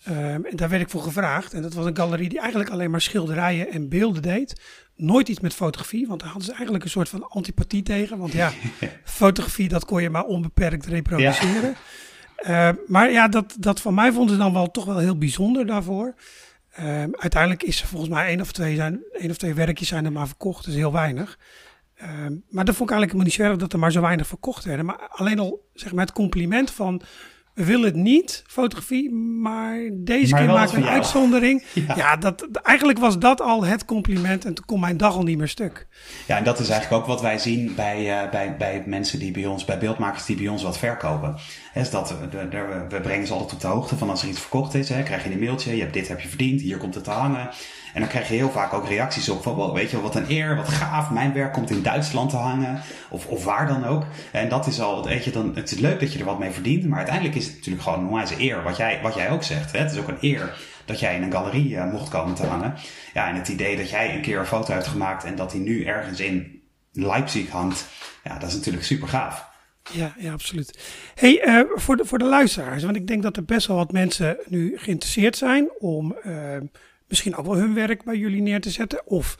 Um, 0.09 0.45
en 0.45 0.57
daar 0.57 0.69
werd 0.69 0.83
ik 0.83 0.91
voor 0.91 1.03
gevraagd. 1.03 1.53
En 1.53 1.63
dat 1.63 1.75
was 1.75 1.87
een 1.87 1.97
galerie 1.97 2.29
die 2.29 2.41
eigenlijk 2.41 2.71
alleen 2.71 2.91
maar 2.91 3.01
schilderijen 3.01 3.71
en 3.71 3.89
beelden 3.89 4.23
deed. 4.23 4.61
Nooit 4.97 5.29
iets 5.29 5.41
met 5.41 5.55
fotografie, 5.55 6.07
want 6.07 6.21
daar 6.21 6.29
hadden 6.29 6.47
ze 6.47 6.55
eigenlijk 6.55 6.85
een 6.85 6.91
soort 6.91 7.09
van 7.09 7.29
antipathie 7.29 7.83
tegen. 7.83 8.19
Want 8.19 8.33
ja, 8.33 8.53
fotografie, 9.05 9.69
dat 9.69 9.85
kon 9.85 10.03
je 10.03 10.11
maar 10.11 10.25
onbeperkt 10.25 10.87
reproduceren. 10.87 11.77
Ja. 12.45 12.69
Uh, 12.69 12.77
maar 12.87 13.11
ja, 13.11 13.29
dat, 13.29 13.57
dat 13.59 13.81
van 13.81 13.95
mij 13.95 14.13
vonden 14.13 14.35
ze 14.35 14.43
dan 14.43 14.53
wel 14.53 14.71
toch 14.71 14.85
wel 14.85 14.99
heel 14.99 15.19
bijzonder 15.19 15.67
daarvoor. 15.67 16.15
Uh, 16.81 17.05
uiteindelijk 17.13 17.63
is 17.63 17.83
er 17.83 17.89
volgens 17.89 18.11
mij 18.11 18.27
één 18.27 18.41
of 18.41 18.53
twee, 18.53 18.75
zijn, 18.75 19.01
één 19.13 19.31
of 19.31 19.37
twee 19.37 19.55
werkjes 19.55 19.89
zijn 19.89 20.05
er 20.05 20.13
maar 20.13 20.27
verkocht, 20.27 20.65
dus 20.65 20.75
heel 20.75 20.93
weinig. 20.93 21.39
Uh, 22.03 22.09
maar 22.49 22.65
dat 22.65 22.75
vond 22.75 22.91
ik 22.91 22.97
eigenlijk 22.97 23.03
helemaal 23.03 23.25
niet 23.25 23.33
zo 23.35 23.43
erg 23.43 23.57
dat 23.57 23.73
er 23.73 23.79
maar 23.79 23.93
zo 23.93 24.01
weinig 24.01 24.27
verkocht 24.27 24.65
werden. 24.65 24.87
Maar 24.87 25.09
alleen 25.09 25.39
al 25.39 25.69
zeg 25.73 25.93
maar 25.93 26.05
het 26.05 26.15
compliment 26.15 26.71
van 26.71 27.03
we 27.57 27.65
willen 27.65 27.85
het 27.85 27.95
niet, 27.95 28.45
fotografie, 28.47 29.13
maar 29.15 29.79
deze 29.93 30.35
keer 30.35 30.47
maken 30.47 30.75
we 30.75 30.81
een 30.81 30.89
uitzondering. 30.89 31.65
Ja, 31.97 32.17
dat, 32.17 32.49
eigenlijk 32.63 32.99
was 32.99 33.19
dat 33.19 33.41
al 33.41 33.65
het 33.65 33.85
compliment 33.85 34.45
en 34.45 34.55
toen 34.55 34.65
kon 34.65 34.81
mijn 34.81 34.97
dag 34.97 35.15
al 35.15 35.23
niet 35.23 35.39
meer 35.39 35.49
stuk. 35.49 35.87
Ja, 36.27 36.37
en 36.37 36.45
dat 36.45 36.59
is 36.59 36.69
eigenlijk 36.69 37.03
ook 37.03 37.09
wat 37.09 37.21
wij 37.21 37.39
zien 37.39 37.75
bij, 37.75 38.25
uh, 38.25 38.31
bij, 38.31 38.57
bij 38.57 38.83
mensen 38.87 39.19
die 39.19 39.31
bij 39.31 39.47
ons, 39.47 39.65
bij 39.65 39.79
beeldmakers 39.79 40.25
die 40.25 40.37
bij 40.37 40.49
ons 40.49 40.63
wat 40.63 40.79
verkopen. 40.79 41.37
Is 41.75 41.91
dat 41.91 42.09
de, 42.31 42.49
de, 42.49 42.87
we 42.89 43.01
brengen 43.01 43.27
ze 43.27 43.33
altijd 43.33 43.53
op 43.53 43.61
de 43.61 43.67
hoogte 43.67 43.97
van 43.97 44.11
als 44.11 44.23
er 44.23 44.29
iets 44.29 44.41
verkocht 44.41 44.75
is. 44.75 44.89
Hè, 44.89 45.03
krijg 45.03 45.25
je 45.25 45.33
een 45.33 45.39
mailtje, 45.39 45.77
je 45.77 45.83
hebt 45.83 45.95
dit 45.95 46.09
heb 46.09 46.21
je 46.21 46.29
verdiend, 46.29 46.61
hier 46.61 46.79
komt 46.79 46.95
het 46.95 47.05
te 47.05 47.11
hangen. 47.11 47.51
En 47.97 48.03
dan 48.03 48.11
krijg 48.11 48.29
je 48.29 48.35
heel 48.35 48.51
vaak 48.51 48.73
ook 48.73 48.89
reacties 48.89 49.29
op 49.29 49.43
van, 49.43 49.73
weet 49.73 49.91
je 49.91 50.01
wat 50.01 50.15
een 50.15 50.31
eer, 50.31 50.57
wat 50.57 50.69
gaaf, 50.69 51.11
mijn 51.11 51.33
werk 51.33 51.53
komt 51.53 51.71
in 51.71 51.83
Duitsland 51.83 52.31
te 52.31 52.37
hangen. 52.37 52.81
Of, 53.11 53.27
of 53.27 53.45
waar 53.45 53.67
dan 53.67 53.85
ook. 53.85 54.05
En 54.33 54.49
dat 54.49 54.67
is 54.67 54.81
al, 54.81 55.05
weet 55.05 55.25
je, 55.25 55.31
dan, 55.31 55.53
het 55.55 55.73
is 55.73 55.79
leuk 55.79 56.01
dat 56.01 56.13
je 56.13 56.19
er 56.19 56.25
wat 56.25 56.39
mee 56.39 56.51
verdient, 56.51 56.85
maar 56.85 56.97
uiteindelijk 56.97 57.37
is 57.37 57.47
het 57.47 57.55
natuurlijk 57.55 57.83
gewoon 57.83 57.99
een 57.99 58.07
onwijze 58.07 58.41
eer, 58.41 58.63
wat 58.63 58.77
jij, 58.77 59.01
wat 59.03 59.15
jij 59.15 59.31
ook 59.31 59.43
zegt. 59.43 59.73
Hè? 59.73 59.79
Het 59.79 59.93
is 59.93 59.99
ook 59.99 60.09
een 60.09 60.19
eer 60.21 60.57
dat 60.85 61.01
jij 61.01 61.17
in 61.17 61.23
een 61.23 61.33
galerie 61.33 61.71
uh, 61.71 61.93
mocht 61.93 62.09
komen 62.09 62.35
te 62.35 62.47
hangen. 62.47 62.75
Ja, 63.15 63.29
en 63.29 63.35
het 63.35 63.49
idee 63.49 63.77
dat 63.77 63.91
jij 63.91 64.15
een 64.15 64.23
keer 64.23 64.39
een 64.39 64.47
foto 64.47 64.73
hebt 64.73 64.87
gemaakt 64.87 65.25
en 65.25 65.37
dat 65.37 65.51
die 65.51 65.61
nu 65.61 65.85
ergens 65.85 66.21
in 66.21 66.63
Leipzig 66.93 67.51
hangt, 67.51 67.87
ja, 68.25 68.39
dat 68.39 68.49
is 68.49 68.55
natuurlijk 68.55 68.85
super 68.85 69.09
gaaf. 69.09 69.49
Ja, 69.93 70.15
ja, 70.19 70.33
absoluut. 70.33 70.79
Hey, 71.15 71.47
uh, 71.47 71.61
voor, 71.75 71.97
de, 71.97 72.05
voor 72.05 72.19
de 72.19 72.25
luisteraars, 72.25 72.85
want 72.85 72.97
ik 72.97 73.07
denk 73.07 73.23
dat 73.23 73.37
er 73.37 73.45
best 73.45 73.67
wel 73.67 73.77
wat 73.77 73.93
mensen 73.93 74.37
nu 74.47 74.79
geïnteresseerd 74.79 75.37
zijn 75.37 75.71
om 75.79 76.17
uh, 76.27 76.57
misschien 77.09 77.37
ook 77.37 77.47
wel 77.47 77.57
hun 77.57 77.75
werk 77.75 78.05
bij 78.05 78.17
jullie 78.17 78.43
neer 78.43 78.61
te 78.61 78.71
zetten. 78.71 79.07
Of 79.07 79.39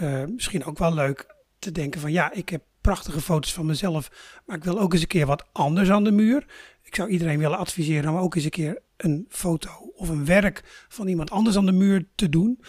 uh, 0.00 0.24
misschien 0.24 0.64
ook 0.64 0.78
wel 0.78 0.94
leuk 0.94 1.34
te 1.58 1.72
denken 1.72 2.00
van 2.00 2.12
ja, 2.12 2.32
ik 2.32 2.48
heb 2.48 2.62
prachtige 2.80 3.20
foto's 3.20 3.52
van 3.52 3.66
mezelf, 3.66 4.10
maar 4.44 4.56
ik 4.56 4.64
wil 4.64 4.78
ook 4.78 4.92
eens 4.92 5.02
een 5.02 5.08
keer 5.08 5.26
wat 5.26 5.44
anders 5.52 5.90
aan 5.90 6.04
de 6.04 6.10
muur. 6.10 6.46
Ik 6.82 6.94
zou 6.94 7.08
iedereen 7.08 7.38
willen 7.38 7.58
adviseren 7.58 8.10
om 8.10 8.16
ook 8.16 8.34
eens 8.34 8.44
een 8.44 8.50
keer 8.50 8.82
een 8.96 9.26
foto 9.28 9.70
of 9.94 10.08
een 10.08 10.24
werk 10.24 10.86
van 10.88 11.08
iemand 11.08 11.30
anders 11.30 11.56
aan 11.56 11.66
de 11.66 11.72
muur 11.72 12.06
te 12.14 12.28
doen. 12.28 12.60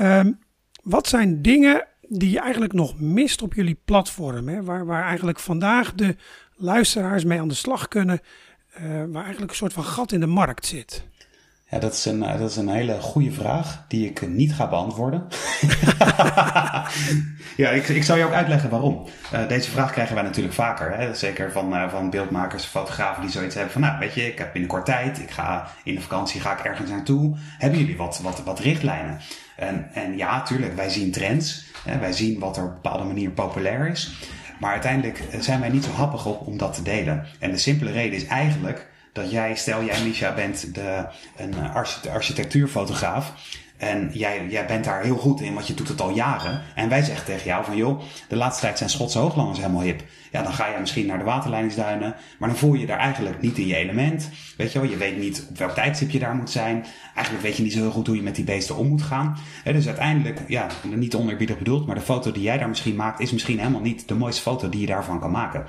Um, 0.00 0.38
wat 0.82 1.06
zijn 1.08 1.42
dingen 1.42 1.86
die 2.08 2.30
je 2.30 2.40
eigenlijk 2.40 2.72
nog 2.72 3.00
mist 3.00 3.42
op 3.42 3.54
jullie 3.54 3.80
platform? 3.84 4.48
Hè? 4.48 4.62
Waar, 4.62 4.86
waar 4.86 5.04
eigenlijk 5.04 5.38
vandaag 5.38 5.94
de 5.94 6.16
luisteraars 6.56 7.24
mee 7.24 7.40
aan 7.40 7.48
de 7.48 7.54
slag 7.54 7.88
kunnen, 7.88 8.20
uh, 8.80 8.82
waar 8.86 9.22
eigenlijk 9.22 9.50
een 9.50 9.56
soort 9.56 9.72
van 9.72 9.84
gat 9.84 10.12
in 10.12 10.20
de 10.20 10.26
markt 10.26 10.66
zit? 10.66 11.06
Ja, 11.70 11.78
dat 11.78 11.92
is, 11.92 12.04
een, 12.04 12.22
eh, 12.22 12.38
dat 12.38 12.50
is 12.50 12.56
een 12.56 12.68
hele 12.68 13.00
goede 13.00 13.32
vraag 13.32 13.84
die 13.88 14.06
ik 14.08 14.28
niet 14.28 14.54
ga 14.54 14.68
beantwoorden. 14.68 15.26
ja, 17.62 17.70
ik, 17.70 17.88
ik 17.88 18.04
zal 18.04 18.16
je 18.16 18.24
ook 18.24 18.32
uitleggen 18.32 18.70
waarom. 18.70 19.06
Uh, 19.34 19.48
deze 19.48 19.70
vraag 19.70 19.92
krijgen 19.92 20.14
wij 20.14 20.24
natuurlijk 20.24 20.54
vaker. 20.54 20.96
Hè? 20.96 21.14
Zeker 21.14 21.52
van, 21.52 21.74
uh, 21.74 21.88
van 21.88 22.10
beeldmakers, 22.10 22.64
fotografen 22.64 23.22
die 23.22 23.30
zoiets 23.30 23.54
hebben 23.54 23.72
van... 23.72 23.80
nou, 23.80 23.98
weet 23.98 24.14
je, 24.14 24.26
ik 24.26 24.38
heb 24.38 24.52
binnenkort 24.52 24.84
tijd. 24.84 25.18
Ik 25.18 25.30
ga 25.30 25.68
in 25.84 25.94
de 25.94 26.00
vakantie 26.00 26.40
ga 26.40 26.58
ik 26.58 26.64
ergens 26.64 26.90
naartoe. 26.90 27.36
Hebben 27.58 27.78
jullie 27.78 27.96
wat, 27.96 28.20
wat, 28.22 28.42
wat 28.44 28.60
richtlijnen? 28.60 29.20
En, 29.56 29.88
en 29.92 30.16
ja, 30.16 30.42
tuurlijk, 30.42 30.76
wij 30.76 30.88
zien 30.88 31.12
trends. 31.12 31.66
Hè? 31.84 31.98
Wij 31.98 32.12
zien 32.12 32.38
wat 32.38 32.56
er 32.56 32.62
op 32.62 32.68
een 32.68 32.74
bepaalde 32.74 33.04
manier 33.04 33.30
populair 33.30 33.88
is. 33.88 34.18
Maar 34.60 34.72
uiteindelijk 34.72 35.22
zijn 35.40 35.60
wij 35.60 35.68
niet 35.68 35.84
zo 35.84 35.90
happig 35.90 36.26
op 36.26 36.46
om 36.46 36.58
dat 36.58 36.74
te 36.74 36.82
delen. 36.82 37.26
En 37.38 37.50
de 37.50 37.58
simpele 37.58 37.90
reden 37.90 38.16
is 38.16 38.26
eigenlijk 38.26 38.86
dat 39.12 39.30
jij, 39.30 39.54
stel 39.54 39.84
jij 39.84 40.02
Misha 40.02 40.34
bent 40.34 40.74
de, 40.74 41.06
een 41.36 41.54
architectuurfotograaf. 42.12 43.32
En 43.78 44.10
jij, 44.12 44.46
jij 44.48 44.66
bent 44.66 44.84
daar 44.84 45.02
heel 45.02 45.16
goed 45.16 45.40
in, 45.40 45.54
want 45.54 45.66
je 45.66 45.74
doet 45.74 45.88
het 45.88 46.00
al 46.00 46.10
jaren. 46.10 46.62
En 46.74 46.88
wij 46.88 47.02
zeggen 47.02 47.24
tegen 47.24 47.46
jou 47.46 47.64
van 47.64 47.76
joh, 47.76 48.00
de 48.28 48.36
laatste 48.36 48.62
tijd 48.62 48.78
zijn 48.78 48.90
Schotse 48.90 49.18
hooglanders 49.18 49.58
helemaal 49.58 49.82
hip. 49.82 50.02
Ja, 50.32 50.42
dan 50.42 50.52
ga 50.52 50.66
je 50.66 50.80
misschien 50.80 51.06
naar 51.06 51.18
de 51.18 51.24
waterleidingsduinen, 51.24 52.14
maar 52.38 52.48
dan 52.48 52.58
voel 52.58 52.74
je 52.74 52.80
je 52.80 52.86
daar 52.86 52.98
eigenlijk 52.98 53.40
niet 53.40 53.58
in 53.58 53.66
je 53.66 53.76
element. 53.76 54.30
Weet 54.56 54.72
je 54.72 54.80
wel, 54.80 54.90
je 54.90 54.96
weet 54.96 55.18
niet 55.18 55.46
op 55.50 55.58
welk 55.58 55.70
tijdstip 55.70 56.10
je 56.10 56.18
daar 56.18 56.34
moet 56.34 56.50
zijn. 56.50 56.86
Eigenlijk 57.14 57.46
weet 57.46 57.56
je 57.56 57.62
niet 57.62 57.72
zo 57.72 57.78
heel 57.78 57.90
goed 57.90 58.06
hoe 58.06 58.16
je 58.16 58.22
met 58.22 58.34
die 58.34 58.44
beesten 58.44 58.76
om 58.76 58.88
moet 58.88 59.02
gaan. 59.02 59.36
dus 59.64 59.86
uiteindelijk, 59.86 60.40
ja, 60.48 60.66
niet 60.82 61.14
onerbiedig 61.14 61.58
bedoeld, 61.58 61.86
maar 61.86 61.94
de 61.94 62.00
foto 62.00 62.32
die 62.32 62.42
jij 62.42 62.58
daar 62.58 62.68
misschien 62.68 62.96
maakt, 62.96 63.20
is 63.20 63.32
misschien 63.32 63.58
helemaal 63.58 63.80
niet 63.80 64.08
de 64.08 64.14
mooiste 64.14 64.42
foto 64.42 64.68
die 64.68 64.80
je 64.80 64.86
daarvan 64.86 65.20
kan 65.20 65.30
maken. 65.30 65.66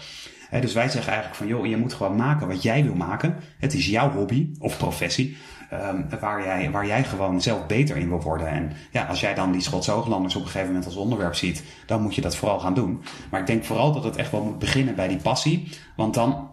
Dus 0.49 0.73
wij 0.73 0.89
zeggen 0.89 1.12
eigenlijk 1.13 1.35
van, 1.35 1.47
joh, 1.47 1.65
je 1.65 1.77
moet 1.77 1.93
gewoon 1.93 2.15
maken 2.15 2.47
wat 2.47 2.63
jij 2.63 2.83
wil 2.83 2.95
maken. 2.95 3.35
Het 3.59 3.73
is 3.73 3.88
jouw 3.88 4.12
hobby 4.12 4.49
of 4.59 4.77
professie. 4.77 5.38
Um, 5.73 6.09
waar, 6.19 6.43
jij, 6.43 6.71
waar 6.71 6.85
jij 6.85 7.03
gewoon 7.03 7.41
zelf 7.41 7.65
beter 7.65 7.97
in 7.97 8.09
wil 8.09 8.21
worden. 8.21 8.47
En 8.47 8.71
ja, 8.91 9.05
als 9.05 9.19
jij 9.19 9.33
dan 9.33 9.51
die 9.51 9.62
Schotse 9.62 9.91
hooglanders 9.91 10.35
op 10.35 10.41
een 10.41 10.47
gegeven 10.47 10.67
moment 10.67 10.85
als 10.85 10.95
onderwerp 10.95 11.35
ziet, 11.35 11.63
dan 11.85 12.01
moet 12.01 12.15
je 12.15 12.21
dat 12.21 12.35
vooral 12.35 12.59
gaan 12.59 12.73
doen. 12.73 13.03
Maar 13.31 13.39
ik 13.39 13.47
denk 13.47 13.63
vooral 13.63 13.93
dat 13.93 14.03
het 14.03 14.15
echt 14.15 14.31
wel 14.31 14.43
moet 14.43 14.59
beginnen 14.59 14.95
bij 14.95 15.07
die 15.07 15.17
passie. 15.17 15.69
Want 15.95 16.13
dan, 16.13 16.51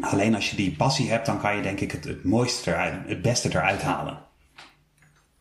alleen 0.00 0.34
als 0.34 0.50
je 0.50 0.56
die 0.56 0.76
passie 0.76 1.10
hebt, 1.10 1.26
dan 1.26 1.40
kan 1.40 1.56
je 1.56 1.62
denk 1.62 1.80
ik 1.80 1.92
het, 1.92 2.04
het 2.04 2.24
mooiste 2.24 2.70
eruit, 2.70 2.94
het 3.06 3.22
beste 3.22 3.48
eruit 3.48 3.82
halen. 3.82 4.24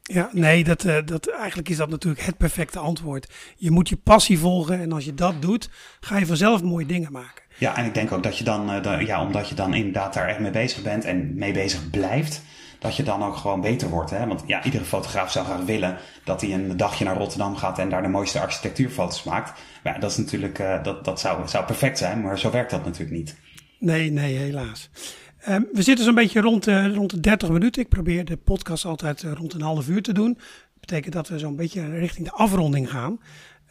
Ja, 0.02 0.30
nee, 0.32 0.64
dat, 0.64 0.84
uh, 0.84 0.98
dat, 1.06 1.30
eigenlijk 1.30 1.70
is 1.70 1.78
dat 1.78 1.90
natuurlijk 1.90 2.26
het 2.26 2.38
perfecte 2.38 2.80
antwoord. 2.80 3.34
Je 3.56 3.72
moet 3.72 3.90
je 3.90 3.98
passie 3.98 4.40
volgen 4.40 4.80
en 4.80 4.92
als 4.92 5.06
je 5.06 5.14
dat 5.14 5.42
doet, 5.42 5.70
ga 6.00 6.18
je 6.18 6.26
vanzelf 6.26 6.64
mooie 6.64 6.86
dingen 6.86 7.12
maken. 7.12 7.45
Ja, 7.58 7.78
en 7.78 7.86
ik 7.86 7.94
denk 7.94 8.12
ook 8.12 8.24
dat 8.24 8.38
je 8.38 8.44
dan, 8.44 8.86
uh, 8.86 9.02
ja, 9.02 9.22
omdat 9.22 9.50
je 9.50 9.56
dan 9.56 9.74
inderdaad 9.74 10.14
daar 10.14 10.28
echt 10.28 10.40
mee 10.40 10.52
bezig 10.52 10.84
bent 10.84 11.06
en 11.06 11.36
mee 11.36 11.54
bezig 11.54 11.90
blijft, 11.90 12.42
dat 12.80 12.96
je 12.96 13.04
dan 13.04 13.24
ook 13.24 13.36
gewoon 13.36 13.62
beter 13.62 13.90
wordt. 13.90 14.10
Hè? 14.10 14.28
Want 14.28 14.44
ja, 14.46 14.64
iedere 14.64 14.84
fotograaf 14.84 15.32
zou 15.32 15.46
graag 15.46 15.66
willen 15.66 15.98
dat 16.24 16.42
hij 16.42 16.54
een 16.54 16.78
dagje 16.78 17.06
naar 17.06 17.18
Rotterdam 17.18 17.56
gaat 17.56 17.80
en 17.80 17.90
daar 17.90 18.02
de 18.02 18.08
mooiste 18.08 18.40
architectuurfoto's 18.40 19.24
maakt. 19.24 19.62
Maar 19.84 19.94
ja, 19.94 20.00
dat 20.00 20.12
is 20.12 20.18
natuurlijk, 20.18 20.60
uh, 20.60 20.84
dat, 20.84 21.06
dat 21.06 21.20
zou, 21.20 21.48
zou 21.48 21.66
perfect 21.66 21.98
zijn, 21.98 22.22
maar 22.22 22.40
zo 22.40 22.52
werkt 22.52 22.72
dat 22.72 22.86
natuurlijk 22.86 23.18
niet. 23.18 23.36
Nee, 23.80 24.12
nee, 24.12 24.38
helaas. 24.38 24.90
Um, 25.50 25.68
we 25.72 25.82
zitten 25.82 26.06
zo'n 26.06 26.16
beetje 26.16 26.42
rond, 26.42 26.66
rond 26.94 27.10
de 27.10 27.20
30 27.20 27.50
minuten. 27.50 27.82
Ik 27.82 27.90
probeer 27.90 28.26
de 28.26 28.38
podcast 28.38 28.86
altijd 28.86 29.24
uh, 29.24 29.32
rond 29.32 29.54
een 29.54 29.62
half 29.62 29.88
uur 29.88 30.02
te 30.02 30.14
doen. 30.14 30.34
Dat 30.34 30.80
betekent 30.80 31.14
dat 31.14 31.28
we 31.28 31.40
zo'n 31.40 31.56
beetje 31.56 31.90
richting 31.90 32.28
de 32.28 32.34
afronding 32.34 32.90
gaan. 32.90 33.20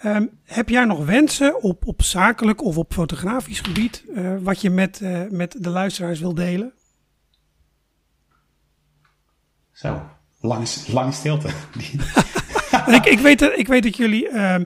Um, 0.04 0.30
heb 0.44 0.68
jij 0.68 0.84
nog 0.84 1.04
wensen 1.04 1.62
op, 1.62 1.86
op 1.86 2.02
zakelijk 2.02 2.62
of 2.62 2.78
op 2.78 2.92
fotografisch 2.92 3.60
gebied, 3.60 4.04
wat 4.42 4.60
je 4.60 4.70
met, 4.70 5.00
met 5.30 5.56
de 5.58 5.70
luisteraars 5.70 6.20
wil 6.20 6.34
delen? 6.34 6.72
Zo, 9.72 10.02
lange, 10.40 10.66
lange 10.86 11.12
stilte. 11.12 11.48
ik, 12.96 13.04
ik, 13.04 13.18
weet, 13.18 13.42
ik 13.42 13.66
weet 13.66 13.82
dat 13.82 13.96
jullie 13.96 14.30
uh, 14.30 14.56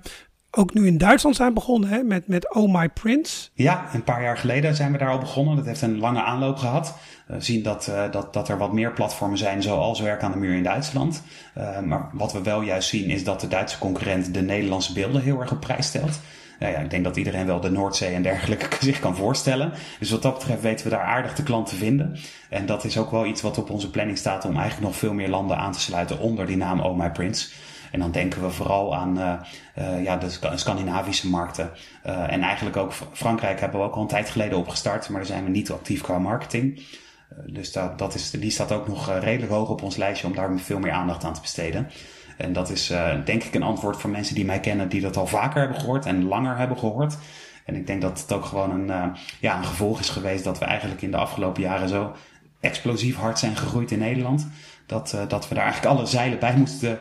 ook 0.51 0.75
nu 0.75 0.87
in 0.87 0.99
Duitsland 0.99 1.37
zijn 1.37 1.55
begonnen 1.55 1.89
hè, 1.89 2.03
met, 2.03 2.29
met 2.29 2.55
Oh 2.55 2.75
My 2.75 2.89
Prince. 2.89 3.49
Ja, 3.55 3.89
een 3.93 4.05
paar 4.05 4.23
jaar 4.23 4.39
geleden 4.39 4.75
zijn 4.75 4.93
we 4.93 4.99
daar 4.99 5.11
al 5.11 5.19
begonnen. 5.19 5.57
Dat 5.57 5.67
heeft 5.67 5.83
een 5.83 5.99
lange 5.99 6.23
aanloop 6.23 6.57
gehad. 6.57 6.95
We 7.27 7.41
zien 7.41 7.63
dat, 7.63 7.87
uh, 7.91 8.11
dat, 8.11 8.33
dat 8.33 8.49
er 8.49 8.59
wat 8.59 8.73
meer 8.73 8.93
platformen 8.93 9.39
zijn, 9.39 9.63
zoals 9.63 10.01
Werk 10.01 10.23
aan 10.23 10.33
de 10.33 10.39
Muur 10.39 10.57
in 10.57 10.63
Duitsland. 10.63 11.23
Uh, 11.59 11.81
maar 11.81 12.11
wat 12.13 12.33
we 12.33 12.43
wel 12.43 12.61
juist 12.61 12.89
zien 12.89 13.11
is 13.11 13.25
dat 13.25 13.41
de 13.41 13.49
Duitse 13.49 13.79
concurrent 13.79 14.35
de 14.35 14.43
Nederlandse 14.43 14.93
beelden 14.93 15.23
heel 15.23 15.41
erg 15.41 15.53
op 15.53 15.61
prijs 15.61 15.87
stelt. 15.87 16.21
Nou 16.59 16.73
ja, 16.73 16.79
ik 16.79 16.91
denk 16.91 17.05
dat 17.05 17.17
iedereen 17.17 17.47
wel 17.47 17.61
de 17.61 17.71
Noordzee 17.71 18.15
en 18.15 18.23
dergelijke 18.23 18.67
zich 18.85 19.01
kan 19.01 19.17
voorstellen. 19.17 19.73
Dus 19.99 20.11
wat 20.11 20.23
dat 20.23 20.35
betreft 20.35 20.63
weten 20.63 20.85
we 20.85 20.91
daar 20.91 21.05
aardig 21.05 21.35
de 21.35 21.43
klant 21.43 21.67
te 21.67 21.77
vinden. 21.77 22.19
En 22.51 22.67
dat 22.67 22.85
is 22.85 22.99
ook 22.99 23.11
wel 23.11 23.27
iets 23.27 23.43
wat 23.43 23.59
op 23.59 23.71
onze 23.71 23.91
planning 23.91 24.19
staat 24.19 24.45
om 24.45 24.57
eigenlijk 24.57 24.87
nog 24.87 24.97
veel 24.97 25.13
meer 25.13 25.29
landen 25.29 25.57
aan 25.57 25.73
te 25.73 25.81
sluiten 25.81 26.19
onder 26.19 26.47
die 26.47 26.57
naam 26.57 26.81
Oh 26.81 26.99
My 26.99 27.11
Prince. 27.11 27.49
En 27.93 28.01
dan 28.01 28.11
denken 28.11 28.43
we 28.43 28.51
vooral 28.51 28.97
aan 28.97 29.19
uh, 29.19 29.33
uh, 29.79 30.05
ja, 30.05 30.17
de 30.17 30.29
Scandinavische 30.55 31.29
markten. 31.29 31.71
Uh, 32.07 32.33
en 32.33 32.43
eigenlijk 32.43 32.77
ook 32.77 32.93
Frankrijk 33.13 33.61
hebben 33.61 33.81
we 33.81 33.87
ook 33.87 33.95
al 33.95 34.03
een 34.03 34.09
tijd 34.09 34.31
geleden 34.31 34.59
opgestart, 34.59 35.09
maar 35.09 35.19
daar 35.19 35.29
zijn 35.29 35.45
we 35.45 35.51
niet 35.51 35.71
actief 35.71 36.01
qua 36.01 36.19
marketing. 36.19 36.83
dus 37.47 37.73
dat, 37.73 37.99
dat 37.99 38.15
is, 38.15 38.31
die 38.31 38.51
staat 38.51 38.73
ook 38.73 38.89
nog 38.89 39.19
redelijk 39.21 39.53
hoog 39.53 39.69
op 39.69 39.83
ons 39.83 39.97
lijstje 39.97 40.27
om 40.27 40.35
daar 40.35 40.59
veel 40.59 40.79
meer 40.79 40.93
aandacht 40.93 41.25
aan 41.25 41.35
te 41.35 41.41
besteden. 41.41 41.91
En 42.37 42.53
dat 42.53 42.71
is 42.71 42.93
denk 43.25 43.45
ik 43.45 43.55
een 43.55 43.63
antwoord 43.63 43.97
voor 43.97 44.11
mensen 44.11 44.35
die 44.35 44.45
mij 44.45 44.61
kennen, 44.61 44.89
die 44.89 45.01
dat 45.01 45.17
al 45.17 45.27
vaker 45.27 45.61
hebben 45.61 45.81
gehoord 45.81 46.07
en 46.07 46.25
langer 46.25 46.57
hebben 46.57 46.79
gehoord. 46.79 47.17
En 47.65 47.75
ik 47.75 47.87
denk 47.87 48.03
dat 48.03 48.21
het 48.21 48.33
ook 48.33 48.45
gewoon 48.45 48.71
een, 48.71 49.17
ja, 49.41 49.57
een 49.57 49.65
gevolg 49.65 50.01
is 50.01 50.09
geweest 50.09 50.45
dat 50.45 50.59
we 50.59 50.65
eigenlijk 50.65 51.03
in 51.03 51.11
de 51.11 51.17
afgelopen 51.17 51.63
jaren 51.63 51.89
zo 51.89 52.13
explosief 52.61 53.17
hard 53.17 53.39
zijn 53.39 53.57
gegroeid 53.57 53.91
in 53.91 53.99
Nederland. 53.99 54.49
Dat, 54.89 55.13
uh, 55.15 55.29
dat 55.29 55.49
we 55.49 55.55
daar 55.55 55.65
eigenlijk 55.65 55.97
alle 55.97 56.07
zeilen 56.07 56.39
bij 56.39 56.57
moesten, 56.57 56.99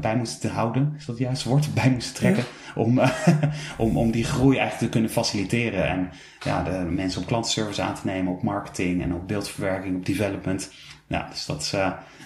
bij 0.00 0.16
moesten 0.16 0.50
houden. 0.50 0.94
Is 0.96 1.04
dat 1.04 1.14
het 1.14 1.24
juiste 1.24 1.48
woord? 1.48 1.74
Bij 1.74 1.90
moesten 1.90 2.14
trekken. 2.14 2.44
Ja. 2.74 2.82
Om, 2.82 3.00
om, 3.86 3.98
om 3.98 4.10
die 4.10 4.24
groei 4.24 4.56
eigenlijk 4.56 4.78
te 4.78 4.98
kunnen 4.98 5.10
faciliteren. 5.10 5.88
En 5.88 6.10
ja, 6.40 6.62
de 6.62 6.90
mensen 6.90 7.20
op 7.20 7.26
klantenservice 7.26 7.82
aan 7.82 7.94
te 7.94 8.00
nemen, 8.04 8.32
op 8.32 8.42
marketing 8.42 9.02
en 9.02 9.14
op 9.14 9.28
beeldverwerking, 9.28 9.96
op 9.96 10.06
development. 10.06 10.72
Ja, 11.06 11.28
dus 11.30 11.46
dat 11.46 11.60
is 11.60 11.72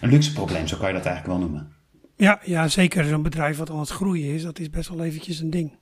een 0.01 0.11
luxe 0.11 0.33
probleem, 0.33 0.67
zo 0.67 0.77
kan 0.77 0.89
je 0.89 0.95
dat 0.95 1.07
eigenlijk 1.07 1.39
wel 1.39 1.49
noemen. 1.49 1.73
Ja, 2.17 2.41
ja 2.45 2.69
zeker. 2.69 3.05
Zo'n 3.05 3.23
bedrijf 3.23 3.57
wat 3.57 3.71
aan 3.71 3.79
het 3.79 3.89
groeien 3.89 4.35
is, 4.35 4.43
dat 4.43 4.59
is 4.59 4.71
best 4.71 4.89
wel 4.89 5.05
eventjes 5.05 5.39
een 5.41 5.51
ding. 5.51 5.77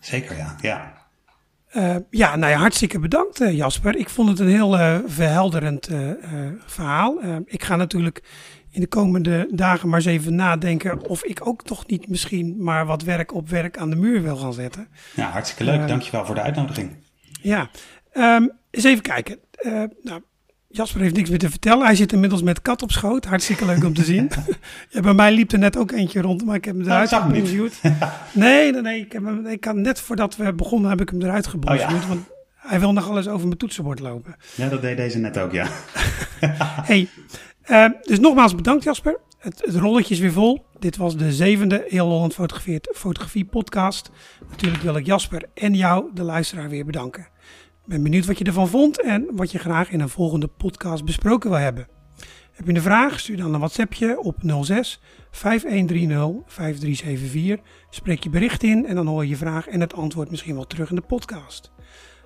Zeker, 0.00 0.36
ja. 0.36 0.56
Ja, 0.60 0.99
uh, 1.76 1.96
ja 2.10 2.36
nou 2.36 2.52
ja, 2.52 2.58
hartstikke 2.58 2.98
bedankt 2.98 3.40
uh, 3.40 3.56
Jasper. 3.56 3.96
Ik 3.96 4.08
vond 4.08 4.28
het 4.28 4.38
een 4.38 4.48
heel 4.48 4.78
uh, 4.78 4.98
verhelderend 5.06 5.88
verhaal. 6.66 7.18
ik 7.44 7.64
ga 7.64 7.76
natuurlijk 7.76 8.22
in 8.70 8.80
de 8.80 8.86
komende 8.86 9.48
dagen 9.50 9.88
maar 9.88 9.98
eens 9.98 10.08
even 10.08 10.34
nadenken 10.34 11.08
of 11.08 11.24
ik 11.24 11.46
ook 11.46 11.62
toch 11.62 11.86
niet 11.86 12.08
misschien 12.08 12.56
maar 12.58 12.86
wat 12.86 13.02
werk 13.02 13.34
op 13.34 13.48
werk 13.48 13.78
aan 13.78 13.90
de 13.90 13.96
muur 13.96 14.22
wil 14.22 14.36
gaan 14.36 14.52
zetten. 14.52 14.88
Ja, 15.14 15.30
hartstikke 15.30 15.64
leuk. 15.64 15.88
Dankjewel 15.88 16.26
voor 16.26 16.34
de 16.34 16.40
uitnodiging. 16.40 16.96
Ja, 17.42 17.70
um, 18.12 18.50
eens 18.70 18.84
even 18.84 19.02
kijken. 19.02 19.38
nou, 20.02 20.22
Jasper 20.72 21.00
heeft 21.00 21.14
niks 21.14 21.28
meer 21.28 21.38
te 21.38 21.50
vertellen. 21.50 21.84
Hij 21.84 21.94
zit 21.94 22.12
inmiddels 22.12 22.42
met 22.42 22.62
kat 22.62 22.82
op 22.82 22.90
schoot. 22.90 23.24
Hartstikke 23.24 23.64
leuk 23.64 23.84
om 23.84 23.94
te 23.94 24.04
zien. 24.04 24.30
ja, 24.90 25.00
bij 25.00 25.14
mij 25.14 25.32
liep 25.32 25.52
er 25.52 25.58
net 25.58 25.76
ook 25.76 25.90
eentje 25.90 26.20
rond, 26.20 26.44
maar 26.44 26.56
ik 26.56 26.64
heb 26.64 26.74
hem 26.74 26.84
eruit 26.84 27.12
gebonjourd. 27.12 27.80
nee, 28.32 28.72
nee, 28.72 28.82
nee. 28.82 29.00
Ik, 29.00 29.12
heb 29.12 29.24
hem, 29.24 29.46
ik 29.46 29.64
had 29.64 29.74
net 29.74 30.00
voordat 30.00 30.36
we 30.36 30.52
begonnen 30.52 30.90
heb 30.90 31.00
ik 31.00 31.08
hem 31.08 31.22
eruit 31.22 31.46
gebonjourd. 31.46 31.92
Oh, 31.92 32.00
ja. 32.00 32.06
Want 32.08 32.20
hij 32.54 32.80
wil 32.80 32.92
nog 32.92 33.08
alles 33.08 33.28
over 33.28 33.46
mijn 33.46 33.58
toetsenbord 33.58 34.00
lopen. 34.00 34.36
Ja, 34.54 34.68
dat 34.68 34.80
deed 34.80 34.96
deze 34.96 35.18
net 35.18 35.38
ook, 35.38 35.52
ja. 35.52 35.66
hey, 36.90 37.08
uh, 37.66 37.86
dus 38.02 38.20
nogmaals 38.20 38.54
bedankt 38.54 38.84
Jasper. 38.84 39.18
Het, 39.38 39.62
het, 39.64 39.74
rolletje 39.74 40.14
is 40.14 40.20
weer 40.20 40.32
vol. 40.32 40.64
Dit 40.78 40.96
was 40.96 41.16
de 41.16 41.32
zevende 41.32 41.84
Heel 41.88 42.08
Holland 42.08 42.34
Fotografeert 42.34 42.88
Fotografie 42.94 43.44
podcast. 43.44 44.10
Natuurlijk 44.50 44.82
wil 44.82 44.96
ik 44.96 45.06
Jasper 45.06 45.42
en 45.54 45.74
jou, 45.74 46.10
de 46.14 46.22
luisteraar, 46.22 46.68
weer 46.68 46.84
bedanken 46.84 47.26
ben 47.90 48.02
benieuwd 48.02 48.26
wat 48.26 48.38
je 48.38 48.44
ervan 48.44 48.68
vond 48.68 49.02
en 49.02 49.26
wat 49.32 49.52
je 49.52 49.58
graag 49.58 49.90
in 49.90 50.00
een 50.00 50.08
volgende 50.08 50.46
podcast 50.46 51.04
besproken 51.04 51.50
wil 51.50 51.58
hebben. 51.58 51.88
Heb 52.52 52.66
je 52.66 52.74
een 52.74 52.82
vraag? 52.82 53.20
Stuur 53.20 53.36
dan 53.36 53.52
een 53.52 53.58
WhatsAppje 53.58 54.20
op 54.20 54.36
06 54.62 55.00
5130 55.30 56.42
5374. 56.46 57.66
Spreek 57.90 58.22
je 58.22 58.30
bericht 58.30 58.62
in 58.62 58.86
en 58.86 58.94
dan 58.94 59.06
hoor 59.06 59.22
je 59.22 59.28
je 59.28 59.36
vraag 59.36 59.68
en 59.68 59.80
het 59.80 59.94
antwoord 59.94 60.30
misschien 60.30 60.54
wel 60.54 60.66
terug 60.66 60.90
in 60.90 60.94
de 60.94 61.02
podcast. 61.02 61.72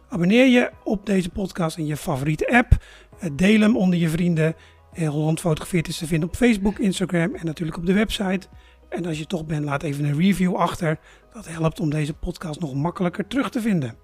Abonneer 0.09 0.47
je 0.47 0.71
op 0.85 1.07
deze 1.07 1.29
podcast 1.29 1.77
in 1.77 1.87
je 1.87 1.97
favoriete 1.97 2.49
app. 2.53 2.85
Deel 3.33 3.61
hem 3.61 3.77
onder 3.77 3.99
je 3.99 4.09
vrienden. 4.09 4.55
Holland 4.95 5.41
Fotografeert 5.41 5.89
is 5.89 5.99
te 5.99 6.07
vinden 6.07 6.29
op 6.29 6.37
Facebook, 6.37 6.79
Instagram 6.79 7.35
en 7.35 7.47
natuurlijk 7.47 7.79
op 7.79 7.87
de 7.87 7.93
website. 7.93 8.47
En 8.89 9.07
als 9.07 9.19
je 9.19 9.27
toch 9.27 9.47
bent, 9.47 9.65
laat 9.65 9.83
even 9.83 10.05
een 10.05 10.21
review 10.21 10.55
achter. 10.55 10.99
Dat 11.33 11.49
helpt 11.49 11.81
om 11.81 11.91
deze 11.91 12.15
podcast 12.15 12.61
nog 12.61 12.75
makkelijker 12.75 13.27
terug 13.27 13.51
te 13.51 13.61
vinden. 13.61 14.04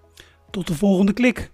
Tot 0.51 0.67
de 0.67 0.75
volgende 0.75 1.13
klik. 1.13 1.51